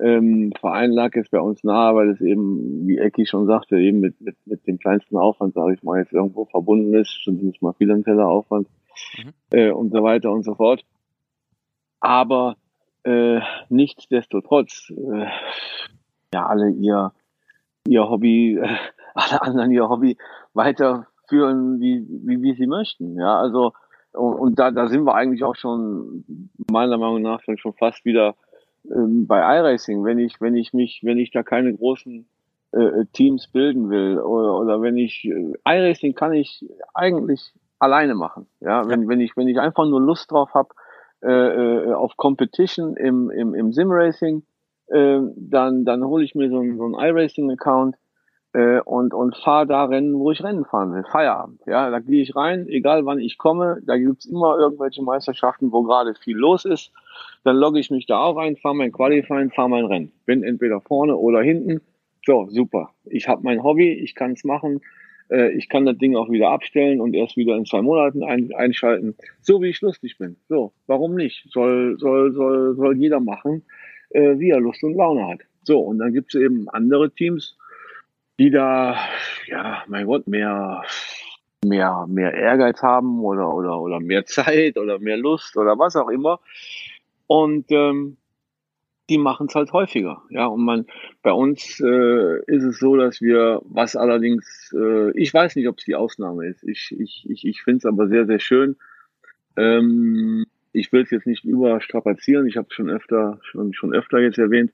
Ähm, 0.04 0.52
Verein 0.60 0.90
lag 0.90 1.14
jetzt 1.14 1.30
bei 1.30 1.40
uns 1.40 1.64
nahe, 1.64 1.94
weil 1.94 2.10
es 2.10 2.20
eben, 2.20 2.86
wie 2.86 2.98
Ecki 2.98 3.24
schon 3.24 3.46
sagte, 3.46 3.78
eben 3.78 4.00
mit, 4.00 4.20
mit, 4.20 4.36
mit 4.44 4.66
dem 4.66 4.78
kleinsten 4.78 5.16
Aufwand, 5.16 5.54
sage 5.54 5.72
ich 5.72 5.82
mal, 5.82 5.98
jetzt 5.98 6.12
irgendwo 6.12 6.44
verbunden 6.44 6.92
ist, 6.92 7.22
zumindest 7.24 7.62
mal 7.62 7.72
finanzieller 7.72 8.26
Aufwand 8.28 8.68
mhm. 9.16 9.30
äh, 9.50 9.70
und 9.70 9.92
so 9.92 10.02
weiter 10.02 10.30
und 10.30 10.42
so 10.42 10.56
fort. 10.56 10.84
Aber 12.00 12.56
äh, 13.04 13.40
nichtsdestotrotz 13.70 14.90
äh, 14.90 15.26
ja 16.34 16.46
alle 16.48 16.68
ihr, 16.68 17.12
ihr 17.88 18.06
Hobby, 18.06 18.58
äh, 18.58 18.76
alle 19.14 19.40
anderen 19.40 19.70
ihr 19.70 19.88
Hobby 19.88 20.18
weiterführen, 20.52 21.80
wie, 21.80 22.06
wie, 22.26 22.42
wie 22.42 22.54
sie 22.54 22.66
möchten. 22.66 23.16
Ja, 23.16 23.38
also, 23.38 23.72
und, 24.12 24.34
und 24.34 24.58
da, 24.58 24.70
da 24.70 24.86
sind 24.88 25.04
wir 25.04 25.14
eigentlich 25.14 25.44
auch 25.44 25.56
schon, 25.56 26.26
meiner 26.70 26.98
Meinung 26.98 27.22
nach, 27.22 27.40
schon 27.56 27.72
fast 27.72 28.04
wieder 28.04 28.34
ähm, 28.90 29.26
bei 29.26 29.58
iRacing. 29.58 30.04
Wenn 30.04 30.18
ich, 30.18 30.40
wenn 30.40 30.56
ich 30.56 30.72
mich, 30.72 31.00
wenn 31.02 31.18
ich 31.18 31.30
da 31.30 31.42
keine 31.42 31.74
großen 31.74 32.26
äh, 32.72 33.04
Teams 33.12 33.48
bilden 33.48 33.90
will 33.90 34.18
oder, 34.18 34.58
oder 34.58 34.82
wenn 34.82 34.96
ich, 34.96 35.24
äh, 35.24 35.54
iRacing 35.64 36.14
kann 36.14 36.32
ich 36.32 36.64
eigentlich 36.94 37.52
alleine 37.78 38.14
machen. 38.14 38.46
Ja, 38.60 38.88
wenn, 38.88 39.08
wenn 39.08 39.20
ich, 39.20 39.36
wenn 39.36 39.48
ich 39.48 39.60
einfach 39.60 39.86
nur 39.86 40.00
Lust 40.00 40.30
drauf 40.30 40.54
habe, 40.54 40.70
äh, 41.22 41.30
äh, 41.30 41.92
auf 41.92 42.16
Competition 42.16 42.96
im, 42.96 43.30
im, 43.30 43.54
im 43.54 43.72
Sim-Racing, 43.72 44.42
äh, 44.88 45.20
dann, 45.36 45.84
dann 45.84 46.04
hole 46.04 46.24
ich 46.24 46.34
mir 46.34 46.50
so, 46.50 46.58
einen, 46.58 46.76
so 46.76 46.84
einen 46.84 46.94
iRacing-Account 46.94 47.96
äh, 48.54 48.80
und, 48.80 49.12
und 49.12 49.36
fahre 49.36 49.66
da 49.66 49.84
Rennen, 49.84 50.14
wo 50.14 50.30
ich 50.30 50.42
Rennen 50.42 50.64
fahren 50.64 50.94
will. 50.94 51.04
Feierabend. 51.10 51.60
Ja, 51.66 51.90
da 51.90 51.98
gehe 51.98 52.22
ich 52.22 52.34
rein, 52.34 52.66
egal 52.68 53.04
wann 53.04 53.18
ich 53.18 53.36
komme. 53.36 53.82
Da 53.84 53.98
gibt's 53.98 54.24
immer 54.24 54.56
irgendwelche 54.58 55.02
Meisterschaften, 55.02 55.72
wo 55.72 55.82
gerade 55.82 56.14
viel 56.14 56.36
los 56.36 56.64
ist. 56.64 56.92
Dann 57.42 57.56
logge 57.56 57.80
ich 57.80 57.90
mich 57.90 58.06
da 58.06 58.20
auch 58.20 58.36
ein, 58.36 58.56
fahre 58.56 58.76
mein 58.76 58.92
Qualifying, 58.92 59.50
fahre 59.50 59.68
mein 59.68 59.84
Rennen. 59.84 60.12
Bin 60.24 60.42
entweder 60.42 60.80
vorne 60.80 61.16
oder 61.16 61.42
hinten. 61.42 61.80
So, 62.24 62.46
super. 62.48 62.90
Ich 63.04 63.28
habe 63.28 63.42
mein 63.42 63.62
Hobby, 63.62 63.92
ich 63.92 64.14
kann 64.14 64.32
es 64.32 64.44
machen. 64.44 64.80
Äh, 65.30 65.50
ich 65.52 65.68
kann 65.68 65.84
das 65.84 65.98
Ding 65.98 66.16
auch 66.16 66.30
wieder 66.30 66.50
abstellen 66.50 67.00
und 67.00 67.14
erst 67.14 67.36
wieder 67.36 67.56
in 67.56 67.66
zwei 67.66 67.82
Monaten 67.82 68.22
ein, 68.22 68.54
einschalten. 68.54 69.16
So 69.42 69.60
wie 69.60 69.68
ich 69.68 69.80
lustig 69.80 70.16
bin. 70.16 70.36
So, 70.48 70.72
warum 70.86 71.16
nicht? 71.16 71.44
Soll, 71.50 71.98
soll, 71.98 72.32
soll, 72.32 72.76
soll 72.76 72.96
jeder 72.96 73.20
machen 73.20 73.64
äh, 74.14 74.38
wie 74.38 74.50
er 74.50 74.60
Lust 74.60 74.82
und 74.82 74.94
Laune 74.94 75.26
hat. 75.28 75.40
So, 75.64 75.80
und 75.80 75.98
dann 75.98 76.12
gibt 76.12 76.34
es 76.34 76.40
eben 76.40 76.68
andere 76.68 77.10
Teams, 77.10 77.56
die 78.38 78.50
da, 78.50 78.96
ja, 79.46 79.84
mein 79.86 80.06
Gott, 80.06 80.26
mehr, 80.26 80.82
mehr, 81.64 82.06
mehr 82.08 82.34
Ehrgeiz 82.34 82.82
haben 82.82 83.20
oder, 83.20 83.52
oder, 83.54 83.80
oder 83.80 84.00
mehr 84.00 84.26
Zeit 84.26 84.76
oder 84.76 84.98
mehr 84.98 85.16
Lust 85.16 85.56
oder 85.56 85.78
was 85.78 85.96
auch 85.96 86.08
immer. 86.08 86.40
Und 87.26 87.70
ähm, 87.70 88.16
die 89.08 89.18
machen 89.18 89.48
es 89.48 89.54
halt 89.54 89.72
häufiger. 89.72 90.22
Ja, 90.30 90.46
und 90.46 90.64
man 90.64 90.86
bei 91.22 91.32
uns 91.32 91.80
äh, 91.80 92.38
ist 92.46 92.64
es 92.64 92.78
so, 92.78 92.96
dass 92.96 93.20
wir, 93.20 93.60
was 93.64 93.96
allerdings, 93.96 94.74
äh, 94.74 95.10
ich 95.18 95.32
weiß 95.32 95.56
nicht, 95.56 95.68
ob 95.68 95.78
es 95.78 95.84
die 95.84 95.94
Ausnahme 95.94 96.46
ist. 96.46 96.64
Ich, 96.64 96.94
ich, 96.98 97.28
ich, 97.28 97.44
ich 97.46 97.62
finde 97.62 97.78
es 97.78 97.86
aber 97.86 98.08
sehr, 98.08 98.26
sehr 98.26 98.40
schön. 98.40 98.76
Ähm, 99.56 100.46
ich 100.72 100.92
will 100.92 101.02
es 101.02 101.10
jetzt 101.10 101.26
nicht 101.26 101.44
überstrapazieren, 101.44 102.46
ich 102.46 102.56
habe 102.56 102.68
schon 102.70 102.90
öfter, 102.90 103.38
schon, 103.42 103.74
schon 103.74 103.94
öfter 103.94 104.18
jetzt 104.18 104.38
erwähnt, 104.38 104.72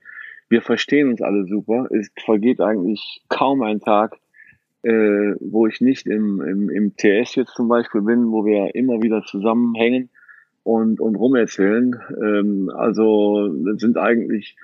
wir 0.50 0.62
verstehen 0.62 1.08
uns 1.08 1.22
alle 1.22 1.46
super. 1.46 1.88
Es 1.90 2.10
vergeht 2.24 2.60
eigentlich 2.60 3.22
kaum 3.28 3.62
ein 3.62 3.80
Tag, 3.80 4.18
äh, 4.82 5.34
wo 5.40 5.66
ich 5.66 5.80
nicht 5.80 6.06
im, 6.06 6.40
im, 6.42 6.68
im 6.68 6.96
TS 6.96 7.36
jetzt 7.36 7.54
zum 7.54 7.68
Beispiel 7.68 8.02
bin, 8.02 8.30
wo 8.32 8.44
wir 8.44 8.74
immer 8.74 9.00
wieder 9.00 9.22
zusammenhängen 9.22 10.10
und, 10.64 11.00
und 11.00 11.14
rumerzählen. 11.16 11.94
Ähm, 12.20 12.70
also 12.74 13.48
sind 13.76 13.96
eigentlich, 13.96 14.56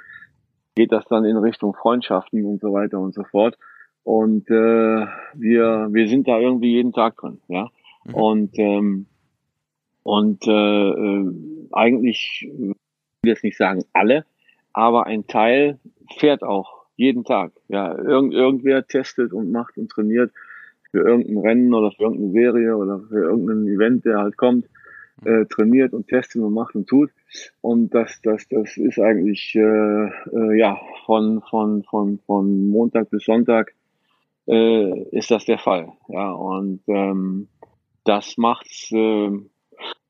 geht 0.75 0.93
das 0.93 1.05
dann 1.07 1.25
in 1.25 1.37
Richtung 1.37 1.73
Freundschaften 1.73 2.45
und 2.45 2.61
so 2.61 2.73
weiter 2.73 2.99
und 2.99 3.15
so 3.15 3.23
fort. 3.23 3.57
Und 4.03 4.51
äh, 4.51 5.07
wir, 5.35 5.89
wir 5.91 6.09
sind 6.09 6.29
da 6.29 6.39
irgendwie 6.39 6.73
jeden 6.73 6.93
Tag 6.93 7.17
drin, 7.17 7.39
ja. 7.49 7.71
Mhm. 8.05 8.15
Und 8.15 8.59
ähm, 8.59 9.07
und 10.03 10.47
äh, 10.47 10.53
äh, 10.53 11.33
eigentlich, 11.73 12.49
ich 12.49 12.59
will 12.59 12.75
jetzt 13.25 13.43
nicht 13.43 13.57
sagen 13.57 13.83
alle, 13.93 14.25
aber 14.77 15.07
ein 15.07 15.27
Teil 15.27 15.79
fährt 16.19 16.43
auch 16.43 16.85
jeden 16.97 17.25
Tag. 17.25 17.53
Ja, 17.69 17.97
irgend, 17.97 18.35
irgendwer 18.35 18.87
testet 18.87 19.33
und 19.33 19.51
macht 19.51 19.79
und 19.79 19.91
trainiert 19.91 20.33
für 20.91 21.01
irgendein 21.01 21.39
Rennen 21.39 21.75
oder 21.75 21.91
für 21.93 22.05
irgendeine 22.05 22.33
Serie 22.33 22.77
oder 22.77 23.01
für 23.09 23.23
irgendein 23.23 23.67
Event, 23.67 24.05
der 24.05 24.19
halt 24.19 24.37
kommt, 24.37 24.67
äh, 25.25 25.47
trainiert 25.47 25.95
und 25.95 26.09
testet 26.09 26.43
und 26.43 26.53
macht 26.53 26.75
und 26.75 26.87
tut. 26.87 27.11
Und 27.63 27.95
das, 27.95 28.21
das, 28.23 28.47
das 28.49 28.77
ist 28.77 28.99
eigentlich 28.99 29.55
äh, 29.55 29.61
äh, 29.61 30.59
ja 30.59 30.79
von 31.07 31.41
von 31.49 31.83
von 31.85 32.19
von 32.27 32.69
Montag 32.69 33.09
bis 33.09 33.25
Sonntag 33.25 33.73
äh, 34.47 35.05
ist 35.11 35.31
das 35.31 35.47
der 35.47 35.59
Fall. 35.59 35.89
Ja 36.09 36.33
und 36.33 36.81
ähm, 36.87 37.49
das 38.05 38.37
macht's 38.37 38.93
äh, 38.93 39.31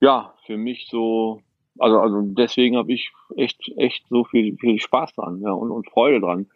ja, 0.00 0.34
für 0.44 0.56
mich 0.56 0.88
so, 0.90 1.40
also, 1.78 1.98
also 2.00 2.22
deswegen 2.22 2.76
habe 2.76 2.92
ich 2.92 3.12
echt, 3.36 3.72
echt 3.76 4.06
so 4.08 4.24
viel, 4.24 4.56
viel 4.56 4.78
Spaß 4.78 5.14
dran 5.14 5.40
ja, 5.40 5.52
und, 5.52 5.70
und 5.70 5.88
Freude 5.88 6.20
dran, 6.20 6.46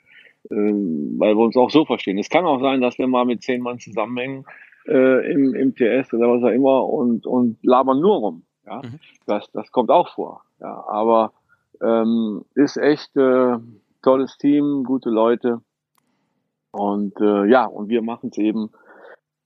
ähm, 0.51 1.17
weil 1.19 1.37
wir 1.37 1.45
uns 1.45 1.57
auch 1.57 1.71
so 1.71 1.85
verstehen. 1.85 2.19
Es 2.19 2.31
kann 2.31 2.47
auch 2.47 2.61
sein, 2.61 2.81
dass 2.81 2.99
wir 2.99 3.07
mal 3.07 3.25
mit 3.25 3.43
zehn 3.43 3.63
Mann 3.63 3.79
zusammenhängen 3.79 4.45
äh, 4.87 5.33
im, 5.33 5.55
im 5.55 5.75
TS 5.75 6.13
oder 6.15 6.29
was 6.29 6.43
auch 6.43 6.55
immer 6.55 6.85
und, 6.85 7.27
und 7.27 7.59
labern 7.63 8.01
nur 8.01 8.17
rum. 8.17 8.43
Ja, 8.67 8.83
mhm. 8.83 8.99
das, 9.27 9.51
das 9.53 9.73
kommt 9.73 9.91
auch 9.91 10.15
vor. 10.15 10.43
Ja, 10.61 10.85
aber 10.87 11.33
ähm, 11.83 12.45
ist 12.55 12.77
echt 12.77 13.17
äh, 13.17 13.57
tolles 14.03 14.37
Team, 14.39 14.85
gute 14.85 15.11
Leute 15.11 15.61
und 16.73 17.19
äh, 17.21 17.47
ja, 17.47 17.67
und 17.67 17.89
wir 17.89 18.03
machen 18.03 18.31
es 18.31 18.39
eben 18.39 18.71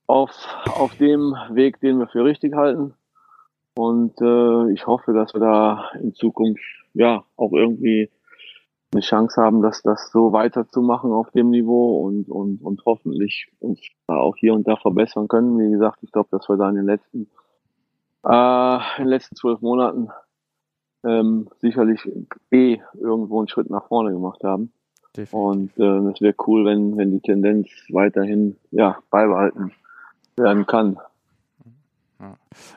auf, 0.07 0.31
auf 0.65 0.95
dem 0.97 1.35
Weg, 1.51 1.79
den 1.79 1.99
wir 1.99 2.07
für 2.07 2.23
richtig 2.23 2.53
halten. 2.53 2.93
Und 3.75 4.19
äh, 4.21 4.71
ich 4.71 4.87
hoffe, 4.87 5.13
dass 5.13 5.33
wir 5.33 5.41
da 5.41 5.89
in 6.01 6.13
Zukunft 6.13 6.63
ja 6.93 7.23
auch 7.35 7.51
irgendwie 7.51 8.09
eine 8.93 9.01
Chance 9.01 9.41
haben, 9.41 9.61
dass 9.61 9.81
das 9.81 10.09
so 10.11 10.31
weiterzumachen 10.31 11.11
auf 11.11 11.29
dem 11.31 11.49
Niveau 11.49 12.05
und, 12.05 12.29
und, 12.29 12.61
und 12.61 12.85
hoffentlich 12.85 13.51
uns 13.59 13.81
da 14.07 14.15
auch 14.15 14.37
hier 14.37 14.53
und 14.53 14.67
da 14.67 14.77
verbessern 14.77 15.27
können. 15.27 15.59
Wie 15.59 15.71
gesagt, 15.71 15.99
ich 16.01 16.11
glaube, 16.11 16.29
dass 16.31 16.47
wir 16.47 16.55
da 16.55 16.69
in 16.69 16.75
den 16.75 16.85
letzten, 16.85 17.27
äh, 18.23 18.75
in 18.97 19.03
den 19.03 19.07
letzten 19.07 19.35
zwölf 19.35 19.59
Monaten 19.59 20.09
ähm, 21.03 21.49
sicherlich 21.59 22.09
eh 22.51 22.79
irgendwo 22.93 23.39
einen 23.39 23.49
Schritt 23.49 23.69
nach 23.69 23.87
vorne 23.87 24.11
gemacht 24.11 24.43
haben. 24.43 24.71
Definitiv. 25.15 25.33
Und 25.33 25.77
äh, 25.77 26.11
es 26.11 26.21
wäre 26.21 26.35
cool, 26.47 26.65
wenn, 26.65 26.97
wenn 26.97 27.11
die 27.11 27.21
Tendenz 27.21 27.69
weiterhin 27.89 28.55
ja, 28.71 28.97
beibehalten 29.09 29.71
werden 30.37 30.65
kann. 30.65 30.97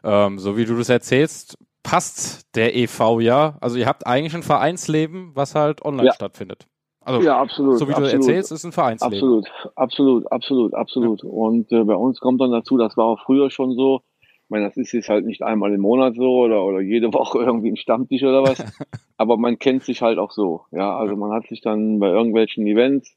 Ähm, 0.04 0.38
so 0.38 0.56
wie 0.56 0.64
du 0.64 0.76
das 0.76 0.88
erzählst, 0.88 1.58
passt 1.82 2.54
der 2.56 2.76
EV 2.76 3.20
ja. 3.20 3.56
Also 3.60 3.78
ihr 3.78 3.86
habt 3.86 4.06
eigentlich 4.06 4.34
ein 4.34 4.42
Vereinsleben, 4.42 5.30
was 5.34 5.54
halt 5.54 5.84
online 5.84 6.08
ja. 6.08 6.12
stattfindet. 6.12 6.66
Also, 7.08 7.26
ja, 7.26 7.40
absolut. 7.40 7.78
So 7.78 7.88
wie 7.88 7.92
absolut. 7.92 8.12
du 8.12 8.16
erzählst, 8.16 8.52
ist 8.52 8.64
ein 8.64 8.72
Vereinsleben. 8.72 9.14
Absolut, 9.14 9.72
absolut, 9.76 10.30
absolut, 10.30 10.74
absolut. 10.74 11.22
Ja. 11.22 11.30
Und 11.30 11.72
äh, 11.72 11.82
bei 11.84 11.94
uns 11.94 12.20
kommt 12.20 12.40
dann 12.40 12.50
dazu, 12.50 12.76
das 12.76 12.98
war 12.98 13.06
auch 13.06 13.20
früher 13.20 13.50
schon 13.50 13.74
so. 13.74 14.02
Ich 14.20 14.50
meine, 14.50 14.66
das 14.66 14.76
ist 14.76 14.92
jetzt 14.92 15.08
halt 15.08 15.24
nicht 15.24 15.42
einmal 15.42 15.72
im 15.72 15.80
Monat 15.80 16.16
so 16.16 16.40
oder, 16.40 16.64
oder 16.64 16.80
jede 16.80 17.12
Woche 17.14 17.38
irgendwie 17.38 17.70
ein 17.70 17.76
Stammtisch 17.76 18.22
oder 18.22 18.42
was. 18.42 18.62
aber 19.16 19.38
man 19.38 19.58
kennt 19.58 19.84
sich 19.84 20.02
halt 20.02 20.18
auch 20.18 20.32
so. 20.32 20.66
Ja, 20.70 20.98
also 20.98 21.16
man 21.16 21.32
hat 21.32 21.46
sich 21.46 21.62
dann 21.62 21.98
bei 21.98 22.08
irgendwelchen 22.08 22.66
Events, 22.66 23.16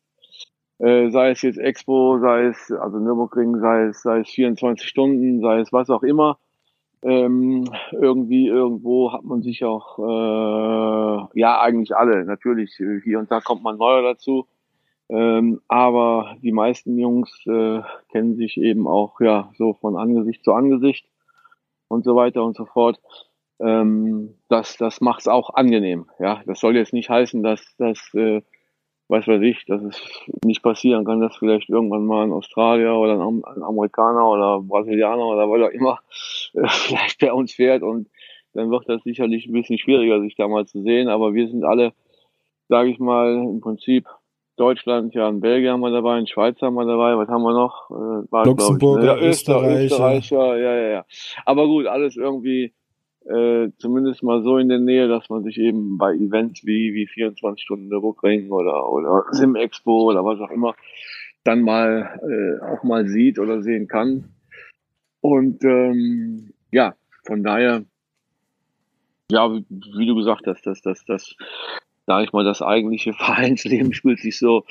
äh, 0.81 1.09
sei 1.11 1.31
es 1.31 1.41
jetzt 1.43 1.59
Expo, 1.59 2.19
sei 2.19 2.45
es 2.45 2.71
also 2.71 2.97
Nürburgring, 2.97 3.59
sei 3.59 3.83
es, 3.85 4.01
sei 4.01 4.21
es 4.21 4.29
24 4.29 4.87
Stunden, 4.87 5.39
sei 5.39 5.59
es 5.59 5.71
was 5.71 5.89
auch 5.89 6.03
immer, 6.03 6.39
ähm, 7.03 7.65
irgendwie 7.91 8.47
irgendwo 8.47 9.11
hat 9.11 9.23
man 9.23 9.41
sich 9.41 9.63
auch, 9.63 9.99
äh, 9.99 11.39
ja 11.39 11.61
eigentlich 11.61 11.95
alle, 11.95 12.25
natürlich, 12.25 12.79
äh, 12.79 12.99
hier 13.03 13.19
und 13.19 13.31
da 13.31 13.41
kommt 13.41 13.63
man 13.63 13.77
neuer 13.77 14.01
dazu, 14.01 14.47
ähm, 15.09 15.61
aber 15.67 16.35
die 16.41 16.51
meisten 16.51 16.97
Jungs 16.97 17.29
äh, 17.45 17.81
kennen 18.11 18.35
sich 18.35 18.57
eben 18.57 18.87
auch 18.87 19.19
ja 19.19 19.51
so 19.57 19.73
von 19.73 19.97
Angesicht 19.97 20.43
zu 20.43 20.53
Angesicht 20.53 21.05
und 21.89 22.05
so 22.05 22.15
weiter 22.15 22.43
und 22.43 22.55
so 22.55 22.65
fort. 22.65 22.99
Ähm, 23.59 24.35
das 24.47 24.77
das 24.77 25.01
macht 25.01 25.21
es 25.21 25.27
auch 25.27 25.53
angenehm. 25.53 26.07
Ja, 26.19 26.41
das 26.45 26.59
soll 26.59 26.75
jetzt 26.75 26.93
nicht 26.93 27.09
heißen, 27.09 27.43
dass 27.43 27.75
das 27.77 28.13
äh, 28.15 28.41
weiß 29.11 29.27
weiß 29.27 29.41
ich, 29.41 29.65
dass 29.65 29.83
es 29.83 30.01
nicht 30.43 30.63
passieren 30.63 31.05
kann, 31.05 31.19
dass 31.19 31.35
vielleicht 31.35 31.69
irgendwann 31.69 32.05
mal 32.05 32.23
ein 32.23 32.31
Australier 32.31 32.95
oder 32.95 33.19
ein, 33.19 33.43
ein 33.43 33.61
Amerikaner 33.61 34.27
oder 34.27 34.61
Brasilianer 34.61 35.25
oder 35.25 35.49
was 35.49 35.69
auch 35.69 35.73
immer 35.73 35.99
äh, 36.53 36.67
vielleicht 36.67 37.19
bei 37.19 37.33
uns 37.33 37.53
fährt 37.53 37.83
und 37.83 38.07
dann 38.53 38.71
wird 38.71 38.87
das 38.87 39.03
sicherlich 39.03 39.45
ein 39.45 39.53
bisschen 39.53 39.77
schwieriger, 39.77 40.21
sich 40.21 40.35
da 40.35 40.47
mal 40.47 40.65
zu 40.65 40.81
sehen. 40.81 41.07
Aber 41.07 41.33
wir 41.33 41.47
sind 41.47 41.63
alle, 41.63 41.93
sage 42.67 42.89
ich 42.89 42.99
mal, 42.99 43.33
im 43.33 43.61
Prinzip 43.61 44.07
Deutschland, 44.57 45.13
ja, 45.13 45.29
in 45.29 45.39
Belgien 45.39 45.71
haben 45.71 45.79
wir 45.79 45.91
dabei, 45.91 46.19
in 46.19 46.27
Schweiz 46.27 46.61
haben 46.61 46.75
wir 46.75 46.85
dabei, 46.85 47.17
was 47.17 47.29
haben 47.29 47.43
wir 47.43 47.53
noch? 47.53 47.89
Äh, 47.89 48.31
war, 48.31 48.45
Luxemburg, 48.45 49.03
ja, 49.03 49.17
Österreich, 49.17 49.85
Österreicher, 49.85 50.57
ja, 50.57 50.75
ja, 50.75 50.89
ja. 50.89 51.05
Aber 51.45 51.65
gut, 51.67 51.87
alles 51.87 52.17
irgendwie 52.17 52.73
äh, 53.25 53.69
zumindest 53.77 54.23
mal 54.23 54.41
so 54.41 54.57
in 54.57 54.69
der 54.69 54.79
Nähe, 54.79 55.07
dass 55.07 55.29
man 55.29 55.43
sich 55.43 55.57
eben 55.57 55.97
bei 55.97 56.13
Events 56.13 56.65
wie, 56.65 56.93
wie 56.93 57.07
24 57.07 57.63
Stunden 57.63 57.89
der 57.89 57.99
Nürburgring 57.99 58.49
oder, 58.51 58.91
oder 58.91 59.25
Sim 59.31 59.55
Expo 59.55 60.09
oder 60.09 60.25
was 60.25 60.39
auch 60.39 60.51
immer 60.51 60.75
dann 61.43 61.61
mal 61.61 62.19
äh, 62.21 62.63
auch 62.63 62.83
mal 62.83 63.07
sieht 63.07 63.39
oder 63.39 63.61
sehen 63.61 63.87
kann. 63.87 64.25
Und 65.21 65.63
ähm, 65.63 66.53
ja, 66.71 66.95
von 67.23 67.43
daher, 67.43 67.83
ja, 69.31 69.51
wie, 69.53 69.65
wie 69.69 70.05
du 70.05 70.15
gesagt 70.15 70.47
hast, 70.47 70.65
dass 70.65 70.81
das, 70.81 71.03
das, 71.05 71.35
sag 72.07 72.23
ich 72.23 72.33
mal, 72.33 72.43
das 72.43 72.61
eigentliche 72.61 73.13
Vereinsleben 73.17 73.93
spielt 73.93 74.19
sich 74.19 74.37
so 74.37 74.65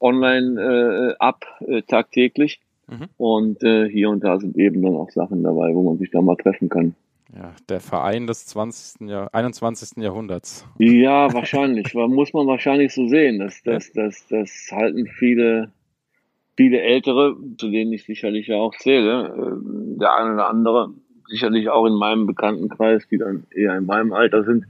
online 0.00 0.60
äh, 0.60 1.14
ab, 1.18 1.44
äh, 1.66 1.82
tagtäglich. 1.82 2.60
Mhm. 2.86 3.08
Und 3.16 3.62
äh, 3.62 3.88
hier 3.88 4.08
und 4.10 4.24
da 4.24 4.38
sind 4.38 4.56
eben 4.56 4.82
dann 4.82 4.94
auch 4.94 5.10
Sachen 5.10 5.42
dabei, 5.42 5.74
wo 5.74 5.82
man 5.82 5.98
sich 5.98 6.10
da 6.10 6.22
mal 6.22 6.36
treffen 6.36 6.68
kann. 6.68 6.94
Ja, 7.34 7.54
der 7.68 7.80
Verein 7.80 8.26
des 8.26 8.46
20. 8.46 9.06
Jahr, 9.08 9.28
21. 9.34 10.02
Jahrhunderts. 10.02 10.66
Ja, 10.78 11.32
wahrscheinlich. 11.34 11.92
muss 11.92 12.32
man 12.32 12.46
wahrscheinlich 12.46 12.94
so 12.94 13.06
sehen. 13.06 13.38
Das, 13.38 13.62
das, 13.62 13.92
das, 13.92 14.26
das 14.28 14.70
halten 14.72 15.06
viele, 15.06 15.70
viele 16.56 16.80
Ältere, 16.80 17.36
zu 17.58 17.70
denen 17.70 17.92
ich 17.92 18.04
sicherlich 18.04 18.46
ja 18.46 18.56
auch 18.56 18.74
zähle, 18.74 19.34
ähm, 19.36 19.98
der 20.00 20.14
eine 20.14 20.34
oder 20.34 20.48
andere, 20.48 20.94
sicherlich 21.26 21.68
auch 21.68 21.84
in 21.84 21.94
meinem 21.94 22.26
Bekanntenkreis, 22.26 23.06
die 23.08 23.18
dann 23.18 23.46
eher 23.50 23.76
in 23.76 23.84
meinem 23.84 24.14
Alter 24.14 24.44
sind, 24.44 24.64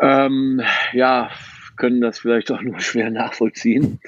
ähm, 0.00 0.60
ja, 0.92 1.30
können 1.76 2.00
das 2.00 2.18
vielleicht 2.18 2.50
auch 2.50 2.62
nur 2.62 2.80
schwer 2.80 3.10
nachvollziehen. 3.10 4.00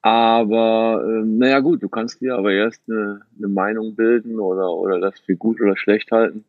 Aber 0.00 1.04
äh, 1.04 1.22
naja 1.26 1.60
gut, 1.60 1.82
du 1.82 1.90
kannst 1.90 2.22
dir 2.22 2.36
aber 2.36 2.52
erst 2.52 2.80
eine, 2.88 3.20
eine 3.36 3.48
Meinung 3.48 3.94
bilden 3.94 4.40
oder, 4.40 4.70
oder 4.72 5.00
das 5.00 5.20
für 5.20 5.36
gut 5.36 5.60
oder 5.60 5.76
schlecht 5.76 6.10
halten 6.12 6.46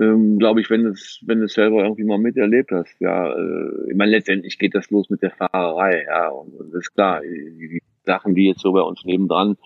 ähm, 0.00 0.38
glaube 0.38 0.60
ich, 0.60 0.70
wenn 0.70 0.86
es, 0.86 1.20
wenn 1.26 1.38
du 1.38 1.44
es 1.44 1.54
selber 1.54 1.82
irgendwie 1.82 2.04
mal 2.04 2.18
miterlebt 2.18 2.70
hast, 2.72 2.98
ja, 3.00 3.32
äh, 3.32 3.90
ich 3.90 3.96
meine, 3.96 4.12
letztendlich 4.12 4.58
geht 4.58 4.74
das 4.74 4.90
los 4.90 5.10
mit 5.10 5.22
der 5.22 5.32
Fahrerei, 5.32 6.04
ja, 6.06 6.28
und, 6.28 6.54
und 6.54 6.72
das 6.72 6.82
ist 6.84 6.94
klar, 6.94 7.20
die, 7.20 7.68
die 7.68 7.82
Sachen, 8.04 8.34
die 8.34 8.46
jetzt 8.46 8.60
so 8.60 8.72
bei 8.72 8.80
uns 8.80 9.04
nebendran 9.04 9.56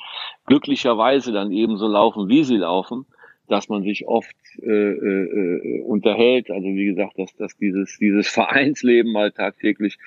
glücklicherweise 0.46 1.32
dann 1.32 1.52
eben 1.52 1.76
so 1.76 1.86
laufen, 1.86 2.28
wie 2.28 2.44
sie 2.44 2.56
laufen, 2.56 3.06
dass 3.48 3.68
man 3.68 3.84
sich 3.84 4.06
oft 4.08 4.34
äh, 4.60 4.68
äh, 4.68 5.82
unterhält, 5.82 6.50
also 6.50 6.66
wie 6.66 6.86
gesagt, 6.86 7.18
dass, 7.18 7.34
dass 7.36 7.56
dieses, 7.56 7.98
dieses 7.98 8.28
Vereinsleben 8.32 9.12
mal 9.12 9.30
tagtäglich 9.30 9.98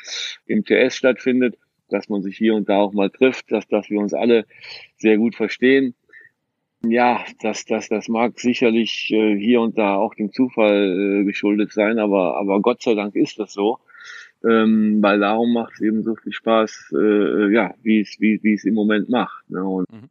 im 0.45 0.65
TS 0.65 0.95
stattfindet, 0.95 1.57
dass 1.89 2.09
man 2.09 2.21
sich 2.21 2.37
hier 2.37 2.55
und 2.55 2.69
da 2.69 2.77
auch 2.81 2.93
mal 2.93 3.09
trifft, 3.09 3.51
dass, 3.51 3.67
dass 3.67 3.89
wir 3.89 3.99
uns 3.99 4.13
alle 4.13 4.45
sehr 4.97 5.17
gut 5.17 5.35
verstehen 5.35 5.95
ja, 6.83 7.23
das, 7.41 7.65
das, 7.65 7.89
das 7.89 8.07
mag 8.07 8.39
sicherlich 8.39 9.11
äh, 9.11 9.35
hier 9.37 9.61
und 9.61 9.77
da 9.77 9.95
auch 9.95 10.15
dem 10.15 10.31
Zufall 10.31 11.21
äh, 11.21 11.25
geschuldet 11.25 11.73
sein, 11.73 11.99
aber, 11.99 12.37
aber 12.37 12.61
Gott 12.61 12.81
sei 12.81 12.95
Dank 12.95 13.15
ist 13.15 13.39
das 13.39 13.53
so. 13.53 13.79
Ähm, 14.41 14.99
weil 15.01 15.19
darum 15.19 15.53
macht 15.53 15.73
es 15.73 15.81
eben 15.81 16.03
so 16.03 16.15
viel 16.15 16.31
Spaß, 16.31 16.93
äh, 16.93 17.51
ja, 17.51 17.73
wie 17.83 17.99
es, 17.99 18.17
wie, 18.21 18.39
wie 18.41 18.53
es 18.53 18.63
im 18.63 18.73
Moment 18.73 19.09
macht. 19.09 19.49
Ne? 19.49 19.61
Und 19.61 19.91
mhm. 19.91 20.09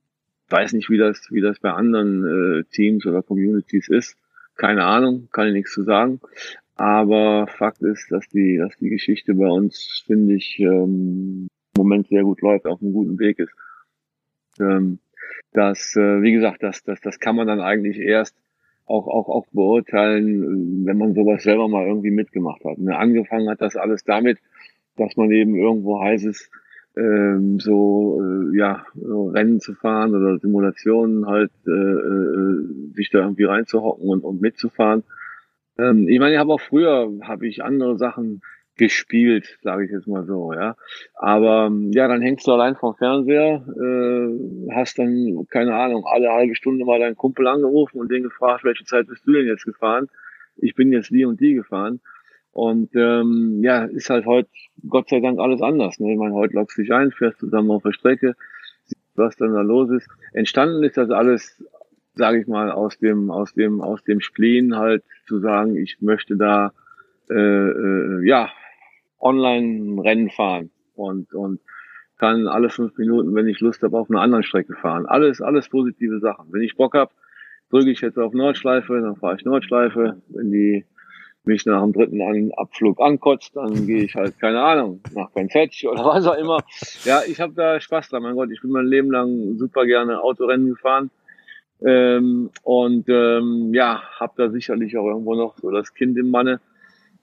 weiß 0.50 0.74
nicht, 0.74 0.90
wie 0.90 0.98
das, 0.98 1.28
wie 1.30 1.40
das 1.40 1.58
bei 1.60 1.72
anderen 1.72 2.60
äh, 2.60 2.64
Teams 2.64 3.06
oder 3.06 3.22
Communities 3.22 3.88
ist. 3.88 4.16
Keine 4.56 4.84
Ahnung, 4.84 5.28
kann 5.32 5.46
ich 5.46 5.54
nichts 5.54 5.72
zu 5.72 5.84
sagen. 5.84 6.20
Aber 6.74 7.46
Fakt 7.46 7.80
ist, 7.80 8.12
dass 8.12 8.28
die, 8.28 8.58
dass 8.58 8.76
die 8.76 8.90
Geschichte 8.90 9.34
bei 9.34 9.48
uns, 9.48 10.04
finde 10.06 10.34
ich, 10.34 10.58
ähm, 10.60 11.48
im 11.74 11.82
Moment 11.82 12.08
sehr 12.08 12.24
gut 12.24 12.42
läuft, 12.42 12.66
auf 12.66 12.82
einem 12.82 12.92
guten 12.92 13.18
Weg 13.18 13.38
ist. 13.38 13.52
Ähm, 14.60 14.98
das, 15.52 15.96
äh, 15.96 16.22
wie 16.22 16.32
gesagt, 16.32 16.62
das, 16.62 16.82
das, 16.82 17.00
das 17.00 17.20
kann 17.20 17.36
man 17.36 17.46
dann 17.46 17.60
eigentlich 17.60 17.98
erst 17.98 18.36
auch, 18.86 19.06
auch, 19.06 19.28
auch 19.28 19.46
beurteilen, 19.52 20.86
wenn 20.86 20.98
man 20.98 21.14
sowas 21.14 21.42
selber 21.42 21.68
mal 21.68 21.86
irgendwie 21.86 22.10
mitgemacht 22.10 22.64
hat. 22.64 22.78
Ne? 22.78 22.96
Angefangen 22.96 23.48
hat 23.48 23.60
das 23.60 23.76
alles 23.76 24.04
damit, 24.04 24.38
dass 24.96 25.16
man 25.16 25.30
eben 25.30 25.54
irgendwo 25.54 26.00
heißes 26.00 26.50
ähm, 26.96 27.60
so 27.60 28.20
äh, 28.22 28.56
ja 28.56 28.84
Rennen 28.96 29.60
zu 29.60 29.74
fahren 29.74 30.14
oder 30.14 30.38
Simulationen 30.38 31.26
halt 31.26 31.52
äh, 31.66 31.70
äh, 31.70 32.94
sich 32.94 33.10
da 33.10 33.20
irgendwie 33.20 33.44
reinzuhocken 33.44 34.08
und, 34.08 34.24
und 34.24 34.40
mitzufahren. 34.40 35.04
Ähm, 35.78 36.08
ich 36.08 36.18
meine, 36.18 36.34
ich 36.34 36.40
habe 36.40 36.52
auch 36.52 36.60
früher 36.60 37.10
habe 37.22 37.46
ich 37.46 37.62
andere 37.62 37.96
Sachen 37.98 38.42
gespielt, 38.78 39.58
sage 39.62 39.84
ich 39.84 39.90
jetzt 39.90 40.06
mal 40.06 40.24
so, 40.24 40.52
ja. 40.52 40.76
Aber 41.14 41.66
ähm, 41.66 41.90
ja, 41.92 42.08
dann 42.08 42.22
hängst 42.22 42.46
du 42.46 42.52
allein 42.52 42.76
vom 42.76 42.94
Fernseher, 42.94 43.64
äh, 43.66 44.72
hast 44.72 44.98
dann, 44.98 45.46
keine 45.50 45.74
Ahnung, 45.74 46.04
alle 46.06 46.32
halbe 46.32 46.54
Stunde 46.54 46.84
mal 46.84 47.00
deinen 47.00 47.16
Kumpel 47.16 47.46
angerufen 47.46 48.00
und 48.00 48.10
den 48.10 48.22
gefragt, 48.22 48.64
welche 48.64 48.84
Zeit 48.84 49.06
bist 49.08 49.26
du 49.26 49.32
denn 49.32 49.46
jetzt 49.46 49.64
gefahren? 49.64 50.08
Ich 50.56 50.74
bin 50.74 50.92
jetzt 50.92 51.10
die 51.10 51.24
und 51.24 51.40
die 51.40 51.54
gefahren. 51.54 52.00
Und 52.52 52.94
ähm, 52.94 53.60
ja, 53.62 53.84
ist 53.84 54.10
halt 54.10 54.26
heute 54.26 54.48
Gott 54.88 55.08
sei 55.08 55.20
Dank 55.20 55.38
alles 55.38 55.60
anders. 55.60 56.00
Ne? 56.00 56.12
Ich 56.12 56.18
meine, 56.18 56.34
heute 56.34 56.54
lockst 56.54 56.78
du 56.78 56.82
dich 56.82 56.92
ein, 56.92 57.12
fährst 57.12 57.38
zusammen 57.38 57.70
auf 57.70 57.82
der 57.82 57.92
Strecke, 57.92 58.34
siehst, 58.84 59.00
was 59.16 59.36
dann 59.36 59.52
da 59.52 59.60
los 59.60 59.90
ist. 59.90 60.08
Entstanden 60.32 60.82
ist 60.82 60.96
das 60.96 61.10
alles, 61.10 61.64
sage 62.14 62.40
ich 62.40 62.46
mal, 62.46 62.70
aus 62.70 62.98
dem, 62.98 63.30
aus 63.30 63.54
dem, 63.54 63.80
aus 63.80 64.02
dem 64.02 64.20
Spleen 64.20 64.76
halt 64.76 65.04
zu 65.26 65.38
sagen, 65.38 65.76
ich 65.76 66.00
möchte 66.00 66.36
da 66.36 66.72
äh, 67.30 67.34
äh, 67.34 68.26
ja 68.26 68.50
Online-Rennen 69.20 70.30
fahren 70.30 70.70
und, 70.94 71.32
und 71.32 71.60
kann 72.18 72.48
alle 72.48 72.68
fünf 72.68 72.96
Minuten, 72.98 73.34
wenn 73.34 73.46
ich 73.46 73.60
Lust 73.60 73.82
habe, 73.82 73.96
auf 73.96 74.10
einer 74.10 74.20
anderen 74.20 74.42
Strecke 74.42 74.74
fahren. 74.74 75.06
Alles, 75.06 75.40
alles 75.40 75.68
positive 75.68 76.18
Sachen. 76.18 76.46
Wenn 76.52 76.62
ich 76.62 76.76
Bock 76.76 76.94
habe, 76.94 77.12
drücke 77.70 77.90
ich 77.90 78.00
jetzt 78.00 78.18
auf 78.18 78.32
Nordschleife, 78.32 79.00
dann 79.00 79.16
fahre 79.16 79.36
ich 79.36 79.44
Nordschleife. 79.44 80.20
Wenn 80.28 80.50
die 80.50 80.84
mich 81.44 81.64
nach 81.64 81.82
dem 81.82 81.92
dritten 81.92 82.52
Abflug 82.52 83.00
ankotzt, 83.00 83.56
dann 83.56 83.86
gehe 83.86 84.02
ich 84.02 84.14
halt, 84.14 84.38
keine 84.38 84.60
Ahnung, 84.60 85.00
nach 85.14 85.30
Fetch 85.32 85.86
oder 85.86 86.04
was 86.04 86.26
auch 86.26 86.36
immer. 86.36 86.58
Ja, 87.04 87.22
ich 87.26 87.40
habe 87.40 87.54
da 87.54 87.80
Spaß 87.80 88.10
dran. 88.10 88.22
Mein 88.22 88.34
Gott, 88.34 88.50
ich 88.50 88.60
bin 88.60 88.70
mein 88.70 88.86
Leben 88.86 89.10
lang 89.10 89.56
super 89.56 89.86
gerne 89.86 90.20
Autorennen 90.20 90.68
gefahren. 90.68 91.10
Ähm, 91.80 92.50
und 92.64 93.08
ähm, 93.08 93.72
ja, 93.72 94.02
habe 94.18 94.32
da 94.36 94.50
sicherlich 94.50 94.98
auch 94.98 95.06
irgendwo 95.06 95.36
noch 95.36 95.56
so 95.58 95.70
das 95.70 95.94
Kind 95.94 96.18
im 96.18 96.30
Manne 96.30 96.60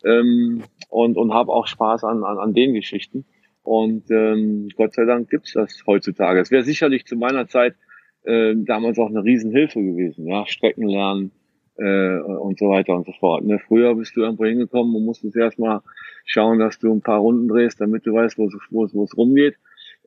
ähm, 0.05 0.63
und, 0.89 1.17
und 1.17 1.33
habe 1.33 1.51
auch 1.51 1.67
Spaß 1.67 2.03
an, 2.03 2.23
an, 2.23 2.37
an 2.37 2.53
den 2.53 2.73
Geschichten. 2.73 3.25
Und 3.63 4.11
ähm, 4.11 4.69
Gott 4.77 4.93
sei 4.93 5.05
Dank 5.05 5.29
gibt's 5.29 5.53
das 5.53 5.83
heutzutage. 5.87 6.39
Es 6.39 6.51
wäre 6.51 6.63
sicherlich 6.63 7.05
zu 7.05 7.15
meiner 7.15 7.47
Zeit 7.47 7.75
äh, 8.23 8.53
damals 8.55 8.99
auch 8.99 9.09
eine 9.09 9.23
Riesenhilfe 9.23 9.81
gewesen, 9.81 10.27
ja, 10.27 10.45
Strecken 10.45 10.87
lernen 10.87 11.31
äh, 11.77 12.19
und 12.19 12.59
so 12.59 12.69
weiter 12.69 12.95
und 12.95 13.05
so 13.05 13.13
fort. 13.19 13.43
Ne? 13.43 13.59
Früher 13.67 13.95
bist 13.95 14.15
du 14.15 14.21
irgendwo 14.21 14.45
hingekommen 14.45 14.95
und 14.95 15.05
musstest 15.05 15.35
erstmal 15.35 15.81
schauen, 16.25 16.59
dass 16.59 16.79
du 16.79 16.93
ein 16.93 17.01
paar 17.01 17.19
Runden 17.19 17.47
drehst, 17.47 17.81
damit 17.81 18.05
du 18.05 18.13
weißt, 18.13 18.37
wo 18.37 18.47
es, 18.47 18.53
wo 18.69 18.87
wo 18.93 19.03
es 19.03 19.17
rumgeht. 19.17 19.55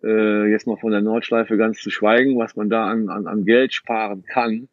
Äh, 0.05 0.51
jetzt 0.51 0.69
mal 0.69 0.77
von 0.77 0.93
der 0.93 1.01
Nordschleife 1.01 1.57
ganz 1.57 1.81
zu 1.81 1.91
schweigen, 1.91 2.39
was 2.39 2.55
man 2.55 2.71
da 2.71 2.87
an, 2.87 3.09
an, 3.09 3.27
an 3.27 3.45
Geld 3.45 3.75
sparen 3.75 4.23
kann, 4.23 4.69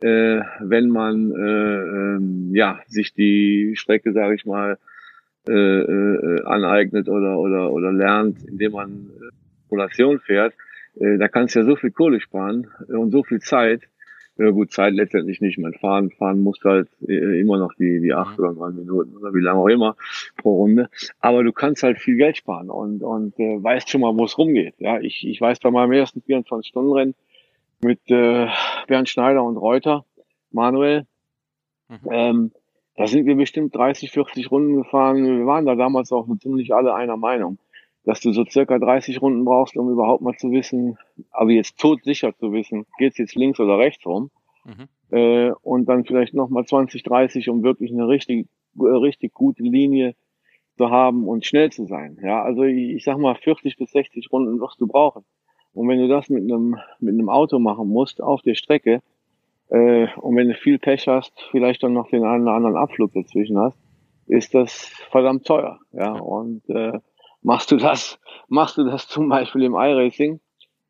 äh, 0.00 0.40
wenn 0.60 0.88
man 0.88 1.32
äh, 1.32 2.56
äh, 2.56 2.56
ja 2.56 2.80
sich 2.86 3.14
die 3.14 3.74
Strecke, 3.76 4.12
sage 4.12 4.34
ich 4.34 4.44
mal, 4.44 4.78
äh, 5.48 5.52
äh, 5.52 6.42
aneignet 6.44 7.08
oder 7.08 7.38
oder 7.38 7.72
oder 7.72 7.92
lernt, 7.92 8.44
indem 8.44 8.72
man 8.72 9.10
Simulation 9.68 10.20
fährt, 10.20 10.54
äh, 10.96 11.18
da 11.18 11.28
kannst 11.28 11.54
du 11.54 11.60
ja 11.60 11.64
so 11.64 11.76
viel 11.76 11.90
Kohle 11.90 12.20
sparen 12.20 12.68
und 12.88 13.10
so 13.10 13.22
viel 13.22 13.40
Zeit. 13.40 13.82
Ja, 14.36 14.50
gut, 14.50 14.72
Zeit 14.72 14.94
letztendlich 14.94 15.40
nicht. 15.40 15.58
Man 15.58 15.74
fahren, 15.74 16.10
fahren 16.10 16.40
muss 16.40 16.58
halt 16.64 16.88
äh, 17.06 17.40
immer 17.40 17.56
noch 17.56 17.72
die, 17.74 18.00
die 18.00 18.12
acht 18.12 18.36
oder 18.38 18.52
neun 18.52 18.74
Minuten 18.74 19.16
oder 19.16 19.32
wie 19.32 19.40
lange 19.40 19.60
auch 19.60 19.68
immer 19.68 19.96
pro 20.36 20.56
Runde. 20.56 20.88
Aber 21.20 21.44
du 21.44 21.52
kannst 21.52 21.84
halt 21.84 21.98
viel 21.98 22.16
Geld 22.16 22.36
sparen 22.36 22.68
und, 22.68 23.04
und 23.04 23.38
äh, 23.38 23.62
weißt 23.62 23.88
schon 23.88 24.00
mal, 24.00 24.16
wo 24.16 24.24
es 24.24 24.36
rumgeht. 24.36 24.74
Ja, 24.78 24.98
ich, 24.98 25.24
ich 25.24 25.40
weiß 25.40 25.60
bei 25.60 25.70
meinem 25.70 25.92
ersten 25.92 26.20
24-Stunden-Rennen 26.20 27.14
mit 27.84 28.00
äh, 28.10 28.48
Bernd 28.88 29.08
Schneider 29.08 29.42
und 29.44 29.56
Reuter, 29.56 30.04
Manuel, 30.50 31.06
mhm. 31.88 31.98
ähm, 32.10 32.52
da 32.96 33.06
sind 33.06 33.26
wir 33.26 33.36
bestimmt 33.36 33.74
30, 33.74 34.10
40 34.12 34.50
Runden 34.50 34.76
gefahren. 34.76 35.24
Wir 35.24 35.46
waren 35.46 35.66
da 35.66 35.74
damals 35.74 36.12
auch 36.12 36.28
ziemlich 36.38 36.72
alle 36.74 36.94
einer 36.94 37.16
Meinung 37.16 37.58
dass 38.04 38.20
du 38.20 38.32
so 38.32 38.44
circa 38.44 38.78
30 38.78 39.20
Runden 39.20 39.44
brauchst, 39.44 39.76
um 39.76 39.90
überhaupt 39.90 40.22
mal 40.22 40.36
zu 40.36 40.50
wissen, 40.52 40.98
aber 41.30 41.50
jetzt 41.50 41.78
todsicher 41.78 42.36
zu 42.36 42.52
wissen, 42.52 42.86
geht's 42.98 43.18
jetzt 43.18 43.34
links 43.34 43.58
oder 43.58 43.78
rechts 43.78 44.04
rum. 44.06 44.30
Mhm. 44.64 44.88
Äh, 45.10 45.50
und 45.62 45.86
dann 45.86 46.04
vielleicht 46.04 46.34
nochmal 46.34 46.64
20, 46.64 47.02
30, 47.02 47.48
um 47.48 47.62
wirklich 47.62 47.90
eine 47.90 48.06
richtig, 48.06 48.46
äh, 48.78 48.82
richtig 48.84 49.32
gute 49.32 49.62
Linie 49.62 50.14
zu 50.76 50.90
haben 50.90 51.26
und 51.26 51.46
schnell 51.46 51.70
zu 51.70 51.86
sein. 51.86 52.18
Ja, 52.22 52.42
also 52.42 52.62
ich, 52.62 52.96
ich 52.96 53.04
sag 53.04 53.18
mal 53.18 53.34
40 53.34 53.76
bis 53.76 53.90
60 53.90 54.30
Runden 54.30 54.60
wirst 54.60 54.80
du 54.80 54.86
brauchen. 54.86 55.24
Und 55.74 55.88
wenn 55.88 55.98
du 55.98 56.08
das 56.08 56.28
mit 56.28 56.44
einem, 56.44 56.76
mit 57.00 57.14
einem 57.14 57.28
Auto 57.28 57.58
machen 57.58 57.88
musst 57.88 58.22
auf 58.22 58.42
der 58.42 58.54
Strecke, 58.54 59.02
äh, 59.70 60.06
und 60.16 60.36
wenn 60.36 60.48
du 60.48 60.54
viel 60.54 60.78
Pech 60.78 61.08
hast, 61.08 61.32
vielleicht 61.50 61.82
dann 61.82 61.92
noch 61.92 62.08
den 62.08 62.24
einen 62.24 62.44
oder 62.44 62.52
anderen 62.52 62.76
Abflug 62.76 63.12
dazwischen 63.12 63.58
hast, 63.58 63.78
ist 64.26 64.54
das 64.54 64.86
verdammt 65.10 65.46
teuer. 65.46 65.80
Ja, 65.92 66.12
und 66.12 66.68
äh, 66.68 66.98
Machst 67.44 67.70
du 67.70 67.76
das, 67.76 68.18
machst 68.48 68.78
du 68.78 68.84
das 68.84 69.06
zum 69.06 69.28
Beispiel 69.28 69.64
im 69.64 69.74
iRacing, 69.74 70.40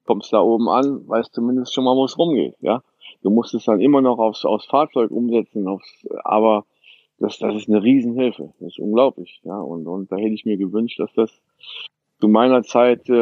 kommst 0.05 0.33
da 0.33 0.41
oben 0.41 0.69
an, 0.69 1.07
weißt 1.09 1.35
zumindest 1.35 1.75
schon 1.75 1.83
mal, 1.83 1.97
wo 1.97 2.05
es 2.05 2.17
rumgeht, 2.17 2.55
ja. 2.61 2.81
Du 3.23 3.31
musst 3.31 3.55
es 3.55 3.65
dann 3.65 3.81
immer 3.81 4.01
noch 4.01 4.19
aufs, 4.19 4.45
aufs 4.45 4.67
Fahrzeug 4.67 5.11
umsetzen, 5.11 5.67
aufs, 5.67 6.07
aber 6.23 6.65
das, 7.19 7.39
das 7.39 7.57
ist 7.57 7.69
eine 7.69 7.83
Riesenhilfe. 7.83 8.53
Das 8.61 8.69
ist 8.69 8.79
unglaublich, 8.79 9.41
ja. 9.43 9.59
Und, 9.59 9.89
und 9.89 10.13
da 10.13 10.17
hätte 10.17 10.35
ich 10.35 10.45
mir 10.45 10.57
gewünscht, 10.57 11.01
dass 11.01 11.13
das 11.15 11.43
zu 12.25 12.29
meiner 12.29 12.63
Zeit, 12.63 13.07
äh, 13.11 13.13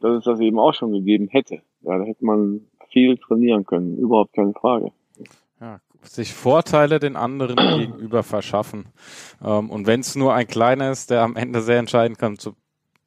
dass 0.00 0.18
es 0.18 0.24
das 0.24 0.38
eben 0.38 0.60
auch 0.60 0.72
schon 0.72 0.92
gegeben 0.92 1.26
hätte. 1.26 1.56
Ja, 1.80 1.98
da 1.98 2.04
hätte 2.04 2.24
man 2.24 2.60
viel 2.88 3.16
trainieren 3.18 3.64
können, 3.66 3.98
überhaupt 3.98 4.32
keine 4.32 4.52
Frage. 4.52 4.92
Ja, 5.60 5.80
sich 6.02 6.32
Vorteile 6.32 7.00
den 7.00 7.16
anderen 7.16 7.56
gegenüber 7.78 8.22
verschaffen. 8.22 8.86
Ähm, 9.44 9.70
und 9.70 9.88
wenn 9.88 9.98
es 10.00 10.14
nur 10.14 10.34
ein 10.34 10.46
kleiner 10.46 10.92
ist, 10.92 11.10
der 11.10 11.22
am 11.22 11.34
Ende 11.34 11.62
sehr 11.62 11.80
entscheiden 11.80 12.16
kann, 12.16 12.38
zu, 12.38 12.52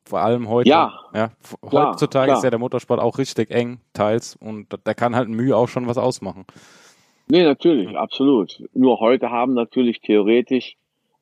vor 0.03 0.19
allem 0.19 0.49
heute. 0.49 0.69
Ja. 0.69 0.99
ja 1.15 1.31
heutzutage 1.63 2.25
klar. 2.25 2.37
ist 2.37 2.43
ja 2.43 2.49
der 2.49 2.59
Motorsport 2.59 2.99
auch 2.99 3.17
richtig 3.17 3.51
eng, 3.51 3.79
teils. 3.93 4.35
Und 4.35 4.67
da 4.83 4.93
kann 4.93 5.15
halt 5.15 5.29
Mühe 5.29 5.55
auch 5.55 5.69
schon 5.69 5.87
was 5.87 5.97
ausmachen. 5.97 6.43
Nee, 7.29 7.43
natürlich, 7.43 7.97
absolut. 7.97 8.61
Nur 8.73 8.99
heute 8.99 9.29
haben 9.29 9.53
natürlich 9.53 10.01
theoretisch 10.01 10.75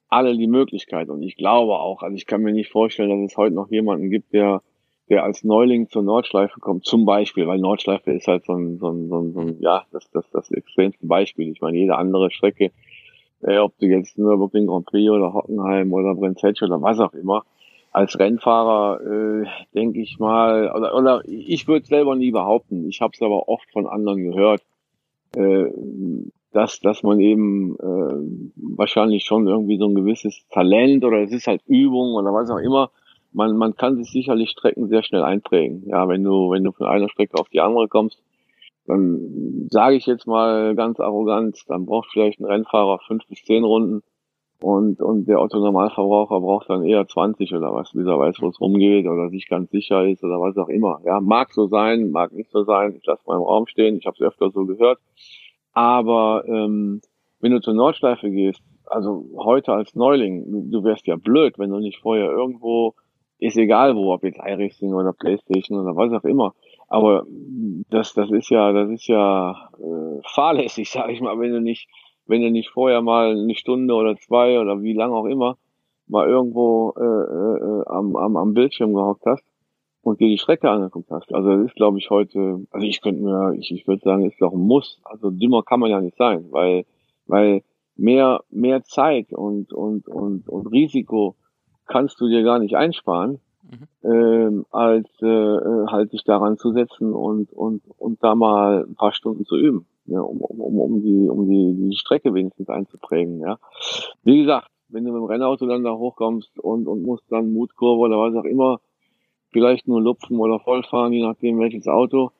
alle 0.10 0.36
die 0.38 0.47
Möglichkeit. 0.47 1.10
Und 1.10 1.24
ich 1.24 1.38
glaube 1.38 1.74
auch, 1.80 2.03
also 2.03 2.16
ich 2.16 2.26
kann 2.26 2.41
mir 2.41 2.51
nicht 2.51 2.72
vorstellen, 2.72 3.10
dass 3.10 3.32
es 3.32 3.38
heute 3.38 3.55
noch 3.55 3.70
jemanden 3.70 4.10
gibt, 4.10 4.34
der 4.34 4.62
der 5.10 5.24
als 5.24 5.43
Neuling 5.43 5.89
zur 5.89 6.03
Nordschleife 6.03 6.60
kommt, 6.60 6.86
zum 6.86 7.05
Beispiel, 7.05 7.47
weil 7.47 7.57
Nordschleife 7.57 8.12
ist 8.12 8.28
halt 8.28 8.45
so 8.45 8.53
ein, 8.53 8.78
so 8.78 8.89
ein, 8.89 9.10
so 9.10 9.20
ein, 9.20 9.34
so 9.34 9.39
ein 9.39 9.57
ja, 9.60 9.84
das, 9.91 10.10
das, 10.12 10.30
das 10.30 10.51
extremste 10.51 11.05
Beispiel. 11.05 11.51
Ich 11.51 11.62
meine, 11.62 11.78
jede 11.78 11.97
andere 11.97 12.30
Strecke, 12.30 12.72
äh, 13.41 13.57
ob 13.57 13.78
du 13.80 13.88
jetzt 13.88 14.18
Nürburgring 14.18 14.68
Grand 14.68 14.86
Prix 14.86 15.10
oder 15.10 15.34
Hockenheim 15.34 15.91
oder 15.93 16.14
Brentford 16.14 16.62
oder 16.62 16.82
was 16.82 16.99
auch 16.99 17.14
immer, 17.14 17.43
als 17.91 18.20
Rennfahrer 18.20 19.01
äh, 19.01 19.45
denke 19.74 19.99
ich 19.99 20.20
mal, 20.20 20.72
oder, 20.72 20.95
oder 20.95 21.24
ich 21.26 21.68
würde 21.68 21.88
selber 21.88 22.16
nie 22.16 22.32
behaupten, 22.32 22.88
ich 22.88 23.01
habe 23.01 23.14
es 23.16 23.22
aber 23.22 23.49
oft 23.49 23.70
von 23.72 23.88
anderen 23.88 24.24
gehört, 24.24 24.62
äh, 25.36 25.72
dass, 26.52 26.80
dass 26.80 27.04
man 27.04 27.20
eben 27.20 27.76
äh, 27.76 28.78
wahrscheinlich 28.78 29.24
schon 29.24 29.47
irgendwie 29.47 29.78
so 29.78 29.88
ein 29.88 29.95
gewisses 29.95 30.47
Talent 30.50 31.04
oder 31.04 31.22
es 31.22 31.32
ist 31.32 31.47
halt 31.47 31.62
Übung 31.68 32.16
oder 32.16 32.34
was 32.34 32.50
auch 32.50 32.58
immer, 32.58 32.91
man, 33.32 33.56
man 33.58 33.76
kann 33.76 33.97
sich 33.97 34.12
sicherlich 34.12 34.50
Strecken 34.50 34.88
sehr 34.88 35.04
schnell 35.04 35.24
einprägen. 35.24 35.84
Ja, 35.88 36.08
wenn 36.08 36.24
du, 36.24 36.50
wenn 36.50 36.64
du 36.64 36.72
von 36.72 36.88
einer 36.88 37.10
Strecke 37.10 37.38
auf 37.38 37.50
die 37.50 37.62
andere 37.62 37.88
kommst, 37.88 38.22
dann 38.88 39.68
sage 39.70 39.95
ich 39.95 40.08
jetzt 40.08 40.26
mal 40.26 40.74
ganz 40.76 41.00
arrogant, 41.00 41.64
dann 41.68 41.86
braucht 41.86 42.10
vielleicht 42.12 42.39
ein 42.39 42.45
Rennfahrer 42.45 43.00
fünf 43.06 43.28
bis 43.28 43.43
zehn 43.43 43.64
Runden 43.64 44.02
und, 44.62 45.02
und 45.02 45.26
der 45.28 45.41
Otto-Normalverbraucher 45.41 46.41
braucht 46.41 46.70
dann 46.70 46.84
eher 46.84 47.08
20 47.08 47.54
oder 47.54 47.74
was, 47.74 47.93
bis 47.93 48.06
er 48.06 48.20
weiß, 48.20 48.41
wo 48.41 48.50
es 48.50 48.60
rumgeht 48.60 49.08
oder 49.08 49.30
sich 49.30 49.47
ganz 49.47 49.72
sicher 49.72 50.06
ist 50.06 50.24
oder 50.24 50.41
was 50.41 50.58
auch 50.58 50.68
immer. 50.68 51.00
Ja, 51.06 51.22
mag 51.22 51.54
so 51.54 51.68
sein, 51.68 52.12
mag 52.12 52.34
nicht 52.34 52.52
so 52.52 52.64
sein, 52.64 52.95
ich 52.97 53.06
lasse 53.06 53.24
mal 53.26 53.38
im 53.38 53.43
Raum 53.43 53.68
stehen, 53.68 53.95
ich 53.95 54.06
habe 54.06 54.16
es 54.16 54.22
öfter 54.22 54.50
so 54.50 54.66
gehört. 54.66 55.00
Aber 55.74 56.43
ähm, 56.47 57.01
wenn 57.39 57.51
du 57.51 57.61
zur 57.61 57.74
Nordschleife 57.74 58.30
gehst, 58.30 58.61
also 58.86 59.26
heute 59.38 59.74
als 59.74 59.95
Neuling, 59.95 60.51
du, 60.51 60.80
du 60.80 60.84
wärst 60.84 61.07
ja 61.07 61.15
blöd, 61.15 61.59
wenn 61.59 61.70
du 61.70 61.80
nicht 61.80 61.99
vorher 61.99 62.30
irgendwo 62.30 62.95
ist 63.39 63.57
egal 63.57 63.95
wo, 63.95 64.13
ob 64.13 64.24
jetzt 64.24 64.38
iRacing 64.38 64.93
oder 64.93 65.13
Playstation 65.13 65.80
oder 65.80 65.95
was 65.95 66.11
auch 66.11 66.26
immer. 66.26 66.53
Aber 66.88 67.26
das, 67.89 68.13
das 68.13 68.30
ist 68.32 68.49
ja, 68.49 68.74
das 68.74 68.89
ist 68.89 69.07
ja 69.07 69.70
äh, 69.80 70.22
fahrlässig, 70.34 70.89
sag 70.91 71.09
ich 71.09 71.22
mal, 71.22 71.39
wenn 71.39 71.53
du 71.53 71.61
nicht, 71.61 71.88
wenn 72.26 72.41
du 72.41 72.51
nicht 72.51 72.70
vorher 72.70 73.01
mal 73.01 73.32
eine 73.32 73.55
Stunde 73.55 73.93
oder 73.93 74.15
zwei 74.17 74.59
oder 74.59 74.82
wie 74.82 74.93
lang 74.93 75.11
auch 75.11 75.26
immer 75.26 75.57
mal 76.07 76.28
irgendwo 76.28 76.93
äh, 76.97 77.03
äh, 77.03 77.84
am, 77.86 78.15
am, 78.15 78.36
am 78.36 78.53
Bildschirm 78.53 78.93
gehockt 78.93 79.26
hast 79.26 79.43
und 80.02 80.20
dir 80.20 80.28
die 80.28 80.38
Strecke 80.38 80.70
angeguckt 80.70 81.12
hast. 81.12 81.34
Also 81.34 81.50
das 81.50 81.66
ist, 81.68 81.76
glaube 81.76 81.97
ich, 82.00 82.10
heute, 82.10 82.66
also 82.72 82.86
ich 82.86 83.02
könnte 83.02 83.22
mir, 83.22 83.54
ich, 83.58 83.72
ich 83.72 83.88
würde 83.88 84.02
sagen, 84.04 84.26
ist 84.26 84.41
doch 84.41 84.54
ein 84.54 84.60
Muss. 84.60 85.00
Also 85.04 85.30
dümmer 85.30 85.64
kann 85.64 85.80
man 85.80 85.89
ja 85.89 86.02
nicht 86.02 86.18
sein, 86.18 86.45
weil, 86.52 86.86
weil 87.28 87.64
mehr, 87.95 88.41
mehr 88.50 88.84
Zeit 88.84 89.34
und, 89.34 89.74
und, 89.74 90.08
und, 90.08 90.47
und 90.47 90.68
Risiko 90.68 91.36
kannst 91.86 92.22
du 92.22 92.28
dir 92.28 92.43
gar 92.43 92.60
nicht 92.60 92.76
einsparen, 92.76 93.39
mhm. 93.64 94.10
ähm, 94.10 94.66
als 94.72 95.08
äh, 95.22 95.86
halt 95.88 96.12
sich 96.12 96.24
daran 96.24 96.58
zu 96.58 96.72
setzen 96.72 97.14
und, 97.14 97.52
und, 97.52 97.84
und 97.97 98.24
da 98.24 98.36
mal 98.36 98.86
ein 98.88 98.95
paar 98.95 99.12
Stunden 99.12 99.45
zu 99.45 99.58
üben, 99.58 99.86
ja, 100.06 100.22
um, 100.22 100.39
um, 100.41 100.80
um, 100.80 101.02
die, 101.02 101.28
um 101.30 101.47
die, 101.50 101.89
die 101.89 101.97
Strecke 101.97 102.34
wenigstens 102.34 102.70
einzuprägen. 102.70 103.41
Ja. 103.41 103.58
Wie 104.24 104.39
gesagt, 104.39 104.70
wenn 104.88 105.04
du 105.04 105.12
mit 105.12 105.22
dem 105.22 105.26
Rennauto 105.26 105.66
dann 105.68 105.84
da 105.84 105.93
hochkommst 105.93 106.58
und, 106.60 106.88
und 106.88 107.04
musst 107.04 107.26
dann 107.30 107.52
Mutkurve 107.52 108.02
oder 108.02 108.18
was 108.18 108.36
auch 108.36 108.45
immer, 108.45 108.80
vielleicht 109.52 109.88
nur 109.88 110.02
lupfen 110.02 110.39
oder 110.39 110.60
vollfahren, 110.60 111.14
je 111.14 111.24
nachdem 111.24 111.60
welches 111.60 111.88
Auto, 111.88 112.32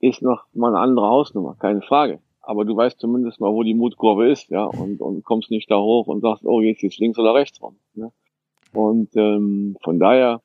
ist 0.00 0.22
noch 0.22 0.44
mal 0.52 0.68
eine 0.68 0.80
andere 0.80 1.06
Hausnummer, 1.06 1.56
keine 1.58 1.82
Frage. 1.82 2.20
Aber 2.42 2.64
du 2.64 2.76
weißt 2.76 3.00
zumindest 3.00 3.40
mal, 3.40 3.52
wo 3.52 3.62
die 3.62 3.74
Mutkurve 3.74 4.30
ist, 4.30 4.50
ja, 4.50 4.64
und, 4.64 5.00
und 5.00 5.24
kommst 5.24 5.50
nicht 5.50 5.70
da 5.70 5.78
hoch 5.78 6.06
und 6.06 6.20
sagst, 6.20 6.44
oh, 6.44 6.60
jetzt 6.60 6.82
jetzt 6.82 6.98
links 6.98 7.18
oder 7.18 7.34
rechts 7.34 7.60
rum. 7.60 7.76
Ne? 7.94 8.12
Und 8.72 9.16
ähm, 9.16 9.76
von 9.82 9.98
daher 9.98 10.40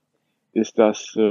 ist 0.53 0.79
das, 0.79 1.15
äh, 1.15 1.21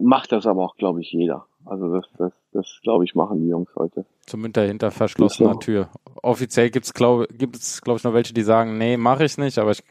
macht 0.00 0.32
das 0.32 0.46
aber 0.46 0.64
auch, 0.64 0.76
glaube 0.76 1.00
ich, 1.00 1.12
jeder. 1.12 1.46
Also 1.64 1.92
das, 1.92 2.06
das, 2.16 2.32
das 2.52 2.80
glaube 2.82 3.04
ich, 3.04 3.14
machen 3.14 3.40
die 3.40 3.48
Jungs 3.48 3.70
heute. 3.74 4.06
Zumindest 4.26 4.68
hinter 4.68 4.90
verschlossener 4.90 5.54
so. 5.54 5.58
Tür. 5.58 5.88
Offiziell 6.22 6.70
gibt's 6.70 6.94
glaube 6.94 7.26
gibt's 7.32 7.82
glaube 7.82 7.98
ich 7.98 8.04
noch 8.04 8.14
welche, 8.14 8.32
die 8.32 8.42
sagen, 8.42 8.78
nee, 8.78 8.96
mache 8.96 9.24
ich 9.24 9.36
nicht, 9.36 9.58
aber 9.58 9.72
ich 9.72 9.82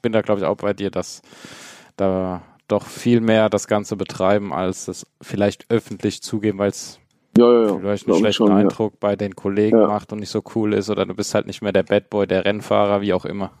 bin 0.00 0.12
da 0.12 0.22
glaube 0.22 0.40
ich 0.40 0.46
auch 0.46 0.56
bei 0.56 0.72
dir, 0.72 0.90
dass 0.90 1.20
da 1.96 2.42
doch 2.70 2.86
viel 2.86 3.20
mehr 3.20 3.48
das 3.48 3.66
Ganze 3.66 3.96
betreiben, 3.96 4.52
als 4.52 4.88
es 4.88 5.06
vielleicht 5.20 5.66
öffentlich 5.70 6.22
zugeben, 6.22 6.58
weil 6.58 6.70
es 6.70 6.98
ja, 7.36 7.52
ja, 7.52 7.66
ja. 7.68 7.78
vielleicht 7.78 8.08
einen 8.08 8.18
schlechten 8.18 8.46
schon, 8.46 8.52
Eindruck 8.52 8.98
bei 9.00 9.16
den 9.16 9.36
Kollegen 9.36 9.78
macht 9.78 10.12
und 10.12 10.20
nicht 10.20 10.30
so 10.30 10.42
cool 10.54 10.74
ist 10.74 10.90
oder 10.90 11.06
du 11.06 11.14
bist 11.14 11.34
halt 11.34 11.46
nicht 11.46 11.62
mehr 11.62 11.72
der 11.72 11.84
Bad 11.84 12.10
Boy, 12.10 12.26
der 12.26 12.44
Rennfahrer, 12.44 13.00
wie 13.00 13.12
auch 13.12 13.24
immer. 13.24 13.52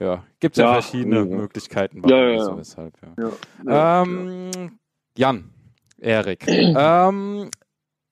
Ja, 0.00 0.22
gibt 0.38 0.56
es 0.56 0.62
ja, 0.62 0.74
verschiedene. 0.74 1.24
Möglichkeiten. 1.24 2.08
Ja, 2.08 2.28
ja, 2.28 2.44
so 2.44 2.54
deshalb, 2.54 2.94
ja. 3.18 4.02
Ähm, 4.02 4.78
Jan, 5.16 5.50
Erik, 5.98 6.46
ähm, 6.48 7.50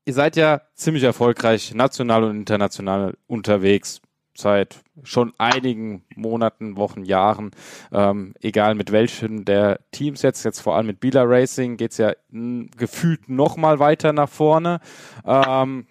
ihr 0.05 0.13
seid 0.13 0.35
ja 0.35 0.63
ziemlich 0.75 1.05
erfolgreich 1.05 1.75
national 1.75 2.25
und 2.25 2.39
international 2.39 3.17
unterwegs 3.29 4.01
seit 4.39 4.81
schon 5.03 5.33
einigen 5.39 6.05
Monaten, 6.15 6.77
Wochen, 6.77 7.05
Jahren, 7.05 7.51
ähm, 7.93 8.35
egal 8.41 8.75
mit 8.75 8.93
welchen 8.93 9.45
der 9.45 9.81
Teams 9.91 10.23
jetzt, 10.23 10.45
jetzt 10.45 10.61
vor 10.61 10.77
allem 10.77 10.87
mit 10.87 11.01
Bila 11.01 11.23
Racing 11.25 11.77
geht's 11.77 11.99
ja 11.99 12.13
m, 12.33 12.71
gefühlt 12.77 13.29
noch 13.29 13.57
mal 13.57 13.79
weiter 13.79 14.13
nach 14.13 14.29
vorne. 14.29 14.81
Ähm, 15.25 15.87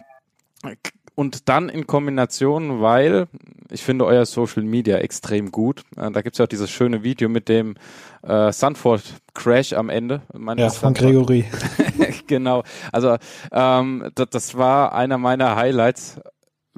und 1.16 1.48
dann 1.48 1.70
in 1.70 1.88
Kombination, 1.88 2.82
weil 2.82 3.28
ich 3.72 3.84
finde 3.84 4.06
euer 4.06 4.26
Social 4.26 4.64
Media 4.64 4.98
extrem 4.98 5.52
gut. 5.52 5.82
Äh, 5.96 6.12
da 6.12 6.22
gibt's 6.22 6.38
ja 6.38 6.46
auch 6.46 6.50
dieses 6.50 6.70
schöne 6.70 7.04
Video 7.04 7.30
mit 7.30 7.48
dem 7.48 7.76
äh, 8.22 8.52
Sunford 8.52 9.02
Crash 9.34 9.74
am 9.74 9.89
Ende. 9.89 10.22
Meine 10.34 10.62
ja, 10.62 10.70
von 10.70 10.93
Gregory. 10.93 11.46
genau. 12.28 12.64
Also 12.91 13.16
ähm, 13.52 14.12
das, 14.16 14.30
das 14.30 14.58
war 14.58 14.93
einer 14.93 15.18
meiner 15.18 15.56
Highlights 15.56 16.20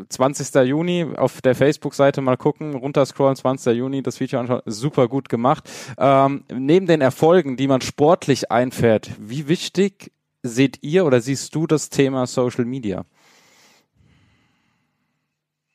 20. 0.10 0.54
Juni 0.68 1.06
auf 1.16 1.42
der 1.42 1.56
Facebook-Seite 1.56 2.22
mal 2.22 2.38
gucken, 2.38 2.76
runterscrollen, 2.76 3.36
20. 3.36 3.76
Juni, 3.76 4.04
das 4.04 4.20
Video 4.20 4.40
anschauen, 4.40 4.62
super 4.66 5.08
gut 5.08 5.30
gemacht. 5.30 5.70
Ähm, 5.98 6.44
neben 6.54 6.88
den 6.88 7.02
Erfolgen, 7.02 7.58
die 7.58 7.68
man 7.68 7.82
sportlich 7.82 8.52
einfährt, 8.52 9.12
wie 9.20 9.48
wichtig 9.48 10.12
seht 10.44 10.84
ihr 10.84 11.06
oder 11.06 11.22
siehst 11.22 11.54
du 11.56 11.68
das 11.68 11.90
Thema 11.90 12.26
Social 12.28 12.66
Media? 12.66 13.06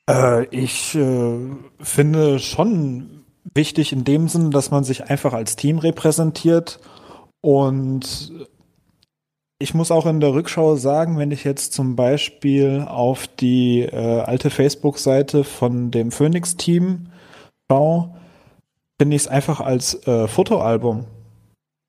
Äh, 0.09 0.47
ich 0.47 0.95
äh, 0.95 1.39
finde 1.81 2.39
schon 2.39 3.25
wichtig 3.55 3.93
in 3.93 4.05
dem 4.05 4.29
Sinn, 4.29 4.51
dass 4.51 4.71
man 4.71 4.85
sich 4.85 5.05
einfach 5.05 5.33
als 5.33 5.57
Team 5.57 5.79
repräsentiert 5.79 6.81
und 7.41 8.33
ich 9.63 9.75
muss 9.75 9.93
auch 9.93 10.07
in 10.07 10.19
der 10.19 10.35
Rückschau 10.35 10.75
sagen, 10.75 11.19
wenn 11.19 11.31
ich 11.31 11.45
jetzt 11.45 11.73
zum 11.73 11.95
Beispiel 11.95 12.85
auf 12.89 13.29
die 13.29 13.83
äh, 13.83 14.21
alte 14.21 14.51
Facebook-Seite 14.51 15.45
von 15.45 15.93
dem 15.93 16.11
Phoenix-Team 16.11 17.07
schaue, 17.71 18.15
finde 19.01 19.17
ich 19.17 19.23
es 19.23 19.29
einfach 19.29 19.61
als 19.61 20.07
äh, 20.07 20.27
Fotoalbum 20.27 21.07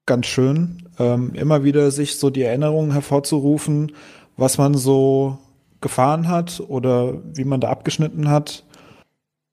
ganz 0.05 0.27
schön, 0.27 0.87
ähm, 0.99 1.33
immer 1.33 1.63
wieder 1.63 1.89
sich 1.89 2.17
so 2.17 2.29
die 2.29 2.43
Erinnerungen 2.43 2.91
hervorzurufen, 2.91 3.93
was 4.37 4.57
man 4.57 4.75
so 4.75 5.39
gefahren 5.81 6.27
hat 6.27 6.61
oder 6.67 7.15
wie 7.35 7.45
man 7.45 7.59
da 7.59 7.69
abgeschnitten 7.69 8.29
hat, 8.29 8.63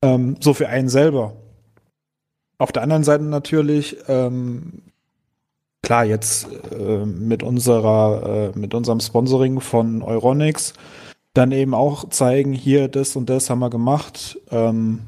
ähm, 0.02 0.36
so 0.40 0.52
für 0.52 0.68
einen 0.68 0.88
selber. 0.88 1.32
Auf 2.58 2.72
der 2.72 2.82
anderen 2.82 3.04
Seite 3.04 3.24
natürlich 3.24 3.96
ähm, 4.08 4.82
klar, 5.82 6.04
jetzt 6.04 6.48
äh, 6.72 7.04
mit 7.04 7.42
unserer, 7.42 8.52
äh, 8.54 8.58
mit 8.58 8.74
unserem 8.74 9.00
Sponsoring 9.00 9.60
von 9.60 10.02
Euronics 10.02 10.74
dann 11.34 11.52
eben 11.52 11.74
auch 11.74 12.08
zeigen, 12.08 12.52
hier 12.52 12.88
das 12.88 13.14
und 13.16 13.30
das 13.30 13.50
haben 13.50 13.60
wir 13.60 13.70
gemacht. 13.70 14.38
Ähm, 14.50 15.02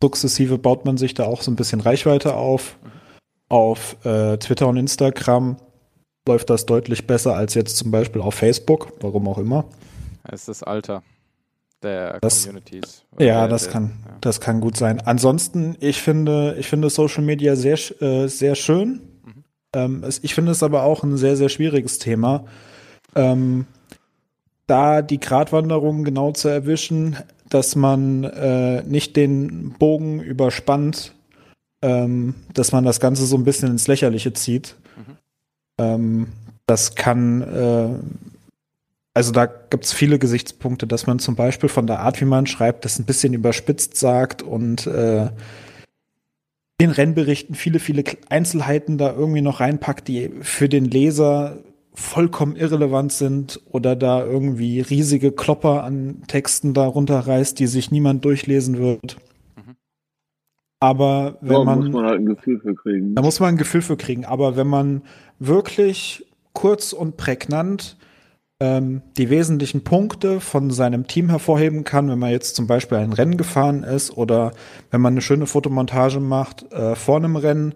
sukzessive 0.00 0.56
baut 0.58 0.84
man 0.84 0.96
sich 0.96 1.14
da 1.14 1.24
auch 1.24 1.42
so 1.42 1.50
ein 1.50 1.56
bisschen 1.56 1.80
Reichweite 1.80 2.34
auf. 2.34 2.76
Auf 3.48 3.96
äh, 4.04 4.36
Twitter 4.36 4.68
und 4.68 4.76
Instagram 4.76 5.56
läuft 6.28 6.50
das 6.50 6.66
deutlich 6.66 7.06
besser 7.06 7.34
als 7.34 7.54
jetzt 7.54 7.76
zum 7.76 7.90
Beispiel 7.90 8.20
auf 8.20 8.34
Facebook, 8.34 8.92
warum 9.00 9.26
auch 9.26 9.38
immer. 9.38 9.64
Es 10.24 10.42
ist 10.42 10.48
das 10.48 10.62
Alter 10.62 11.02
der 11.82 12.18
das, 12.20 12.44
Communities. 12.44 13.04
Ja, 13.18 13.40
der, 13.40 13.48
das 13.48 13.64
der, 13.64 13.72
kann, 13.72 13.92
ja. 14.04 14.16
das 14.20 14.40
kann 14.40 14.60
gut 14.60 14.76
sein. 14.76 15.00
Ansonsten, 15.00 15.76
ich 15.80 16.02
finde, 16.02 16.56
ich 16.58 16.68
finde 16.68 16.90
Social 16.90 17.22
Media 17.22 17.56
sehr, 17.56 17.78
äh, 18.00 18.28
sehr 18.28 18.54
schön. 18.54 19.00
Ähm, 19.74 20.02
es, 20.04 20.22
ich 20.22 20.34
finde 20.34 20.52
es 20.52 20.62
aber 20.62 20.82
auch 20.82 21.02
ein 21.02 21.16
sehr, 21.16 21.36
sehr 21.36 21.48
schwieriges 21.48 21.98
Thema. 21.98 22.44
Ähm, 23.14 23.66
da 24.66 25.02
die 25.02 25.20
Gratwanderung 25.20 26.04
genau 26.04 26.32
zu 26.32 26.48
erwischen, 26.48 27.16
dass 27.48 27.74
man 27.74 28.24
äh, 28.24 28.82
nicht 28.82 29.16
den 29.16 29.72
Bogen 29.78 30.20
überspannt, 30.20 31.14
ähm, 31.82 32.34
dass 32.52 32.72
man 32.72 32.84
das 32.84 33.00
Ganze 33.00 33.24
so 33.24 33.36
ein 33.36 33.44
bisschen 33.44 33.70
ins 33.70 33.86
Lächerliche 33.86 34.32
zieht. 34.32 34.76
Mhm. 34.96 35.16
Ähm, 35.78 36.26
das 36.66 36.94
kann, 36.94 37.42
äh, 37.42 37.88
also 39.14 39.32
da 39.32 39.46
gibt 39.46 39.84
es 39.84 39.92
viele 39.92 40.18
Gesichtspunkte, 40.18 40.86
dass 40.86 41.06
man 41.06 41.18
zum 41.18 41.34
Beispiel 41.34 41.70
von 41.70 41.86
der 41.86 42.00
Art, 42.00 42.20
wie 42.20 42.26
man 42.26 42.46
schreibt, 42.46 42.84
das 42.84 42.98
ein 42.98 43.06
bisschen 43.06 43.32
überspitzt 43.32 43.96
sagt 43.96 44.42
und 44.42 44.86
äh, 44.86 45.30
den 46.80 46.90
Rennberichten 46.90 47.54
viele, 47.54 47.80
viele 47.80 48.04
Einzelheiten 48.28 48.98
da 48.98 49.12
irgendwie 49.12 49.40
noch 49.40 49.60
reinpackt, 49.60 50.06
die 50.06 50.30
für 50.42 50.68
den 50.68 50.84
Leser 50.84 51.58
vollkommen 51.92 52.54
irrelevant 52.54 53.12
sind 53.12 53.60
oder 53.70 53.96
da 53.96 54.24
irgendwie 54.24 54.80
riesige 54.80 55.32
Klopper 55.32 55.82
an 55.82 56.22
Texten 56.28 56.72
da 56.74 56.86
runterreißt, 56.86 57.58
die 57.58 57.66
sich 57.66 57.90
niemand 57.90 58.24
durchlesen 58.24 58.78
wird. 58.78 59.16
Mhm. 59.56 59.74
Aber 60.78 61.38
wenn 61.40 61.52
ja, 61.52 61.64
man. 61.64 61.80
Da 61.80 61.86
muss 61.86 61.94
man 61.94 62.06
halt 62.06 62.20
ein 62.20 62.26
Gefühl 62.26 62.60
für 62.60 62.74
kriegen. 62.76 63.14
Da 63.16 63.22
muss 63.22 63.40
man 63.40 63.48
ein 63.54 63.56
Gefühl 63.56 63.82
für 63.82 63.96
kriegen. 63.96 64.24
Aber 64.24 64.56
wenn 64.56 64.68
man 64.68 65.02
wirklich 65.40 66.24
kurz 66.52 66.92
und 66.92 67.16
prägnant 67.16 67.97
ähm, 68.60 69.02
die 69.16 69.30
wesentlichen 69.30 69.84
Punkte 69.84 70.40
von 70.40 70.70
seinem 70.70 71.06
Team 71.06 71.28
hervorheben 71.28 71.84
kann, 71.84 72.08
wenn 72.08 72.18
man 72.18 72.30
jetzt 72.30 72.56
zum 72.56 72.66
Beispiel 72.66 72.98
ein 72.98 73.12
Rennen 73.12 73.36
gefahren 73.36 73.84
ist 73.84 74.16
oder 74.16 74.52
wenn 74.90 75.00
man 75.00 75.14
eine 75.14 75.20
schöne 75.20 75.46
Fotomontage 75.46 76.18
macht 76.20 76.72
äh, 76.72 76.96
vor 76.96 77.16
einem 77.16 77.36
Rennen, 77.36 77.74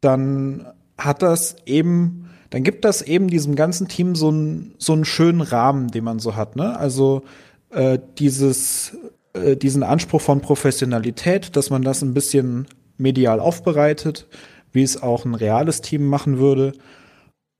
dann 0.00 0.66
hat 0.96 1.22
das 1.22 1.56
eben, 1.66 2.30
dann 2.50 2.62
gibt 2.62 2.84
das 2.84 3.02
eben 3.02 3.28
diesem 3.28 3.54
ganzen 3.54 3.88
Team 3.88 4.14
so, 4.14 4.30
ein, 4.30 4.74
so 4.78 4.94
einen 4.94 5.04
schönen 5.04 5.42
Rahmen, 5.42 5.88
den 5.88 6.04
man 6.04 6.18
so 6.20 6.36
hat. 6.36 6.56
Ne? 6.56 6.78
Also 6.78 7.22
äh, 7.70 7.98
dieses, 8.18 8.96
äh, 9.34 9.56
diesen 9.56 9.82
Anspruch 9.82 10.22
von 10.22 10.40
Professionalität, 10.40 11.54
dass 11.54 11.68
man 11.68 11.82
das 11.82 12.00
ein 12.00 12.14
bisschen 12.14 12.66
medial 12.96 13.40
aufbereitet, 13.40 14.26
wie 14.72 14.82
es 14.82 15.02
auch 15.02 15.26
ein 15.26 15.34
reales 15.34 15.82
Team 15.82 16.06
machen 16.06 16.38
würde 16.38 16.72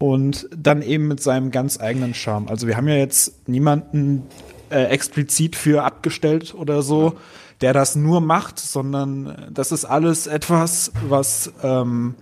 und 0.04 0.50
dann 0.54 0.82
eben 0.82 1.08
mit 1.08 1.22
seinem 1.22 1.50
ganz 1.50 1.80
eigenen 1.80 2.12
Charme. 2.12 2.48
Also 2.48 2.66
wir 2.66 2.76
haben 2.76 2.88
ja 2.88 2.96
jetzt 2.96 3.48
niemanden 3.48 4.24
äh, 4.68 4.84
explizit 4.84 5.56
für 5.56 5.82
abgestellt 5.82 6.54
oder 6.54 6.82
so, 6.82 7.14
der 7.62 7.72
das 7.72 7.96
nur 7.96 8.20
macht, 8.20 8.58
sondern 8.58 9.48
das 9.50 9.72
ist 9.72 9.86
alles 9.86 10.26
etwas, 10.26 10.92
was 11.08 11.54
ähm, 11.62 12.16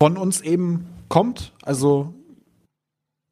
von 0.00 0.16
uns 0.16 0.42
eben 0.42 0.86
kommt. 1.08 1.52
Also 1.62 2.14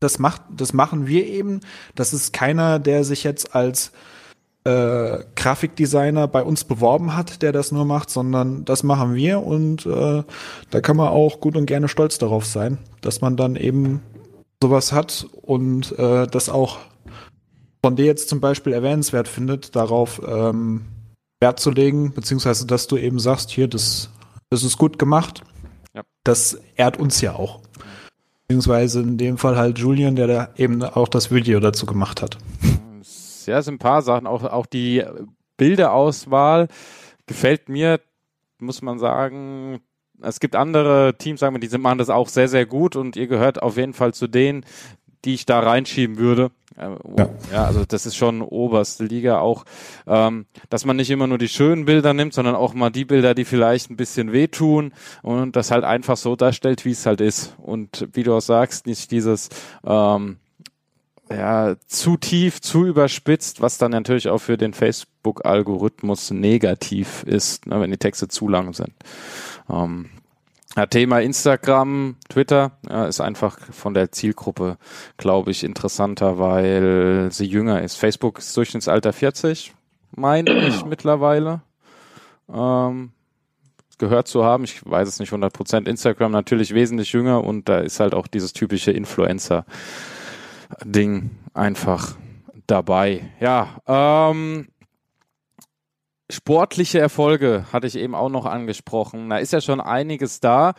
das 0.01 0.19
macht, 0.19 0.43
das 0.51 0.73
machen 0.73 1.07
wir 1.07 1.25
eben. 1.25 1.61
Das 1.95 2.13
ist 2.13 2.33
keiner, 2.33 2.81
der 2.81 3.05
sich 3.05 3.23
jetzt 3.23 3.55
als 3.55 3.93
äh, 4.67 5.25
Grafikdesigner 5.37 6.27
bei 6.27 6.43
uns 6.43 6.65
beworben 6.65 7.17
hat, 7.17 7.41
der 7.41 7.53
das 7.53 7.71
nur 7.71 7.85
macht, 7.85 8.11
sondern 8.11 8.65
das 8.65 8.83
machen 8.83 9.15
wir 9.15 9.41
und 9.41 9.87
äh, 9.87 10.25
da 10.71 10.81
kann 10.81 10.97
man 10.97 11.09
auch 11.09 11.41
gut 11.41 11.57
und 11.57 11.67
gerne 11.67 11.87
stolz 11.87 12.19
darauf 12.19 12.45
sein, 12.45 12.79
dass 13.01 13.21
man 13.21 13.37
dann 13.37 13.55
eben 13.55 14.03
sowas 14.61 14.91
hat 14.91 15.29
und 15.43 15.97
äh, 15.99 16.27
das 16.27 16.49
auch 16.49 16.79
von 17.81 17.95
dir 17.95 18.07
jetzt 18.07 18.29
zum 18.29 18.41
Beispiel 18.41 18.73
erwähnenswert 18.73 19.29
findet, 19.29 19.77
darauf 19.77 20.21
ähm, 20.27 20.87
Wert 21.39 21.61
zu 21.61 21.71
legen, 21.71 22.13
beziehungsweise 22.13 22.67
dass 22.67 22.89
du 22.89 22.97
eben 22.97 23.21
sagst, 23.21 23.51
hier, 23.51 23.69
das, 23.69 24.11
das 24.51 24.65
ist 24.65 24.79
gut 24.79 24.99
gemacht. 24.99 25.45
Ja. 25.95 26.03
Das 26.25 26.59
ehrt 26.75 26.99
uns 26.99 27.21
ja 27.21 27.35
auch. 27.35 27.61
Beziehungsweise 28.49 29.01
in 29.01 29.17
dem 29.17 29.39
Fall 29.39 29.57
halt 29.57 29.79
Julian, 29.79 30.17
der 30.17 30.27
da 30.27 30.49
eben 30.57 30.83
auch 30.83 31.09
das 31.09 31.31
Video 31.31 31.61
dazu 31.61 31.87
gemacht 31.87 32.21
hat 32.21 32.39
ja, 33.47 33.63
sind 33.63 33.75
ein 33.75 33.79
paar 33.79 34.03
Sachen. 34.03 34.27
Auch, 34.27 34.45
auch 34.45 34.67
die 34.67 35.05
Bilderauswahl 35.57 36.69
gefällt 37.27 37.69
mir, 37.69 38.01
muss 38.59 38.83
man 38.83 38.99
sagen. 38.99 39.81
Es 40.23 40.41
gibt 40.41 40.57
andere 40.57 41.17
Teams, 41.19 41.41
sagen 41.41 41.55
wir, 41.55 41.69
die 41.69 41.79
machen 41.79 41.99
das 41.99 42.09
auch 42.09 42.29
sehr, 42.29 42.49
sehr 42.49 42.65
gut 42.65 42.97
und 42.97 43.17
ihr 43.17 43.27
gehört 43.27 43.63
auf 43.63 43.77
jeden 43.77 43.93
Fall 43.93 44.15
zu 44.15 44.29
denen, 44.29 44.65
die 45.27 45.35
ich 45.35 45.45
da 45.45 45.61
reinschieben 45.61 46.19
würde. 46.19 46.53
Äh, 46.77 46.91
ja. 47.19 47.29
ja, 47.53 47.65
also 47.65 47.85
das 47.85 48.07
ist 48.07 48.17
schon 48.17 48.43
oberste 48.43 49.05
Liga 49.05 49.41
auch, 49.41 49.65
ähm, 50.07 50.47
dass 50.71 50.85
man 50.85 50.97
nicht 50.97 51.11
immer 51.11 51.27
nur 51.27 51.39
die 51.39 51.49
schönen 51.49 51.85
Bilder 51.85 52.15
nimmt, 52.15 52.33
sondern 52.33 52.55
auch 52.55 52.75
mal 52.75 52.91
die 52.91 53.05
Bilder, 53.05 53.35
die 53.35 53.45
vielleicht 53.45 53.91
ein 53.91 53.97
bisschen 53.97 54.33
wehtun 54.33 54.93
und 55.23 55.57
das 55.57 55.71
halt 55.71 55.85
einfach 55.85 56.17
so 56.17 56.37
darstellt, 56.37 56.85
wie 56.85 56.93
es 56.93 57.05
halt 57.05 57.21
ist. 57.21 57.57
Und 57.59 58.09
wie 58.13 58.23
du 58.23 58.35
auch 58.35 58.41
sagst, 58.41 58.87
nicht 58.87 59.11
dieses 59.11 59.49
ähm, 59.85 60.39
ja, 61.31 61.77
zu 61.87 62.17
tief, 62.17 62.61
zu 62.61 62.85
überspitzt, 62.87 63.61
was 63.61 63.79
dann 63.79 63.91
natürlich 63.91 64.29
auch 64.29 64.39
für 64.39 64.57
den 64.57 64.73
Facebook-Algorithmus 64.73 66.31
negativ 66.31 67.25
ist, 67.25 67.67
ne, 67.67 67.81
wenn 67.81 67.91
die 67.91 67.97
Texte 67.97 68.29
zu 68.29 68.49
lang 68.49 68.73
sind. 68.75 68.93
Ähm, 69.69 70.11
ja, 70.77 70.87
Thema 70.87 71.21
Instagram, 71.21 72.17
Twitter 72.29 72.73
ja, 72.89 73.07
ist 73.07 73.21
einfach 73.21 73.59
von 73.73 73.95
der 73.95 74.13
Zielgruppe, 74.13 74.77
glaube 75.17 75.51
ich, 75.51 75.65
interessanter, 75.65 76.39
weil 76.39 77.31
sie 77.33 77.47
jünger 77.47 77.83
ist. 77.83 77.97
Facebook 77.97 78.39
ist 78.39 78.57
Durchschnittsalter 78.57 79.13
40, 79.13 79.75
meine 80.15 80.69
ich 80.69 80.85
mittlerweile. 80.87 81.63
Ähm, 82.53 83.11
gehört 83.99 84.29
zu 84.29 84.45
haben. 84.45 84.65
Ich 84.65 84.85
weiß 84.85 85.09
es 85.09 85.19
nicht 85.19 85.31
100 85.31 85.53
Prozent. 85.53 85.89
Instagram 85.89 86.31
natürlich 86.31 86.75
wesentlich 86.75 87.13
jünger 87.13 87.43
und 87.43 87.69
da 87.69 87.79
ist 87.79 87.99
halt 87.99 88.15
auch 88.15 88.27
dieses 88.27 88.53
typische 88.53 88.93
Influencer 88.93 89.65
Ding 90.85 91.31
einfach 91.55 92.17
dabei. 92.67 93.31
Ja, 93.41 93.81
ähm, 93.87 94.69
sportliche 96.31 96.99
Erfolge 96.99 97.65
hatte 97.73 97.87
ich 97.87 97.97
eben 97.97 98.15
auch 98.15 98.29
noch 98.29 98.47
angesprochen. 98.47 99.31
Da 99.31 99.39
ist 99.39 99.53
ja 99.53 99.61
schon 99.61 99.81
einiges 99.81 100.41
da. 100.41 100.75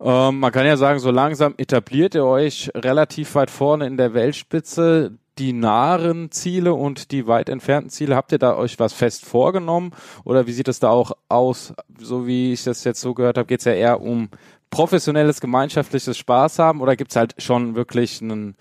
Ähm, 0.00 0.40
man 0.40 0.52
kann 0.52 0.66
ja 0.66 0.76
sagen, 0.76 0.98
so 1.00 1.10
langsam 1.10 1.54
etabliert 1.56 2.14
ihr 2.14 2.24
euch 2.24 2.70
relativ 2.74 3.34
weit 3.34 3.50
vorne 3.50 3.86
in 3.86 3.96
der 3.96 4.14
Weltspitze. 4.14 5.18
Die 5.38 5.54
nahen 5.54 6.30
Ziele 6.30 6.74
und 6.74 7.10
die 7.10 7.26
weit 7.26 7.48
entfernten 7.48 7.88
Ziele, 7.88 8.16
habt 8.16 8.32
ihr 8.32 8.38
da 8.38 8.54
euch 8.54 8.78
was 8.78 8.92
fest 8.92 9.24
vorgenommen? 9.24 9.92
Oder 10.24 10.46
wie 10.46 10.52
sieht 10.52 10.68
es 10.68 10.78
da 10.78 10.90
auch 10.90 11.12
aus? 11.30 11.72
So 11.98 12.26
wie 12.26 12.52
ich 12.52 12.64
das 12.64 12.84
jetzt 12.84 13.00
so 13.00 13.14
gehört 13.14 13.38
habe, 13.38 13.46
geht 13.46 13.60
es 13.60 13.64
ja 13.64 13.72
eher 13.72 14.02
um 14.02 14.28
professionelles, 14.68 15.40
gemeinschaftliches 15.40 16.18
Spaß 16.18 16.58
haben 16.58 16.82
oder 16.82 16.96
gibt 16.96 17.12
es 17.12 17.16
halt 17.16 17.34
schon 17.38 17.74
wirklich 17.74 18.20
einen 18.20 18.56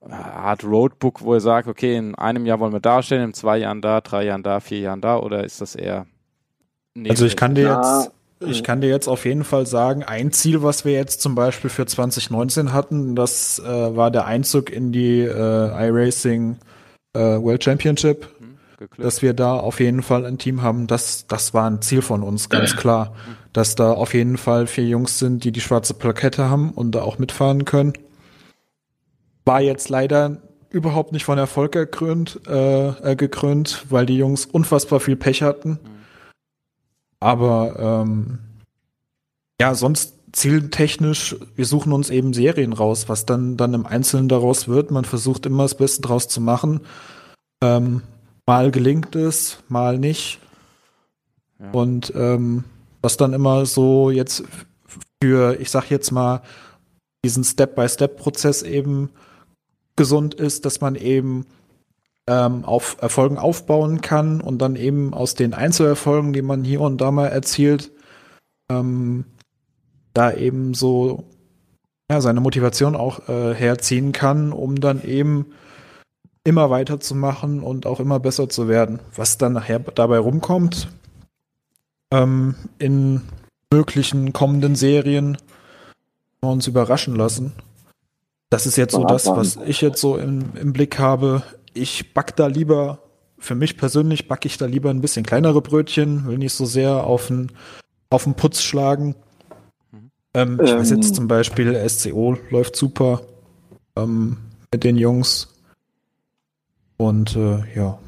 Art 0.00 0.64
Roadbook, 0.64 1.22
wo 1.22 1.34
ihr 1.34 1.40
sagt, 1.40 1.68
okay, 1.68 1.96
in 1.96 2.14
einem 2.14 2.46
Jahr 2.46 2.60
wollen 2.60 2.72
wir 2.72 2.80
dastehen, 2.80 3.22
in 3.22 3.34
zwei 3.34 3.58
Jahren 3.58 3.80
da, 3.80 4.00
drei 4.00 4.24
Jahren 4.24 4.42
da, 4.42 4.60
vier 4.60 4.80
Jahren 4.80 5.00
da, 5.00 5.18
oder 5.18 5.44
ist 5.44 5.60
das 5.60 5.74
eher? 5.74 6.06
Also 7.08 7.26
ich 7.26 7.36
kann 7.36 7.54
dir 7.54 7.68
jetzt, 7.76 8.10
ich 8.40 8.62
kann 8.62 8.80
dir 8.80 8.88
jetzt 8.88 9.08
auf 9.08 9.24
jeden 9.24 9.44
Fall 9.44 9.66
sagen, 9.66 10.02
ein 10.02 10.32
Ziel, 10.32 10.62
was 10.62 10.84
wir 10.84 10.92
jetzt 10.92 11.20
zum 11.20 11.34
Beispiel 11.34 11.70
für 11.70 11.86
2019 11.86 12.72
hatten, 12.72 13.16
das 13.16 13.58
äh, 13.58 13.96
war 13.96 14.10
der 14.10 14.26
Einzug 14.26 14.70
in 14.70 14.92
die 14.92 15.20
äh, 15.20 15.28
iRacing 15.88 16.58
äh, 17.14 17.18
World 17.18 17.64
Championship. 17.64 18.28
Hm, 18.38 18.56
dass 18.98 19.22
wir 19.22 19.32
da 19.32 19.54
auf 19.54 19.80
jeden 19.80 20.02
Fall 20.02 20.26
ein 20.26 20.36
Team 20.36 20.60
haben, 20.60 20.86
das, 20.86 21.26
das 21.26 21.54
war 21.54 21.68
ein 21.68 21.80
Ziel 21.80 22.02
von 22.02 22.22
uns, 22.22 22.50
ganz 22.50 22.76
klar. 22.76 23.14
Dass 23.54 23.74
da 23.74 23.92
auf 23.92 24.12
jeden 24.12 24.36
Fall 24.36 24.66
vier 24.66 24.84
Jungs 24.84 25.18
sind, 25.18 25.44
die 25.44 25.50
die 25.50 25.62
schwarze 25.62 25.94
Plakette 25.94 26.50
haben 26.50 26.72
und 26.72 26.94
da 26.94 27.00
auch 27.00 27.18
mitfahren 27.18 27.64
können. 27.64 27.94
War 29.46 29.62
jetzt 29.62 29.88
leider 29.88 30.42
überhaupt 30.68 31.12
nicht 31.12 31.24
von 31.24 31.38
Erfolg 31.38 31.72
gekrönt, 31.72 32.40
äh, 32.46 32.88
äh, 33.12 33.16
gekrönt 33.16 33.86
weil 33.88 34.04
die 34.04 34.18
Jungs 34.18 34.44
unfassbar 34.44 35.00
viel 35.00 35.16
Pech 35.16 35.42
hatten. 35.42 35.78
Aber 37.20 38.04
ähm, 38.04 38.38
ja, 39.60 39.74
sonst 39.74 40.14
zieltechnisch, 40.32 41.36
wir 41.54 41.64
suchen 41.64 41.92
uns 41.92 42.10
eben 42.10 42.34
Serien 42.34 42.74
raus, 42.74 43.08
was 43.08 43.24
dann, 43.24 43.56
dann 43.56 43.72
im 43.72 43.86
Einzelnen 43.86 44.28
daraus 44.28 44.68
wird. 44.68 44.90
Man 44.90 45.06
versucht 45.06 45.46
immer 45.46 45.62
das 45.62 45.76
Beste 45.76 46.02
draus 46.02 46.28
zu 46.28 46.42
machen. 46.42 46.80
Ähm, 47.62 48.02
mal 48.44 48.70
gelingt 48.70 49.16
es, 49.16 49.62
mal 49.68 49.98
nicht. 49.98 50.40
Ja. 51.58 51.70
Und 51.70 52.12
ähm, 52.14 52.64
was 53.00 53.16
dann 53.16 53.32
immer 53.32 53.64
so 53.64 54.10
jetzt 54.10 54.44
für, 55.22 55.58
ich 55.58 55.70
sag 55.70 55.90
jetzt 55.90 56.10
mal, 56.10 56.42
diesen 57.24 57.42
Step-by-Step-Prozess 57.42 58.62
eben 58.62 59.10
gesund 59.96 60.34
ist, 60.34 60.64
dass 60.64 60.80
man 60.80 60.94
eben 60.94 61.46
ähm, 62.28 62.64
auf 62.64 62.96
Erfolgen 63.00 63.38
aufbauen 63.38 64.00
kann 64.00 64.40
und 64.40 64.58
dann 64.58 64.76
eben 64.76 65.14
aus 65.14 65.34
den 65.34 65.54
Einzelerfolgen, 65.54 66.32
die 66.32 66.42
man 66.42 66.64
hier 66.64 66.80
und 66.80 67.00
da 67.00 67.10
mal 67.10 67.28
erzielt, 67.28 67.92
ähm, 68.70 69.24
da 70.12 70.32
eben 70.32 70.74
so 70.74 71.24
ja, 72.10 72.20
seine 72.20 72.40
Motivation 72.40 72.94
auch 72.94 73.28
äh, 73.28 73.54
herziehen 73.54 74.12
kann, 74.12 74.52
um 74.52 74.80
dann 74.80 75.02
eben 75.02 75.46
immer 76.44 76.70
weiterzumachen 76.70 77.60
und 77.60 77.86
auch 77.86 77.98
immer 77.98 78.20
besser 78.20 78.48
zu 78.48 78.68
werden. 78.68 79.00
Was 79.14 79.38
dann 79.38 79.54
nachher 79.54 79.80
dabei 79.80 80.18
rumkommt, 80.18 80.88
ähm, 82.12 82.54
in 82.78 83.22
möglichen 83.72 84.32
kommenden 84.32 84.76
Serien 84.76 85.38
uns 86.40 86.68
überraschen 86.68 87.16
lassen. 87.16 87.52
Das 88.50 88.66
ist 88.66 88.76
jetzt 88.76 88.92
so 88.94 89.04
das, 89.04 89.26
was 89.26 89.56
ich 89.66 89.80
jetzt 89.80 90.00
so 90.00 90.16
im, 90.16 90.54
im 90.54 90.72
Blick 90.72 90.98
habe. 90.98 91.42
Ich 91.74 92.14
back 92.14 92.36
da 92.36 92.46
lieber, 92.46 93.00
für 93.38 93.54
mich 93.54 93.76
persönlich 93.76 94.28
backe 94.28 94.46
ich 94.46 94.56
da 94.56 94.66
lieber 94.66 94.90
ein 94.90 95.00
bisschen 95.00 95.26
kleinere 95.26 95.60
Brötchen, 95.60 96.26
will 96.26 96.38
nicht 96.38 96.52
so 96.52 96.64
sehr 96.64 97.04
auf 97.04 97.26
den, 97.26 97.50
auf 98.08 98.24
den 98.24 98.34
Putz 98.34 98.62
schlagen. 98.62 99.16
Ähm, 100.32 100.60
ich 100.62 100.72
weiß 100.72 100.90
jetzt 100.90 101.08
ähm. 101.08 101.14
zum 101.14 101.28
Beispiel, 101.28 101.88
SCO 101.88 102.36
läuft 102.50 102.76
super 102.76 103.22
ähm, 103.96 104.36
mit 104.70 104.84
den 104.84 104.96
Jungs. 104.96 105.52
Und 106.98 107.36
äh, 107.36 107.62
ja. 107.74 107.98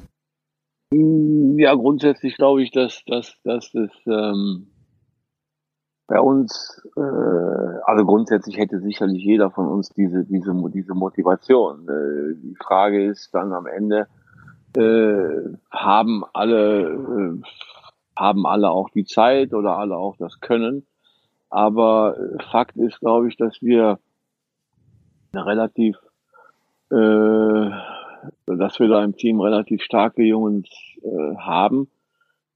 Ja, 0.90 1.74
grundsätzlich 1.74 2.36
glaube 2.36 2.62
ich, 2.62 2.70
dass, 2.70 3.02
dass, 3.06 3.34
dass 3.42 3.72
das 3.72 3.90
ähm, 4.06 4.67
bei 6.08 6.18
uns, 6.18 6.82
äh, 6.96 7.00
also 7.00 8.06
grundsätzlich 8.06 8.56
hätte 8.56 8.80
sicherlich 8.80 9.22
jeder 9.22 9.50
von 9.50 9.68
uns 9.68 9.90
diese, 9.90 10.24
diese, 10.24 10.54
diese 10.70 10.94
Motivation. 10.94 11.86
Äh, 11.86 12.34
die 12.42 12.56
Frage 12.56 13.04
ist 13.04 13.34
dann 13.34 13.52
am 13.52 13.66
Ende, 13.66 14.08
äh, 14.74 15.54
haben 15.70 16.24
alle, 16.32 16.94
äh, 16.94 17.42
haben 18.16 18.46
alle 18.46 18.70
auch 18.70 18.88
die 18.88 19.04
Zeit 19.04 19.52
oder 19.52 19.76
alle 19.76 19.96
auch 19.96 20.16
das 20.16 20.40
Können. 20.40 20.86
Aber 21.50 22.16
äh, 22.18 22.42
Fakt 22.50 22.78
ist, 22.78 23.00
glaube 23.00 23.28
ich, 23.28 23.36
dass 23.36 23.60
wir 23.60 23.98
eine 25.32 25.44
relativ, 25.44 25.96
äh, 26.90 27.70
dass 28.46 28.80
wir 28.80 28.88
da 28.88 29.04
im 29.04 29.14
Team 29.14 29.42
relativ 29.42 29.82
starke 29.82 30.22
Jungs 30.22 30.70
äh, 31.02 31.36
haben. 31.36 31.90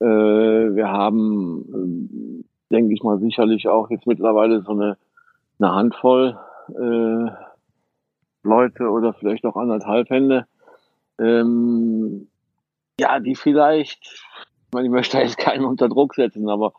Äh, 0.00 0.06
wir 0.06 0.88
haben 0.88 2.46
denke 2.72 2.94
ich 2.94 3.02
mal, 3.02 3.18
sicherlich 3.18 3.68
auch 3.68 3.90
jetzt 3.90 4.06
mittlerweile 4.06 4.62
so 4.62 4.72
eine, 4.72 4.96
eine 5.58 5.74
Handvoll 5.74 6.38
äh, 6.68 7.30
Leute 8.42 8.88
oder 8.88 9.12
vielleicht 9.12 9.44
auch 9.44 9.56
anderthalb 9.56 10.10
Hände, 10.10 10.46
ähm, 11.18 12.28
ja, 12.98 13.20
die 13.20 13.36
vielleicht, 13.36 14.02
ich 14.02 14.72
meine, 14.72 14.86
ich 14.86 14.92
möchte 14.92 15.18
jetzt 15.18 15.38
keinen 15.38 15.64
unter 15.64 15.88
Druck 15.88 16.14
setzen, 16.14 16.48
aber 16.48 16.72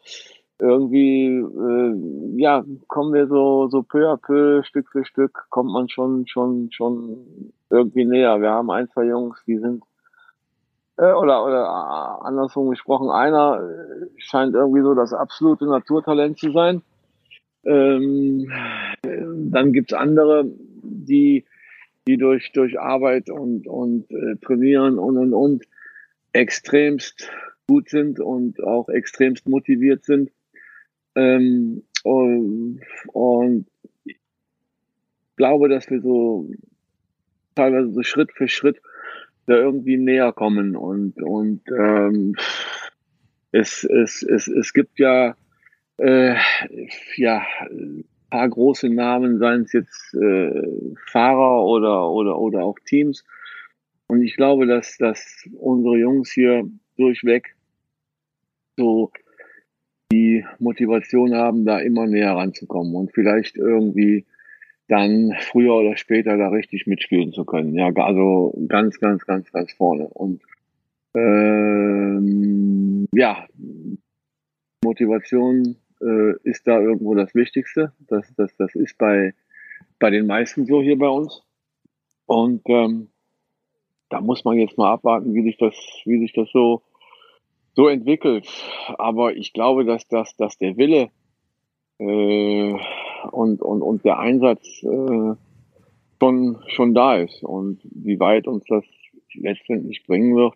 irgendwie, 0.60 1.28
äh, 1.28 2.42
ja, 2.42 2.64
kommen 2.88 3.14
wir 3.14 3.28
so, 3.28 3.68
so 3.70 3.84
peu 3.84 4.10
à 4.10 4.18
peu, 4.18 4.64
Stück 4.64 4.90
für 4.90 5.06
Stück, 5.06 5.46
kommt 5.50 5.72
man 5.72 5.90
schon, 5.90 6.28
schon, 6.28 6.70
schon 6.72 7.54
irgendwie 7.70 8.06
näher. 8.06 8.40
Wir 8.40 8.52
haben 8.52 8.70
ein, 8.72 8.90
zwei 8.90 9.06
Jungs, 9.06 9.44
die 9.46 9.58
sind 9.58 9.84
oder, 10.98 11.46
oder 11.46 11.64
äh, 11.64 12.28
andersrum 12.28 12.70
gesprochen, 12.70 13.10
einer 13.10 13.62
äh, 13.62 14.06
scheint 14.18 14.54
irgendwie 14.54 14.82
so 14.82 14.94
das 14.94 15.14
absolute 15.14 15.66
Naturtalent 15.66 16.38
zu 16.38 16.52
sein. 16.52 16.82
Ähm, 17.66 18.52
dann 19.02 19.74
gibt's 19.74 19.94
andere, 19.94 20.46
die, 20.84 21.46
die 22.08 22.18
durch, 22.18 22.52
durch 22.52 22.80
Arbeit 22.80 23.30
und, 23.30 23.68
und 23.68 24.12
äh, 24.12 24.36
Trainieren 24.44 25.00
und, 25.00 25.18
und, 25.18 25.34
und 25.34 25.64
extremst 26.34 27.30
gut 27.68 27.90
sind 27.90 28.20
und 28.20 28.62
auch 28.62 28.90
extremst 28.90 29.48
motiviert 29.48 30.04
sind. 30.04 30.32
Ähm, 31.16 31.84
und, 32.04 32.82
und 33.14 33.68
ich 34.06 34.18
glaube, 35.38 35.70
dass 35.70 35.90
wir 35.90 36.02
so 36.02 36.50
teilweise 37.56 37.92
so 37.92 38.04
Schritt 38.04 38.32
für 38.34 38.48
Schritt 38.48 38.82
da 39.46 39.56
irgendwie 39.56 39.98
näher 39.98 40.32
kommen. 40.34 40.76
Und 40.76 41.22
und 41.22 41.62
ähm, 41.70 42.36
es, 43.52 43.84
es, 43.84 44.24
es, 44.24 44.48
es 44.48 44.74
gibt 44.74 45.00
ja 45.00 45.36
äh, 45.98 46.36
ja 47.16 47.44
paar 48.34 48.50
große 48.50 48.90
Namen, 48.90 49.38
seien 49.38 49.62
es 49.62 49.74
jetzt 49.74 50.16
äh, 50.16 50.64
Fahrer 51.06 51.64
oder 51.66 52.10
oder 52.10 52.40
oder 52.40 52.64
auch 52.64 52.80
Teams. 52.80 53.24
Und 54.08 54.24
ich 54.24 54.36
glaube, 54.36 54.66
dass 54.66 54.98
dass 54.98 55.48
unsere 55.60 55.98
Jungs 55.98 56.32
hier 56.32 56.64
durchweg 56.98 57.56
so 58.76 59.12
die 60.12 60.44
Motivation 60.58 61.36
haben, 61.36 61.64
da 61.64 61.80
immer 61.80 62.08
näher 62.08 62.36
ranzukommen 62.36 62.96
und 62.96 63.12
vielleicht 63.14 63.56
irgendwie 63.56 64.26
dann 64.94 65.36
früher 65.40 65.74
oder 65.74 65.98
später 65.98 66.38
da 66.38 66.50
richtig 66.50 66.86
mitspielen 66.86 67.34
zu 67.34 67.46
können. 67.46 67.74
Ja, 67.74 67.88
also 67.88 68.54
ganz, 68.68 69.00
ganz, 69.00 69.26
ganz, 69.26 69.52
ganz 69.52 69.74
vorne. 69.74 70.08
Und 70.08 70.44
ähm, 71.16 73.08
ja, 73.12 73.48
Motivation 74.84 75.78
äh, 76.00 76.34
ist 76.44 76.68
da 76.68 76.80
irgendwo 76.80 77.16
das 77.16 77.34
Wichtigste. 77.34 77.92
Das, 78.08 78.32
das, 78.36 78.56
das 78.58 78.76
ist 78.76 79.00
bei, 79.00 79.34
bei 79.98 80.12
den 80.12 80.28
meisten 80.28 80.68
so 80.68 80.84
hier 80.84 81.00
bei 81.00 81.10
uns. 81.10 81.42
Und 82.28 82.62
ähm, 82.68 83.08
da 84.10 84.22
muss 84.22 84.46
man 84.46 84.60
jetzt 84.60 84.78
mal 84.78 84.92
abwarten, 84.92 85.34
wie 85.34 85.42
sich 85.42 85.58
das, 85.58 85.74
wie 86.06 86.20
sich 86.20 86.34
das 86.34 86.52
so, 86.52 86.84
so 87.74 87.88
entwickelt. 87.88 88.48
Aber 89.00 89.36
ich 89.36 89.54
glaube, 89.54 89.86
dass, 89.86 90.08
dass, 90.08 90.36
dass 90.36 90.56
der 90.60 90.78
Wille 90.78 91.10
äh, 91.98 92.78
und, 93.32 93.62
und, 93.62 93.82
und 93.82 94.06
der 94.06 94.20
Einsatz 94.20 94.84
äh, 94.84 95.36
schon, 96.20 96.58
schon 96.68 96.94
da 96.94 97.18
ist. 97.18 97.44
Und 97.44 97.80
wie 97.84 98.20
weit 98.20 98.48
uns 98.48 98.64
das 98.68 98.84
letztendlich 99.34 100.06
bringen 100.06 100.36
wird, 100.36 100.54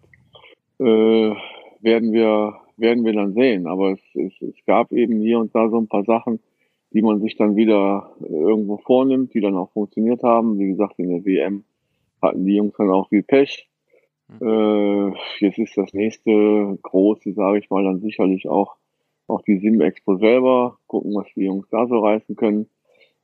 äh, 0.80 1.36
werden 1.82 2.11
wir 2.13 2.55
werden 2.78 3.03
wir 3.03 3.13
dann 3.13 3.34
sehen. 3.34 3.68
Aber 3.68 3.91
es, 3.91 3.99
es, 4.13 4.41
es 4.41 4.65
gab 4.65 4.91
eben 4.91 5.20
hier 5.20 5.39
und 5.39 5.53
da 5.53 5.70
so 5.70 5.78
ein 5.78 5.88
paar 5.88 6.05
Sachen, 6.05 6.39
die 6.91 7.01
man 7.01 7.20
sich 7.20 7.36
dann 7.36 7.55
wieder 7.55 8.15
irgendwo 8.22 8.78
vornimmt, 8.78 9.34
die 9.34 9.41
dann 9.41 9.57
auch 9.57 9.72
funktioniert 9.72 10.24
haben. 10.24 10.57
Wie 10.57 10.68
gesagt, 10.68 10.99
in 10.99 11.09
der 11.09 11.26
WM 11.26 11.63
hatten 12.22 12.45
die 12.45 12.55
Jungs 12.55 12.76
dann 12.78 12.89
auch 12.89 13.09
viel 13.09 13.24
Pech. 13.24 13.68
Mhm. 14.39 14.47
Äh, 14.47 15.13
jetzt 15.39 15.57
ist 15.57 15.78
das 15.78 15.93
nächste 15.93 16.78
große, 16.82 17.34
sage 17.34 17.59
ich 17.59 17.70
mal, 17.70 17.84
dann 17.84 17.99
sicherlich 17.99 18.47
auch 18.47 18.76
auch 19.28 19.41
die 19.41 19.59
Sim 19.59 19.82
Expo 19.82 20.17
selber, 20.17 20.78
gucken, 20.88 21.13
was 21.15 21.28
die 21.36 21.45
Jungs 21.45 21.67
da 21.69 21.88
so 21.88 21.99
reißen 21.99 22.36
können. 22.36 22.69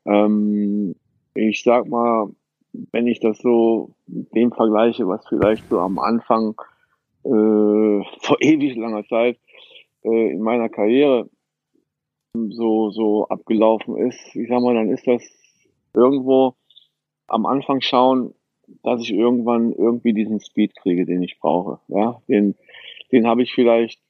Ähm, 0.05 0.95
ich 1.33 1.63
sag 1.63 1.87
mal, 1.87 2.29
wenn 2.91 3.07
ich 3.07 3.19
das 3.19 3.39
so 3.39 3.91
dem 4.05 4.51
vergleiche, 4.51 5.07
was 5.07 5.25
vielleicht 5.27 5.67
so 5.69 5.79
am 5.79 5.99
Anfang 5.99 6.55
äh, 7.23 7.29
vor 8.19 8.37
ewig 8.41 8.75
langer 8.75 9.05
Zeit 9.05 9.37
äh, 10.03 10.31
in 10.31 10.41
meiner 10.41 10.69
Karriere 10.69 11.29
so 12.35 12.89
so 12.89 13.27
abgelaufen 13.27 13.95
ist, 13.97 14.35
ich 14.35 14.49
sag 14.49 14.61
mal, 14.61 14.73
dann 14.73 14.89
ist 14.89 15.05
das 15.05 15.23
irgendwo 15.93 16.55
am 17.27 17.45
Anfang 17.45 17.81
schauen, 17.81 18.33
dass 18.81 19.01
ich 19.01 19.11
irgendwann 19.11 19.71
irgendwie 19.71 20.13
diesen 20.13 20.39
Speed 20.39 20.75
kriege, 20.75 21.05
den 21.05 21.21
ich 21.21 21.39
brauche. 21.39 21.79
Ja, 21.87 22.21
den, 22.27 22.55
den 23.11 23.27
habe 23.27 23.43
ich 23.43 23.53
vielleicht 23.53 24.01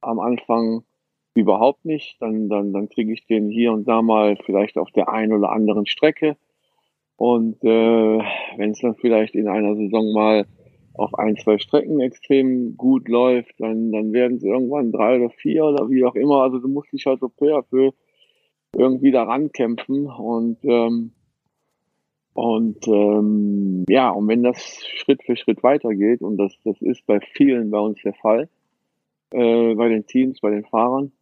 am 0.00 0.20
Anfang 0.20 0.84
überhaupt 1.34 1.84
nicht. 1.84 2.16
Dann, 2.20 2.48
dann, 2.48 2.72
dann 2.72 2.88
kriege 2.88 3.12
ich 3.12 3.26
den 3.26 3.48
hier 3.50 3.72
und 3.72 3.86
da 3.86 4.02
mal 4.02 4.36
vielleicht 4.44 4.78
auf 4.78 4.90
der 4.90 5.08
einen 5.08 5.32
oder 5.32 5.50
anderen 5.50 5.86
Strecke. 5.86 6.36
Und 7.16 7.62
äh, 7.62 8.18
wenn 8.56 8.70
es 8.70 8.80
dann 8.80 8.94
vielleicht 8.94 9.34
in 9.34 9.48
einer 9.48 9.76
Saison 9.76 10.12
mal 10.12 10.46
auf 10.94 11.14
ein, 11.18 11.36
zwei 11.36 11.58
Strecken 11.58 12.00
extrem 12.00 12.76
gut 12.76 13.08
läuft, 13.08 13.54
dann, 13.58 13.92
dann 13.92 14.12
werden 14.12 14.38
es 14.38 14.42
irgendwann 14.42 14.92
drei 14.92 15.16
oder 15.16 15.30
vier 15.30 15.64
oder 15.64 15.88
wie 15.88 16.04
auch 16.04 16.14
immer. 16.14 16.42
Also 16.42 16.58
du 16.58 16.68
musst 16.68 16.92
dich 16.92 17.06
halt 17.06 17.20
so 17.20 17.28
peu 17.28 17.56
à 17.56 17.62
peu 17.62 17.90
irgendwie 18.76 19.10
daran 19.10 19.52
kämpfen 19.52 20.06
und 20.06 20.58
ähm, 20.62 21.12
und 22.32 22.86
ähm, 22.86 23.84
ja, 23.88 24.10
und 24.10 24.28
wenn 24.28 24.42
das 24.42 24.82
Schritt 24.94 25.22
für 25.24 25.36
Schritt 25.36 25.62
weitergeht, 25.62 26.22
und 26.22 26.36
das, 26.36 26.54
das 26.64 26.80
ist 26.80 27.04
bei 27.06 27.20
vielen 27.20 27.70
bei 27.70 27.78
uns 27.78 28.00
der 28.02 28.14
Fall, 28.14 28.48
äh, 29.32 29.74
bei 29.74 29.88
den 29.88 30.06
Teams, 30.06 30.40
bei 30.40 30.50
den 30.50 30.64
Fahrern, 30.64 31.12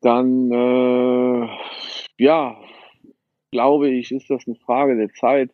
dann 0.00 0.50
äh, 0.50 1.48
ja, 2.18 2.56
glaube 3.50 3.88
ich, 3.90 4.12
ist 4.12 4.30
das 4.30 4.46
eine 4.46 4.56
Frage 4.56 4.96
der 4.96 5.12
Zeit, 5.12 5.50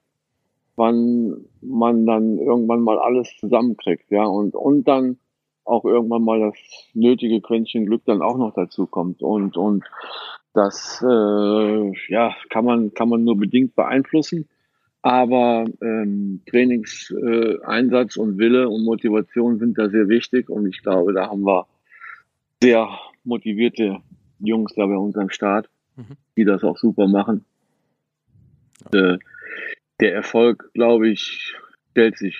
wann 0.76 1.46
man 1.60 2.06
dann 2.06 2.38
irgendwann 2.38 2.82
mal 2.82 2.98
alles 2.98 3.34
zusammenkriegt, 3.38 4.10
ja, 4.10 4.24
und, 4.24 4.54
und 4.54 4.86
dann 4.86 5.18
auch 5.64 5.84
irgendwann 5.84 6.22
mal 6.22 6.40
das 6.40 6.56
nötige 6.94 7.40
Quäntchen 7.40 7.86
Glück 7.86 8.02
dann 8.04 8.22
auch 8.22 8.38
noch 8.38 8.54
dazu 8.54 8.86
kommt. 8.86 9.22
Und, 9.22 9.56
und 9.56 9.84
das 10.54 11.04
äh, 11.06 11.92
ja, 12.08 12.34
kann 12.50 12.64
man, 12.64 12.94
kann 12.94 13.08
man 13.08 13.24
nur 13.24 13.36
bedingt 13.36 13.74
beeinflussen. 13.74 14.48
Aber 15.02 15.64
ähm, 15.82 16.42
Trainingseinsatz 16.48 18.16
äh, 18.16 18.20
und 18.20 18.38
Wille 18.38 18.68
und 18.68 18.84
Motivation 18.84 19.58
sind 19.58 19.78
da 19.78 19.88
sehr 19.88 20.08
wichtig. 20.08 20.48
Und 20.48 20.66
ich 20.66 20.82
glaube, 20.82 21.12
da 21.12 21.28
haben 21.30 21.42
wir 21.42 21.66
sehr 22.62 22.88
motivierte 23.24 24.00
Jungs 24.38 24.74
da 24.74 24.86
bei 24.86 24.96
uns 24.96 25.16
am 25.16 25.30
Start, 25.30 25.68
mhm. 25.96 26.16
die 26.36 26.44
das 26.44 26.64
auch 26.64 26.76
super 26.76 27.08
machen. 27.08 27.44
Ja. 28.92 29.14
Äh, 29.14 29.18
der 30.00 30.14
Erfolg, 30.14 30.70
glaube 30.74 31.08
ich, 31.08 31.54
stellt 31.92 32.18
sich 32.18 32.36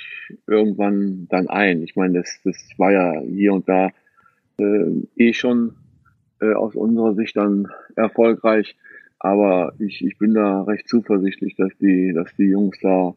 irgendwann 0.46 1.26
dann 1.30 1.48
ein. 1.48 1.82
Ich 1.82 1.96
meine, 1.96 2.18
das, 2.18 2.40
das 2.44 2.56
war 2.76 2.92
ja 2.92 3.20
hier 3.20 3.54
und 3.54 3.66
da 3.66 3.90
äh, 4.58 4.90
eh 5.16 5.32
schon 5.32 5.76
äh, 6.40 6.52
aus 6.52 6.74
unserer 6.74 7.14
Sicht 7.14 7.36
dann 7.36 7.68
erfolgreich. 7.94 8.76
Aber 9.18 9.72
ich, 9.78 10.04
ich 10.04 10.18
bin 10.18 10.34
da 10.34 10.62
recht 10.64 10.88
zuversichtlich, 10.88 11.56
dass 11.56 11.72
die, 11.78 12.12
dass 12.12 12.34
die 12.36 12.50
Jungs 12.50 12.78
da 12.82 13.14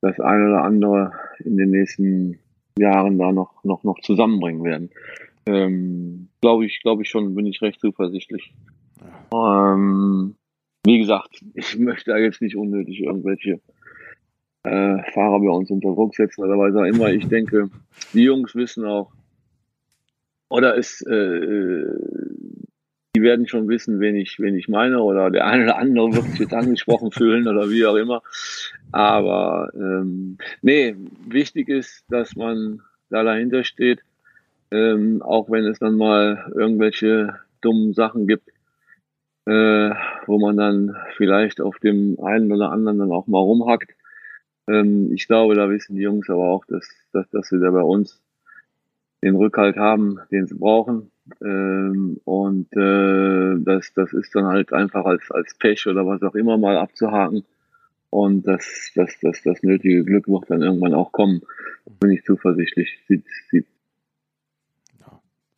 das 0.00 0.18
eine 0.20 0.48
oder 0.48 0.62
andere 0.62 1.12
in 1.40 1.56
den 1.56 1.70
nächsten 1.70 2.38
Jahren 2.78 3.18
da 3.18 3.32
noch, 3.32 3.62
noch, 3.64 3.84
noch 3.84 4.00
zusammenbringen 4.00 4.64
werden. 4.64 4.90
Ähm, 5.48 6.28
glaube 6.42 6.66
ich, 6.66 6.80
glaube 6.82 7.02
ich 7.02 7.08
schon, 7.08 7.34
bin 7.34 7.46
ich 7.46 7.62
recht 7.62 7.80
zuversichtlich. 7.80 8.52
Ähm, 9.32 10.34
wie 10.84 10.98
gesagt, 10.98 11.42
ich 11.54 11.78
möchte 11.78 12.10
da 12.10 12.18
jetzt 12.18 12.42
nicht 12.42 12.56
unnötig 12.56 13.00
irgendwelche 13.00 13.60
äh, 14.64 14.98
Fahrer 15.12 15.40
bei 15.40 15.50
uns 15.50 15.70
unter 15.70 15.94
Druck 15.94 16.14
setzen 16.14 16.44
oder 16.44 16.58
was 16.58 16.76
auch 16.76 16.84
immer. 16.84 17.10
Ich 17.10 17.26
denke, 17.28 17.70
die 18.12 18.24
Jungs 18.24 18.54
wissen 18.54 18.84
auch, 18.84 19.10
oder 20.50 20.76
es, 20.76 21.00
äh, 21.02 21.84
die 23.16 23.22
werden 23.22 23.48
schon 23.48 23.68
wissen, 23.68 24.00
wen 24.00 24.16
ich, 24.16 24.38
wen 24.38 24.54
ich 24.54 24.68
meine, 24.68 25.02
oder 25.02 25.30
der 25.30 25.46
eine 25.46 25.64
oder 25.64 25.78
andere 25.78 26.14
wird 26.14 26.24
sich 26.26 26.40
jetzt 26.40 26.54
angesprochen 26.54 27.10
fühlen 27.10 27.48
oder 27.48 27.70
wie 27.70 27.86
auch 27.86 27.96
immer. 27.96 28.22
Aber 28.92 29.70
ähm, 29.74 30.36
nee, 30.60 30.94
wichtig 31.26 31.68
ist, 31.68 32.04
dass 32.10 32.36
man 32.36 32.82
da 33.08 33.22
dahinter 33.22 33.64
steht 33.64 34.00
ähm, 34.70 35.22
auch 35.22 35.50
wenn 35.50 35.64
es 35.64 35.78
dann 35.78 35.96
mal 35.96 36.52
irgendwelche 36.54 37.38
dummen 37.60 37.94
Sachen 37.94 38.26
gibt, 38.26 38.48
äh, 39.46 39.90
wo 40.26 40.38
man 40.38 40.56
dann 40.56 40.96
vielleicht 41.16 41.60
auf 41.60 41.78
dem 41.78 42.18
einen 42.22 42.52
oder 42.52 42.70
anderen 42.70 42.98
dann 42.98 43.12
auch 43.12 43.26
mal 43.26 43.38
rumhackt. 43.38 43.94
Ähm, 44.68 45.10
ich 45.12 45.26
glaube, 45.26 45.54
da 45.54 45.70
wissen 45.70 45.96
die 45.96 46.02
Jungs 46.02 46.28
aber 46.28 46.48
auch, 46.48 46.64
dass, 46.66 46.86
dass, 47.12 47.28
dass 47.30 47.48
sie 47.48 47.58
da 47.58 47.70
bei 47.70 47.82
uns 47.82 48.20
den 49.22 49.36
Rückhalt 49.36 49.76
haben, 49.76 50.20
den 50.30 50.46
sie 50.46 50.54
brauchen. 50.54 51.10
Ähm, 51.42 52.20
und 52.24 52.72
äh, 52.76 53.56
das, 53.64 53.92
das 53.94 54.12
ist 54.12 54.34
dann 54.34 54.46
halt 54.46 54.72
einfach 54.72 55.04
als, 55.04 55.30
als 55.30 55.54
Pech 55.54 55.86
oder 55.86 56.06
was 56.06 56.22
auch 56.22 56.34
immer 56.34 56.58
mal 56.58 56.76
abzuhaken. 56.76 57.44
Und 58.10 58.46
das, 58.46 58.92
das, 58.94 59.18
das, 59.20 59.42
das 59.42 59.62
nötige 59.62 60.04
Glück 60.04 60.28
wird 60.28 60.50
dann 60.50 60.62
irgendwann 60.62 60.94
auch 60.94 61.12
kommen. 61.12 61.42
Bin 62.00 62.10
ich 62.10 62.24
zuversichtlich. 62.24 62.98
Sieht, 63.06 63.24
sieht 63.50 63.66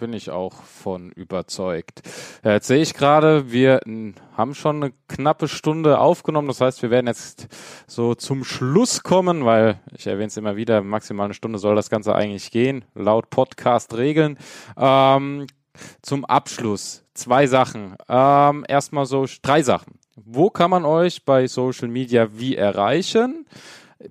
bin 0.01 0.15
ich 0.15 0.31
auch 0.31 0.63
von 0.63 1.11
überzeugt. 1.13 2.01
Jetzt 2.43 2.67
sehe 2.67 2.81
ich 2.81 2.95
gerade, 2.95 3.53
wir 3.53 3.81
haben 4.35 4.55
schon 4.55 4.83
eine 4.83 4.93
knappe 5.09 5.47
Stunde 5.47 5.99
aufgenommen. 5.99 6.49
Das 6.49 6.63
heißt, 6.63 6.83
wir 6.83 6.91
werden 6.91 7.07
jetzt 7.07 7.49
so 7.87 8.15
zum 8.15 8.43
Schluss 8.43 9.03
kommen, 9.03 9.45
weil 9.45 9.79
ich 9.95 10.07
erwähne 10.07 10.29
es 10.29 10.39
immer 10.39 10.57
wieder, 10.57 10.83
maximal 10.83 11.27
eine 11.27 11.35
Stunde 11.35 11.59
soll 11.59 11.77
das 11.77 11.91
Ganze 11.91 12.15
eigentlich 12.15 12.51
gehen, 12.51 12.85
laut 12.95 13.29
Podcast-Regeln. 13.29 14.39
Ähm, 14.77 15.47
zum 16.03 16.25
Abschluss 16.25 17.05
zwei 17.13 17.47
Sachen. 17.47 17.97
Ähm, 18.09 18.65
erstmal 18.67 19.05
so 19.05 19.27
drei 19.43 19.63
Sachen. 19.63 19.99
Wo 20.17 20.51
kann 20.51 20.71
man 20.71 20.85
euch 20.85 21.25
bei 21.25 21.47
Social 21.47 21.89
Media 21.89 22.29
wie 22.33 22.57
erreichen? 22.57 23.47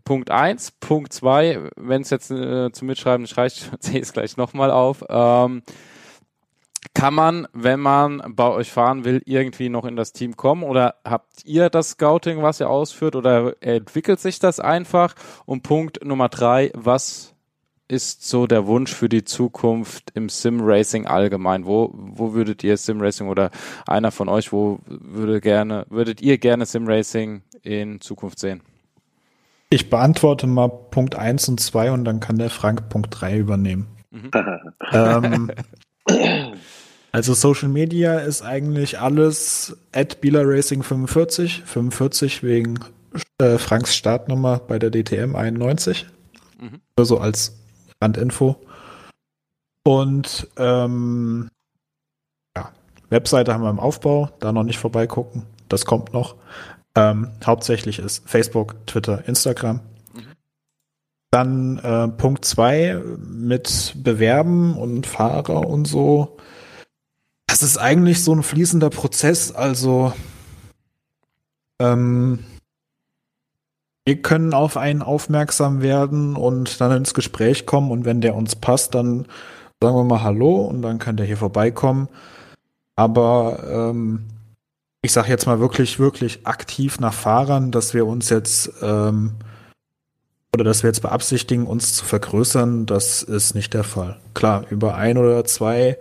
Punkt 0.03 0.31
eins. 0.31 0.71
Punkt 0.71 1.13
zwei, 1.13 1.69
wenn 1.75 2.01
es 2.01 2.09
jetzt 2.09 2.31
äh, 2.31 2.71
zum 2.71 2.87
Mitschreiben 2.87 3.23
nicht 3.23 3.37
reicht, 3.37 3.71
sehe 3.79 3.95
ich 3.97 4.03
es 4.03 4.13
gleich 4.13 4.37
nochmal 4.37 4.71
auf. 4.71 5.03
Ähm, 5.09 5.63
kann 6.93 7.13
man, 7.13 7.47
wenn 7.53 7.79
man 7.79 8.21
bei 8.35 8.49
euch 8.49 8.71
fahren 8.71 9.03
will, 9.03 9.21
irgendwie 9.25 9.69
noch 9.69 9.85
in 9.85 9.95
das 9.95 10.13
Team 10.13 10.35
kommen 10.37 10.63
oder 10.63 10.95
habt 11.03 11.45
ihr 11.45 11.69
das 11.69 11.91
Scouting, 11.91 12.41
was 12.41 12.59
ihr 12.59 12.69
ausführt 12.69 13.15
oder 13.15 13.55
entwickelt 13.61 14.19
sich 14.19 14.39
das 14.39 14.59
einfach? 14.59 15.15
Und 15.45 15.63
Punkt 15.63 16.03
Nummer 16.03 16.29
drei, 16.29 16.71
was 16.73 17.35
ist 17.87 18.27
so 18.27 18.47
der 18.47 18.67
Wunsch 18.67 18.93
für 18.93 19.09
die 19.09 19.23
Zukunft 19.23 20.11
im 20.13 20.29
Sim-Racing 20.29 21.07
allgemein? 21.07 21.65
Wo, 21.65 21.91
wo 21.93 22.33
würdet 22.33 22.63
ihr 22.63 22.77
Sim-Racing 22.77 23.27
oder 23.27 23.49
einer 23.87 24.11
von 24.11 24.29
euch, 24.29 24.53
wo 24.53 24.79
würde 24.85 25.41
gerne, 25.41 25.85
würdet 25.89 26.21
ihr 26.21 26.37
gerne 26.37 26.65
Sim-Racing 26.65 27.41
in 27.63 27.99
Zukunft 27.99 28.39
sehen? 28.39 28.61
Ich 29.71 29.89
beantworte 29.89 30.47
mal 30.47 30.67
Punkt 30.67 31.15
1 31.15 31.49
und 31.49 31.59
2 31.59 31.91
und 31.91 32.03
dann 32.03 32.19
kann 32.19 32.37
der 32.37 32.49
Frank 32.49 32.89
Punkt 32.89 33.09
3 33.19 33.37
übernehmen. 33.37 33.87
Mhm. 34.09 34.31
ähm, 34.91 35.51
also 37.11 37.33
Social 37.35 37.69
Media 37.69 38.17
ist 38.19 38.41
eigentlich 38.41 38.99
alles 38.99 39.77
at 39.93 40.17
Racing 40.23 40.81
45, 40.81 41.63
45 41.65 42.41
wegen 42.41 42.79
äh, 43.37 43.59
Franks 43.59 43.95
Startnummer 43.95 44.59
bei 44.59 44.79
der 44.79 44.89
DTM 44.89 45.35
91. 45.35 46.07
Mhm. 46.59 46.81
Also 46.95 47.19
als 47.19 47.55
Randinfo. 48.01 48.55
Und 49.83 50.47
ähm, 50.57 51.49
ja, 52.57 52.71
Webseite 53.09 53.53
haben 53.53 53.63
wir 53.63 53.69
im 53.69 53.79
Aufbau, 53.79 54.29
da 54.39 54.51
noch 54.51 54.63
nicht 54.63 54.79
vorbeigucken. 54.79 55.43
Das 55.67 55.85
kommt 55.85 56.13
noch. 56.13 56.35
Ähm, 56.95 57.29
hauptsächlich 57.45 57.99
ist 57.99 58.27
Facebook, 58.27 58.75
Twitter, 58.87 59.27
Instagram. 59.27 59.81
Dann 61.31 61.77
äh, 61.77 62.07
Punkt 62.07 62.43
zwei 62.43 62.99
mit 63.19 63.93
Bewerben 63.97 64.75
und 64.75 65.05
Fahrer 65.05 65.67
und 65.67 65.85
so. 65.85 66.37
Das 67.45 67.61
ist 67.61 67.77
eigentlich 67.77 68.23
so 68.23 68.33
ein 68.33 68.41
fließender 68.41 68.89
Prozess. 68.89 69.51
Also 69.51 70.13
ähm, 71.79 72.39
wir 74.05 74.21
können 74.23 74.53
auf 74.53 74.75
einen 74.75 75.03
aufmerksam 75.03 75.83
werden 75.83 76.35
und 76.35 76.81
dann 76.81 76.91
ins 76.97 77.13
Gespräch 77.13 77.67
kommen 77.67 77.91
und 77.91 78.05
wenn 78.05 78.21
der 78.21 78.35
uns 78.35 78.55
passt, 78.55 78.95
dann 78.95 79.27
sagen 79.81 79.95
wir 79.95 80.03
mal 80.03 80.23
Hallo 80.23 80.65
und 80.65 80.81
dann 80.81 80.97
kann 80.97 81.15
der 81.15 81.27
hier 81.27 81.37
vorbeikommen. 81.37 82.09
Aber 82.95 83.63
ähm, 83.69 84.25
ich 85.01 85.11
sage 85.11 85.29
jetzt 85.29 85.45
mal 85.45 85.59
wirklich, 85.59 85.99
wirklich 85.99 86.45
aktiv 86.45 86.99
nach 86.99 87.13
Fahrern, 87.13 87.71
dass 87.71 87.93
wir 87.93 88.05
uns 88.05 88.29
jetzt 88.29 88.71
ähm, 88.81 89.35
oder 90.53 90.63
dass 90.63 90.83
wir 90.83 90.89
jetzt 90.89 91.01
beabsichtigen, 91.01 91.67
uns 91.67 91.93
zu 91.93 92.05
vergrößern, 92.05 92.85
das 92.85 93.21
ist 93.21 93.55
nicht 93.55 93.73
der 93.73 93.83
Fall. 93.83 94.19
Klar, 94.33 94.65
über 94.69 94.95
ein 94.95 95.17
oder 95.17 95.45
zwei, 95.45 95.97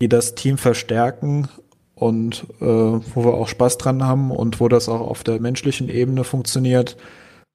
die 0.00 0.08
das 0.08 0.34
Team 0.34 0.58
verstärken 0.58 1.48
und 1.94 2.44
äh, 2.60 2.64
wo 2.64 3.24
wir 3.24 3.34
auch 3.34 3.48
Spaß 3.48 3.78
dran 3.78 4.04
haben 4.04 4.30
und 4.30 4.60
wo 4.60 4.68
das 4.68 4.88
auch 4.88 5.00
auf 5.00 5.24
der 5.24 5.40
menschlichen 5.40 5.88
Ebene 5.88 6.24
funktioniert, 6.24 6.96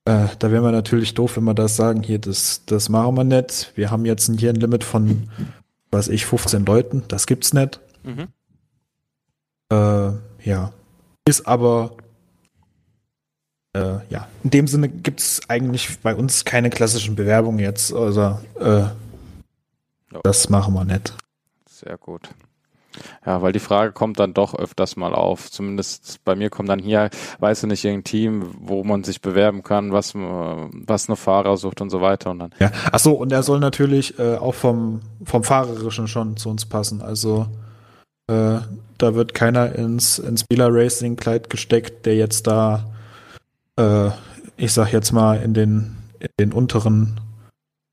äh, 0.06 0.28
da 0.40 0.52
wären 0.52 0.64
wir 0.64 0.72
natürlich 0.72 1.14
doof, 1.14 1.38
wenn 1.38 1.44
wir 1.44 1.54
das 1.54 1.76
sagen, 1.76 2.02
hier, 2.02 2.18
das, 2.18 2.64
das 2.66 2.90
machen 2.90 3.16
wir 3.16 3.24
nicht. 3.24 3.72
Wir 3.76 3.92
haben 3.92 4.06
jetzt 4.06 4.32
hier 4.40 4.50
ein 4.50 4.56
Limit 4.56 4.84
von, 4.84 5.30
was 5.92 6.08
ich, 6.08 6.26
15 6.26 6.66
Leuten, 6.66 7.04
das 7.08 7.28
gibt's 7.28 7.54
nicht. 7.54 7.82
Mhm. 8.04 8.28
Äh, 9.70 10.12
ja. 10.44 10.72
Ist 11.26 11.48
aber 11.48 11.92
äh, 13.74 14.00
ja, 14.10 14.28
in 14.44 14.50
dem 14.50 14.68
Sinne 14.68 14.90
gibt 14.90 15.20
es 15.20 15.42
eigentlich 15.48 16.00
bei 16.00 16.16
uns 16.16 16.46
keine 16.46 16.70
klassischen 16.70 17.16
Bewerbungen 17.16 17.60
jetzt. 17.60 17.94
Also 17.94 18.40
äh, 18.60 18.84
das 20.24 20.50
machen 20.50 20.74
wir 20.74 20.84
nicht. 20.84 21.16
Sehr 21.70 21.98
gut. 21.98 22.30
Ja, 23.26 23.42
weil 23.42 23.54
die 23.54 23.60
Frage 23.60 23.94
kommt 23.94 24.20
dann 24.20 24.34
doch 24.34 24.54
öfters 24.54 24.98
mal 24.98 25.16
auf. 25.16 25.50
Zumindest 25.50 26.20
bei 26.26 26.36
mir 26.36 26.50
kommt 26.50 26.68
dann 26.68 26.80
hier, 26.80 27.10
weiß 27.40 27.64
ich 27.64 27.70
nicht, 27.70 27.86
irgendein 27.86 28.04
Team, 28.04 28.54
wo 28.60 28.84
man 28.84 29.06
sich 29.06 29.22
bewerben 29.22 29.64
kann, 29.64 29.94
was, 29.94 30.14
was 30.14 31.08
eine 31.08 31.16
Fahrer 31.16 31.56
sucht 31.56 31.80
und 31.80 31.90
so 31.90 32.02
weiter. 32.02 32.32
Und 32.32 32.40
dann. 32.40 32.52
Ja, 32.60 32.72
ach 32.92 33.00
so, 33.00 33.14
und 33.14 33.32
er 33.32 33.44
soll 33.44 33.60
natürlich 33.60 34.20
äh, 34.20 34.36
auch 34.36 34.56
vom, 34.56 35.02
vom 35.24 35.46
Fahrerischen 35.46 36.10
schon 36.10 36.36
zu 36.36 36.50
uns 36.50 36.66
passen. 36.66 37.02
Also 37.02 37.48
äh, 38.28 38.60
da 38.98 39.16
wird 39.16 39.34
keiner 39.34 39.74
ins, 39.76 40.20
ins 40.20 40.42
Spieler 40.42 40.70
Racing 40.72 41.16
Kleid 41.16 41.50
gesteckt, 41.50 42.06
der 42.06 42.16
jetzt 42.16 42.48
da 42.48 42.92
äh, 43.78 44.12
ich 44.62 44.74
sag 44.74 44.94
jetzt 44.94 45.12
mal, 45.12 45.42
in 45.42 45.54
den, 45.54 45.98
in 46.20 46.30
den 46.40 46.54
unteren 46.54 47.20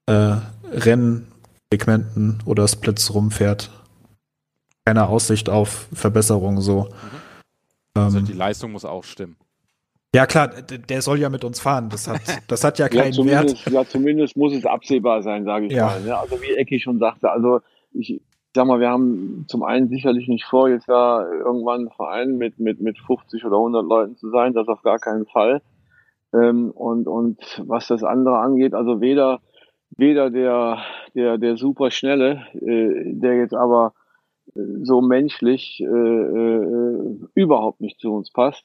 äh, 0.06 0.36
Rennsegmenten 0.70 2.42
oder 2.44 2.68
Splits 2.68 3.14
rumfährt. 3.14 3.70
Keine 4.84 5.08
Aussicht 5.08 5.48
auf 5.48 5.88
Verbesserung 5.92 6.60
so. 6.60 6.84
Mhm. 6.84 6.90
Also 7.94 8.18
ähm, 8.18 8.24
die 8.26 8.32
Leistung 8.34 8.72
muss 8.72 8.84
auch 8.84 9.04
stimmen. 9.04 9.36
Ja 10.14 10.26
klar, 10.26 10.48
der 10.48 11.02
soll 11.02 11.18
ja 11.18 11.28
mit 11.28 11.44
uns 11.44 11.60
fahren. 11.60 11.88
Das 11.90 12.06
hat, 12.06 12.20
das 12.48 12.64
hat 12.64 12.78
ja 12.78 12.88
keinen 12.88 13.12
ja, 13.12 13.24
Wert. 13.24 13.64
Ja, 13.70 13.86
zumindest 13.86 14.36
muss 14.36 14.54
es 14.54 14.64
absehbar 14.64 15.22
sein, 15.22 15.44
sage 15.44 15.66
ich 15.66 15.72
ja. 15.72 15.86
mal. 15.86 16.00
Ne? 16.02 16.18
Also 16.18 16.40
wie 16.42 16.54
Ecki 16.54 16.80
schon 16.80 16.98
sagte, 16.98 17.30
also 17.30 17.60
ich 17.92 18.20
sag 18.54 18.66
mal, 18.66 18.80
wir 18.80 18.88
haben 18.88 19.44
zum 19.48 19.62
einen 19.62 19.88
sicherlich 19.88 20.28
nicht 20.28 20.44
vor, 20.44 20.68
jetzt 20.68 20.88
da 20.88 21.28
irgendwann 21.30 21.86
ein 21.86 21.90
Verein 21.90 22.36
mit, 22.36 22.58
mit, 22.58 22.80
mit 22.80 22.98
50 22.98 23.44
oder 23.44 23.56
100 23.56 23.84
Leuten 23.84 24.16
zu 24.16 24.30
sein, 24.30 24.54
das 24.54 24.68
auf 24.68 24.82
gar 24.82 24.98
keinen 24.98 25.26
Fall. 25.26 25.62
Ähm, 26.32 26.70
und, 26.70 27.06
und 27.06 27.38
was 27.66 27.88
das 27.88 28.02
andere 28.02 28.38
angeht, 28.38 28.74
also 28.74 29.00
weder, 29.00 29.40
weder 29.96 30.30
der, 30.30 30.78
der, 31.14 31.38
der 31.38 31.56
super 31.56 31.90
schnelle, 31.90 32.46
äh, 32.54 33.12
der 33.14 33.36
jetzt 33.36 33.54
aber 33.54 33.94
äh, 34.54 34.60
so 34.82 35.00
menschlich 35.00 35.80
äh, 35.80 35.84
äh, 35.86 37.16
überhaupt 37.34 37.80
nicht 37.80 38.00
zu 38.00 38.12
uns 38.12 38.30
passt. 38.30 38.64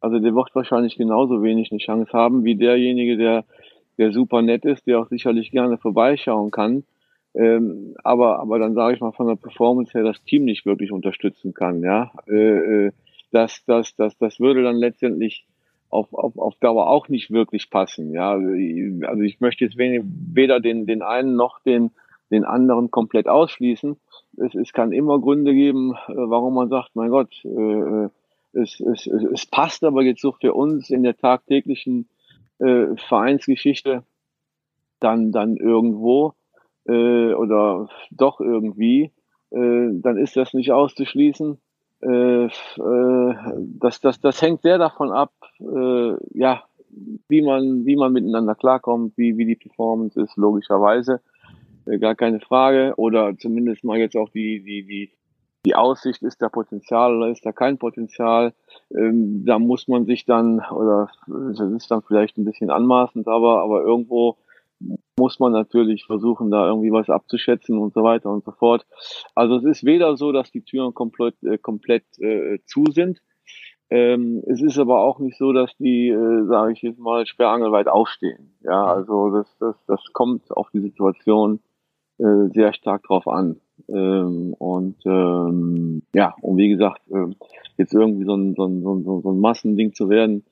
Also 0.00 0.18
der 0.18 0.34
wird 0.34 0.54
wahrscheinlich 0.54 0.96
genauso 0.96 1.42
wenig 1.42 1.70
eine 1.70 1.78
Chance 1.78 2.12
haben 2.12 2.44
wie 2.44 2.56
derjenige, 2.56 3.16
der, 3.16 3.44
der 3.98 4.12
super 4.12 4.40
nett 4.42 4.64
ist, 4.64 4.86
der 4.86 4.98
auch 4.98 5.08
sicherlich 5.08 5.50
gerne 5.50 5.76
vorbeischauen 5.78 6.50
kann. 6.50 6.84
Ähm, 7.34 7.94
aber, 8.02 8.40
aber 8.40 8.58
dann 8.58 8.74
sage 8.74 8.94
ich 8.94 9.00
mal 9.00 9.12
von 9.12 9.28
der 9.28 9.36
Performance 9.36 9.92
her 9.92 10.02
das 10.02 10.22
Team 10.24 10.44
nicht 10.44 10.66
wirklich 10.66 10.90
unterstützen 10.90 11.54
kann. 11.54 11.82
Ja, 11.82 12.12
äh, 12.28 12.86
äh 12.86 12.92
das, 13.32 13.64
das, 13.64 13.94
das, 13.94 14.18
das 14.18 14.40
würde 14.40 14.64
dann 14.64 14.74
letztendlich 14.76 15.46
auf, 15.88 16.12
auf, 16.14 16.38
auf 16.38 16.54
Dauer 16.56 16.88
auch 16.88 17.08
nicht 17.08 17.30
wirklich 17.30 17.70
passen. 17.70 18.12
Ja, 18.12 18.32
also 18.32 19.22
ich 19.22 19.40
möchte 19.40 19.64
jetzt 19.64 19.76
weder 19.78 20.60
den, 20.60 20.86
den 20.86 21.02
einen 21.02 21.36
noch 21.36 21.60
den, 21.60 21.90
den 22.30 22.44
anderen 22.44 22.90
komplett 22.90 23.28
ausschließen. 23.28 23.96
Es, 24.38 24.54
es 24.54 24.72
kann 24.72 24.92
immer 24.92 25.20
Gründe 25.20 25.52
geben, 25.52 25.92
äh, 25.92 26.14
warum 26.14 26.54
man 26.54 26.68
sagt, 26.68 26.90
mein 26.94 27.10
Gott, 27.10 27.44
äh, 27.44 28.08
es, 28.52 28.80
es, 28.80 29.06
es 29.06 29.46
passt 29.46 29.84
aber 29.84 30.02
jetzt 30.02 30.22
so 30.22 30.32
für 30.32 30.54
uns 30.54 30.90
in 30.90 31.02
der 31.02 31.16
tagtäglichen 31.16 32.08
äh, 32.58 32.96
Vereinsgeschichte 32.96 34.04
dann, 34.98 35.32
dann 35.32 35.56
irgendwo 35.56 36.34
äh, 36.86 37.32
oder 37.34 37.88
doch 38.10 38.40
irgendwie, 38.40 39.12
äh, 39.50 39.88
dann 39.92 40.16
ist 40.16 40.36
das 40.36 40.54
nicht 40.54 40.72
auszuschließen. 40.72 41.58
Äh, 42.02 42.44
äh, 42.46 43.34
das, 43.78 44.00
das, 44.00 44.20
das 44.20 44.40
hängt 44.40 44.62
sehr 44.62 44.78
davon 44.78 45.12
ab, 45.12 45.32
äh, 45.60 46.14
ja, 46.38 46.64
wie 47.28 47.42
man, 47.42 47.84
wie 47.84 47.96
man 47.96 48.12
miteinander 48.12 48.54
klarkommt, 48.54 49.16
wie, 49.16 49.36
wie 49.36 49.46
die 49.46 49.56
Performance 49.56 50.20
ist, 50.20 50.36
logischerweise. 50.36 51.20
Äh, 51.86 51.98
gar 51.98 52.14
keine 52.14 52.40
Frage. 52.40 52.94
Oder 52.96 53.36
zumindest 53.38 53.84
mal 53.84 53.98
jetzt 53.98 54.16
auch 54.16 54.30
die, 54.30 54.62
die, 54.62 54.84
die, 54.84 55.10
die 55.64 55.74
Aussicht, 55.74 56.22
ist 56.22 56.40
da 56.40 56.48
Potenzial 56.48 57.16
oder 57.16 57.28
ist 57.28 57.44
da 57.44 57.52
kein 57.52 57.78
Potenzial? 57.78 58.54
Ähm, 58.94 59.44
da 59.44 59.58
muss 59.58 59.88
man 59.88 60.06
sich 60.06 60.24
dann, 60.24 60.60
oder 60.70 61.10
das 61.26 61.60
ist 61.60 61.90
dann 61.90 62.02
vielleicht 62.02 62.38
ein 62.38 62.44
bisschen 62.44 62.70
anmaßend, 62.70 63.28
aber, 63.28 63.62
aber 63.62 63.82
irgendwo 63.82 64.36
muss 65.18 65.38
man 65.38 65.52
natürlich 65.52 66.04
versuchen, 66.06 66.50
da 66.50 66.66
irgendwie 66.66 66.92
was 66.92 67.10
abzuschätzen 67.10 67.78
und 67.78 67.92
so 67.92 68.02
weiter 68.02 68.30
und 68.30 68.44
so 68.44 68.52
fort. 68.52 68.86
Also 69.34 69.56
es 69.56 69.64
ist 69.64 69.84
weder 69.84 70.16
so, 70.16 70.32
dass 70.32 70.50
die 70.50 70.62
Türen 70.62 70.94
komplett, 70.94 71.34
äh, 71.42 71.58
komplett 71.58 72.04
äh, 72.18 72.58
zu 72.64 72.84
sind. 72.90 73.20
Ähm, 73.90 74.42
es 74.46 74.62
ist 74.62 74.78
aber 74.78 75.00
auch 75.00 75.18
nicht 75.18 75.36
so, 75.36 75.52
dass 75.52 75.76
die, 75.78 76.08
äh, 76.08 76.46
sage 76.46 76.72
ich 76.72 76.82
jetzt 76.82 77.00
mal, 77.00 77.26
sperrangelweit 77.26 77.88
aufstehen. 77.88 78.54
Ja, 78.62 78.84
also 78.84 79.30
das, 79.30 79.56
das, 79.58 79.76
das 79.86 80.00
kommt 80.12 80.50
auf 80.52 80.70
die 80.70 80.80
Situation 80.80 81.60
äh, 82.18 82.48
sehr 82.54 82.72
stark 82.72 83.02
drauf 83.02 83.26
an. 83.26 83.60
Ähm, 83.88 84.54
und 84.58 84.96
ähm, 85.04 86.02
ja, 86.14 86.34
und 86.40 86.56
wie 86.56 86.68
gesagt, 86.68 87.02
äh, 87.10 87.26
jetzt 87.78 87.92
irgendwie 87.92 88.24
so 88.24 88.34
ein, 88.36 88.54
so 88.54 88.66
ein, 88.66 88.82
so 88.82 88.94
ein, 88.94 89.22
so 89.22 89.32
ein 89.32 89.40
Massending 89.40 89.92
zu 89.92 90.08
werden, 90.08 90.44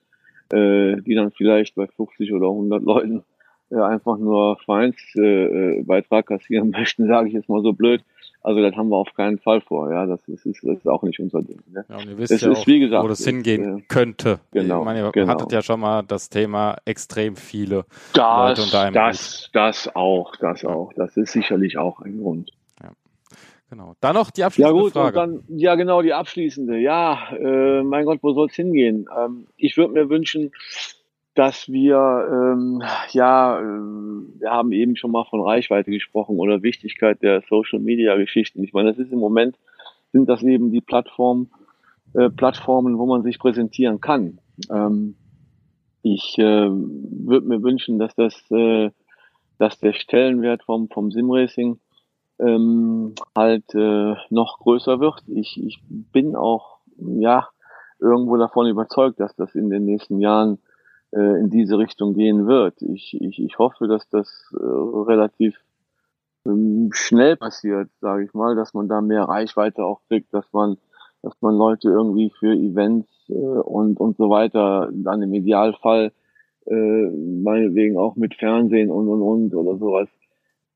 äh, 0.53 0.97
die 1.03 1.15
dann 1.15 1.31
vielleicht 1.31 1.77
bei 1.77 1.87
50 1.87 2.33
oder 2.33 2.49
100 2.49 2.83
Leuten 2.83 3.23
einfach 3.71 4.19
nur 4.19 4.57
Vereinsbeitrag 4.65 6.31
äh, 6.31 6.37
kassieren 6.37 6.71
möchten, 6.77 7.07
sage 7.07 7.29
ich 7.29 7.35
jetzt 7.35 7.49
mal 7.49 7.63
so 7.63 7.73
blöd. 7.73 8.03
Also 8.43 8.63
das 8.63 8.75
haben 8.77 8.89
wir 8.89 8.97
auf 8.97 9.13
keinen 9.15 9.39
Fall 9.39 9.61
vor. 9.61 9.91
Ja, 9.93 10.07
das 10.07 10.27
ist, 10.29 10.47
ist, 10.47 10.63
das 10.63 10.79
ist 10.79 10.87
auch 10.87 11.03
nicht 11.03 11.19
unser 11.19 11.43
Ding. 11.43 11.61
Ne? 11.71 11.85
Ja, 11.89 11.97
und 11.97 12.09
ihr 12.09 12.19
wisst 12.19 12.33
es 12.33 12.41
ja 12.41 12.51
ist, 12.53 12.59
auch, 12.59 12.67
wie 12.67 12.79
gesagt, 12.79 13.05
wo 13.05 13.09
das 13.09 13.25
hingehen 13.25 13.79
äh, 13.79 13.83
könnte. 13.89 14.39
Genau. 14.53 14.81
Ich 14.81 14.85
meine, 14.85 15.01
ihr 15.01 15.13
genau. 15.13 15.29
hattet 15.29 15.53
ja 15.53 15.61
schon 15.61 15.81
mal 15.81 16.03
das 16.03 16.31
Thema 16.31 16.77
extrem 16.85 17.37
viele 17.37 17.85
das, 18.15 18.57
Leute 18.57 18.63
unter 18.63 18.81
einem 18.81 18.95
Das, 18.95 19.51
das 19.53 19.95
auch, 19.95 20.37
das 20.37 20.65
auch. 20.65 20.93
Das 20.95 21.17
ist 21.17 21.33
sicherlich 21.33 21.79
auch 21.79 22.01
ein 22.01 22.21
Grund. 22.21 22.53
Ja. 22.83 22.93
Genau. 23.71 23.95
Dann 24.01 24.15
noch 24.15 24.31
die 24.31 24.45
abschließende 24.45 24.79
ja, 24.79 24.83
gut, 24.83 24.93
Frage. 24.93 25.17
Dann, 25.17 25.43
ja, 25.49 25.75
genau, 25.75 26.01
die 26.01 26.15
abschließende. 26.15 26.79
Ja, 26.79 27.31
äh, 27.33 27.83
mein 27.83 28.05
Gott, 28.05 28.21
wo 28.23 28.33
soll 28.33 28.47
es 28.47 28.55
hingehen? 28.55 29.09
Ähm, 29.19 29.49
ich 29.57 29.77
würde 29.77 29.93
mir 29.93 30.09
wünschen, 30.09 30.53
dass 31.39 31.69
wir, 31.69 31.97
ähm, 32.33 32.83
ja, 33.13 33.61
äh, 33.61 33.63
wir 33.63 34.51
haben 34.51 34.73
eben 34.73 34.97
schon 34.97 35.13
mal 35.13 35.25
von 35.25 35.41
Reichweite 35.41 35.93
gesprochen 35.93 36.37
oder 36.37 36.65
Wichtigkeit 36.65 37.23
der 37.23 37.45
Social 37.49 37.79
Media 37.79 38.17
Geschichten. 38.17 38.65
Ich 38.65 38.73
meine, 38.73 38.91
das 38.91 38.99
ist 38.99 39.13
im 39.13 39.21
Moment, 39.21 39.57
sind 40.13 40.29
das 40.29 40.43
eben 40.43 40.73
die 40.73 40.81
Plattformen, 40.81 41.53
äh, 42.15 42.29
Plattformen, 42.29 42.99
wo 42.99 43.07
man 43.07 43.23
sich 43.23 43.39
präsentieren 43.39 44.01
kann. 44.01 44.41
Ähm, 44.69 45.15
ich 46.03 46.37
äh, 46.39 46.69
würde 46.71 47.47
mir 47.47 47.63
wünschen, 47.63 48.01
dass 48.01 48.17
das, 48.17 48.35
äh, 48.51 48.91
dass 49.59 49.79
der 49.79 49.93
Stellenwert 49.93 50.65
vom, 50.65 50.89
vom 50.89 51.13
Simracing 51.13 51.79
ähm, 52.41 53.15
halt 53.37 53.73
äh, 53.77 54.15
noch 54.31 54.59
größer 54.59 54.99
wird. 54.99 55.23
Ich, 55.29 55.57
ich 55.65 55.79
bin 55.89 56.35
auch, 56.35 56.79
ja, 56.97 57.47
irgendwo 58.01 58.37
davon 58.39 58.67
überzeugt, 58.67 59.21
dass 59.21 59.37
das 59.37 59.55
in 59.55 59.71
den 59.71 59.85
nächsten 59.85 60.19
Jahren 60.19 60.59
äh, 61.13 61.41
in 61.41 61.51
diese 61.51 61.79
Richtung 61.79 62.15
gehen 62.15 62.47
wird. 62.47 62.81
Ich, 62.83 63.17
ich, 63.21 63.39
ich 63.39 63.59
hoffe, 63.59 63.89
dass 63.89 64.09
das 64.09 64.29
äh, 64.53 64.57
relativ 64.63 65.57
ähm, 66.47 66.91
schnell 66.93 67.37
passiert, 67.37 67.91
sage 68.01 68.25
ich 68.25 68.35
mal, 68.35 68.57
dass 68.57 68.75
man 68.75 68.89
da 68.89 69.01
mehr 69.01 69.23
Reichweite 69.23 69.85
auch 69.85 70.01
kriegt, 70.09 70.33
dass 70.33 70.53
man, 70.53 70.77
dass 71.23 71.35
man 71.41 71.57
Leute 71.57 71.89
irgendwie 71.89 72.31
für 72.39 72.53
Events 72.53 73.09
äh, 73.29 73.33
und 73.33 74.01
und 74.01 74.17
so 74.17 74.31
weiter 74.31 74.91
dann 74.93 75.23
im 75.23 75.35
Idealfall 75.35 76.13
äh, 76.67 76.75
meinetwegen 76.75 77.97
auch 77.97 78.17
mit 78.17 78.35
Fernsehen 78.35 78.91
und 78.91 79.09
und 79.09 79.23
und 79.23 79.55
oder 79.55 79.79
sowas 79.79 80.09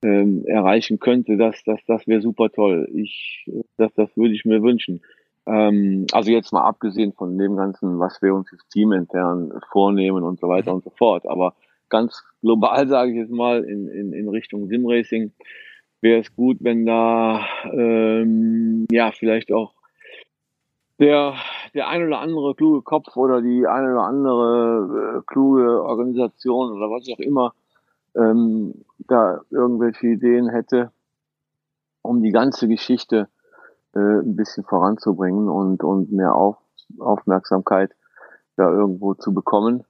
ähm, 0.02 0.44
erreichen 0.46 0.98
könnte, 0.98 1.36
das, 1.36 1.62
das, 1.64 1.80
das 1.86 2.06
wäre 2.06 2.20
super 2.20 2.50
toll. 2.50 2.88
Ich, 2.92 3.48
das, 3.76 3.92
das 3.94 4.16
würde 4.16 4.34
ich 4.34 4.44
mir 4.44 4.62
wünschen. 4.62 5.00
Ähm, 5.46 6.06
also 6.12 6.30
jetzt 6.30 6.52
mal 6.52 6.62
abgesehen 6.62 7.12
von 7.12 7.36
dem 7.36 7.56
Ganzen, 7.56 7.98
was 7.98 8.22
wir 8.22 8.34
uns 8.34 8.52
als 8.52 8.66
Team 8.68 8.92
intern 8.92 9.52
vornehmen 9.70 10.22
und 10.22 10.38
so 10.38 10.48
weiter 10.48 10.70
mhm. 10.70 10.76
und 10.76 10.84
so 10.84 10.90
fort. 10.90 11.26
Aber 11.26 11.54
ganz 11.88 12.22
global 12.40 12.88
sage 12.88 13.12
ich 13.12 13.16
jetzt 13.16 13.32
mal 13.32 13.64
in, 13.64 13.88
in, 13.88 14.12
in 14.12 14.28
Richtung 14.28 14.68
Simracing 14.68 15.32
wäre 16.00 16.20
es 16.20 16.34
gut, 16.34 16.58
wenn 16.60 16.84
da 16.84 17.46
ähm, 17.72 18.86
ja 18.90 19.12
vielleicht 19.12 19.52
auch 19.52 19.72
der, 20.98 21.34
der 21.74 21.88
ein 21.88 22.04
oder 22.06 22.20
andere 22.20 22.54
kluge 22.54 22.82
Kopf 22.82 23.16
oder 23.16 23.40
die 23.40 23.66
eine 23.66 23.92
oder 23.92 24.02
andere 24.02 25.18
äh, 25.18 25.22
kluge 25.26 25.82
Organisation 25.82 26.72
oder 26.72 26.90
was 26.90 27.08
auch 27.08 27.18
immer 27.18 27.54
ähm, 28.14 28.84
da 28.98 29.40
irgendwelche 29.50 30.08
Ideen 30.08 30.48
hätte, 30.48 30.92
um 32.02 32.22
die 32.22 32.30
ganze 32.30 32.68
Geschichte 32.68 33.28
äh, 33.94 33.98
ein 33.98 34.36
bisschen 34.36 34.64
voranzubringen 34.64 35.48
und, 35.48 35.82
und 35.82 36.12
mehr 36.12 36.34
Auf, 36.34 36.56
Aufmerksamkeit 36.98 37.92
da 38.56 38.70
irgendwo 38.70 39.14
zu 39.14 39.32
bekommen 39.32 39.84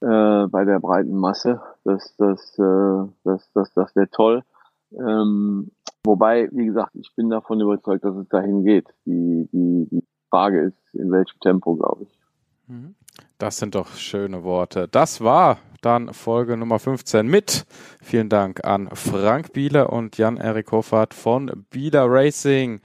äh, 0.00 0.46
bei 0.46 0.64
der 0.64 0.80
breiten 0.80 1.16
Masse. 1.16 1.60
Das, 1.84 2.14
das, 2.16 2.58
äh, 2.58 3.08
das, 3.24 3.50
das, 3.54 3.72
das 3.74 3.96
wäre 3.96 4.10
toll. 4.10 4.42
Ähm, 4.92 5.70
wobei, 6.04 6.48
wie 6.52 6.66
gesagt, 6.66 6.94
ich 6.94 7.12
bin 7.16 7.30
davon 7.30 7.60
überzeugt, 7.60 8.04
dass 8.04 8.16
es 8.16 8.28
dahin 8.28 8.64
geht. 8.64 8.86
Die, 9.06 9.48
die, 9.52 9.88
die 9.90 10.04
Frage 10.30 10.60
ist, 10.60 10.94
in 10.94 11.10
welchem 11.10 11.40
Tempo, 11.40 11.74
glaube 11.74 12.04
ich. 12.04 12.18
Mhm. 12.66 12.94
Das 13.38 13.58
sind 13.58 13.74
doch 13.74 13.88
schöne 13.94 14.44
Worte. 14.44 14.88
Das 14.88 15.22
war 15.22 15.58
dann 15.82 16.12
Folge 16.14 16.56
Nummer 16.56 16.78
15 16.78 17.26
mit. 17.26 17.66
Vielen 18.00 18.28
Dank 18.28 18.64
an 18.64 18.88
Frank 18.94 19.52
Bieler 19.52 19.92
und 19.92 20.16
Jan-Erik 20.16 20.72
Hoffert 20.72 21.14
von 21.14 21.66
Bieler 21.70 22.06
Racing. 22.08 22.80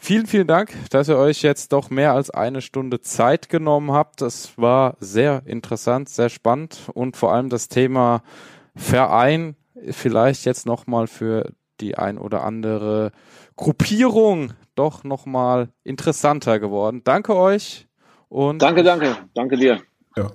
Vielen, 0.00 0.26
vielen 0.26 0.46
Dank, 0.46 0.72
dass 0.90 1.08
ihr 1.08 1.18
euch 1.18 1.42
jetzt 1.42 1.72
doch 1.72 1.90
mehr 1.90 2.14
als 2.14 2.30
eine 2.30 2.62
Stunde 2.62 3.00
Zeit 3.00 3.48
genommen 3.48 3.92
habt. 3.92 4.20
Das 4.22 4.56
war 4.56 4.96
sehr 5.00 5.42
interessant, 5.44 6.08
sehr 6.08 6.28
spannend 6.28 6.88
und 6.94 7.16
vor 7.16 7.32
allem 7.32 7.48
das 7.48 7.68
Thema 7.68 8.22
Verein 8.74 9.56
vielleicht 9.90 10.44
jetzt 10.44 10.66
nochmal 10.66 11.08
für 11.08 11.52
die 11.80 11.96
ein 11.96 12.18
oder 12.18 12.44
andere 12.44 13.12
Gruppierung 13.56 14.52
doch 14.74 15.04
nochmal 15.04 15.68
interessanter 15.84 16.58
geworden. 16.60 17.02
Danke 17.04 17.36
euch 17.36 17.88
und. 18.28 18.62
Danke, 18.62 18.82
danke. 18.82 19.16
Danke 19.34 19.56
dir. 19.56 19.80
Ja, 20.16 20.30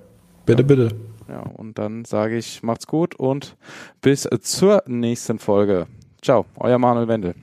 bitte, 0.46 0.64
bitte. 0.64 0.90
Ja, 1.30 1.40
und 1.40 1.80
dann 1.80 2.06
sage 2.06 2.38
ich, 2.38 2.64
macht's 2.64 2.86
gut 2.86 3.16
und 3.16 3.56
bis 4.02 4.28
zur 4.42 4.84
nächsten 4.88 5.40
Folge. 5.40 5.88
Ciao, 6.22 6.46
euer 6.58 6.78
Manuel 6.78 7.08
Wendel. 7.08 7.36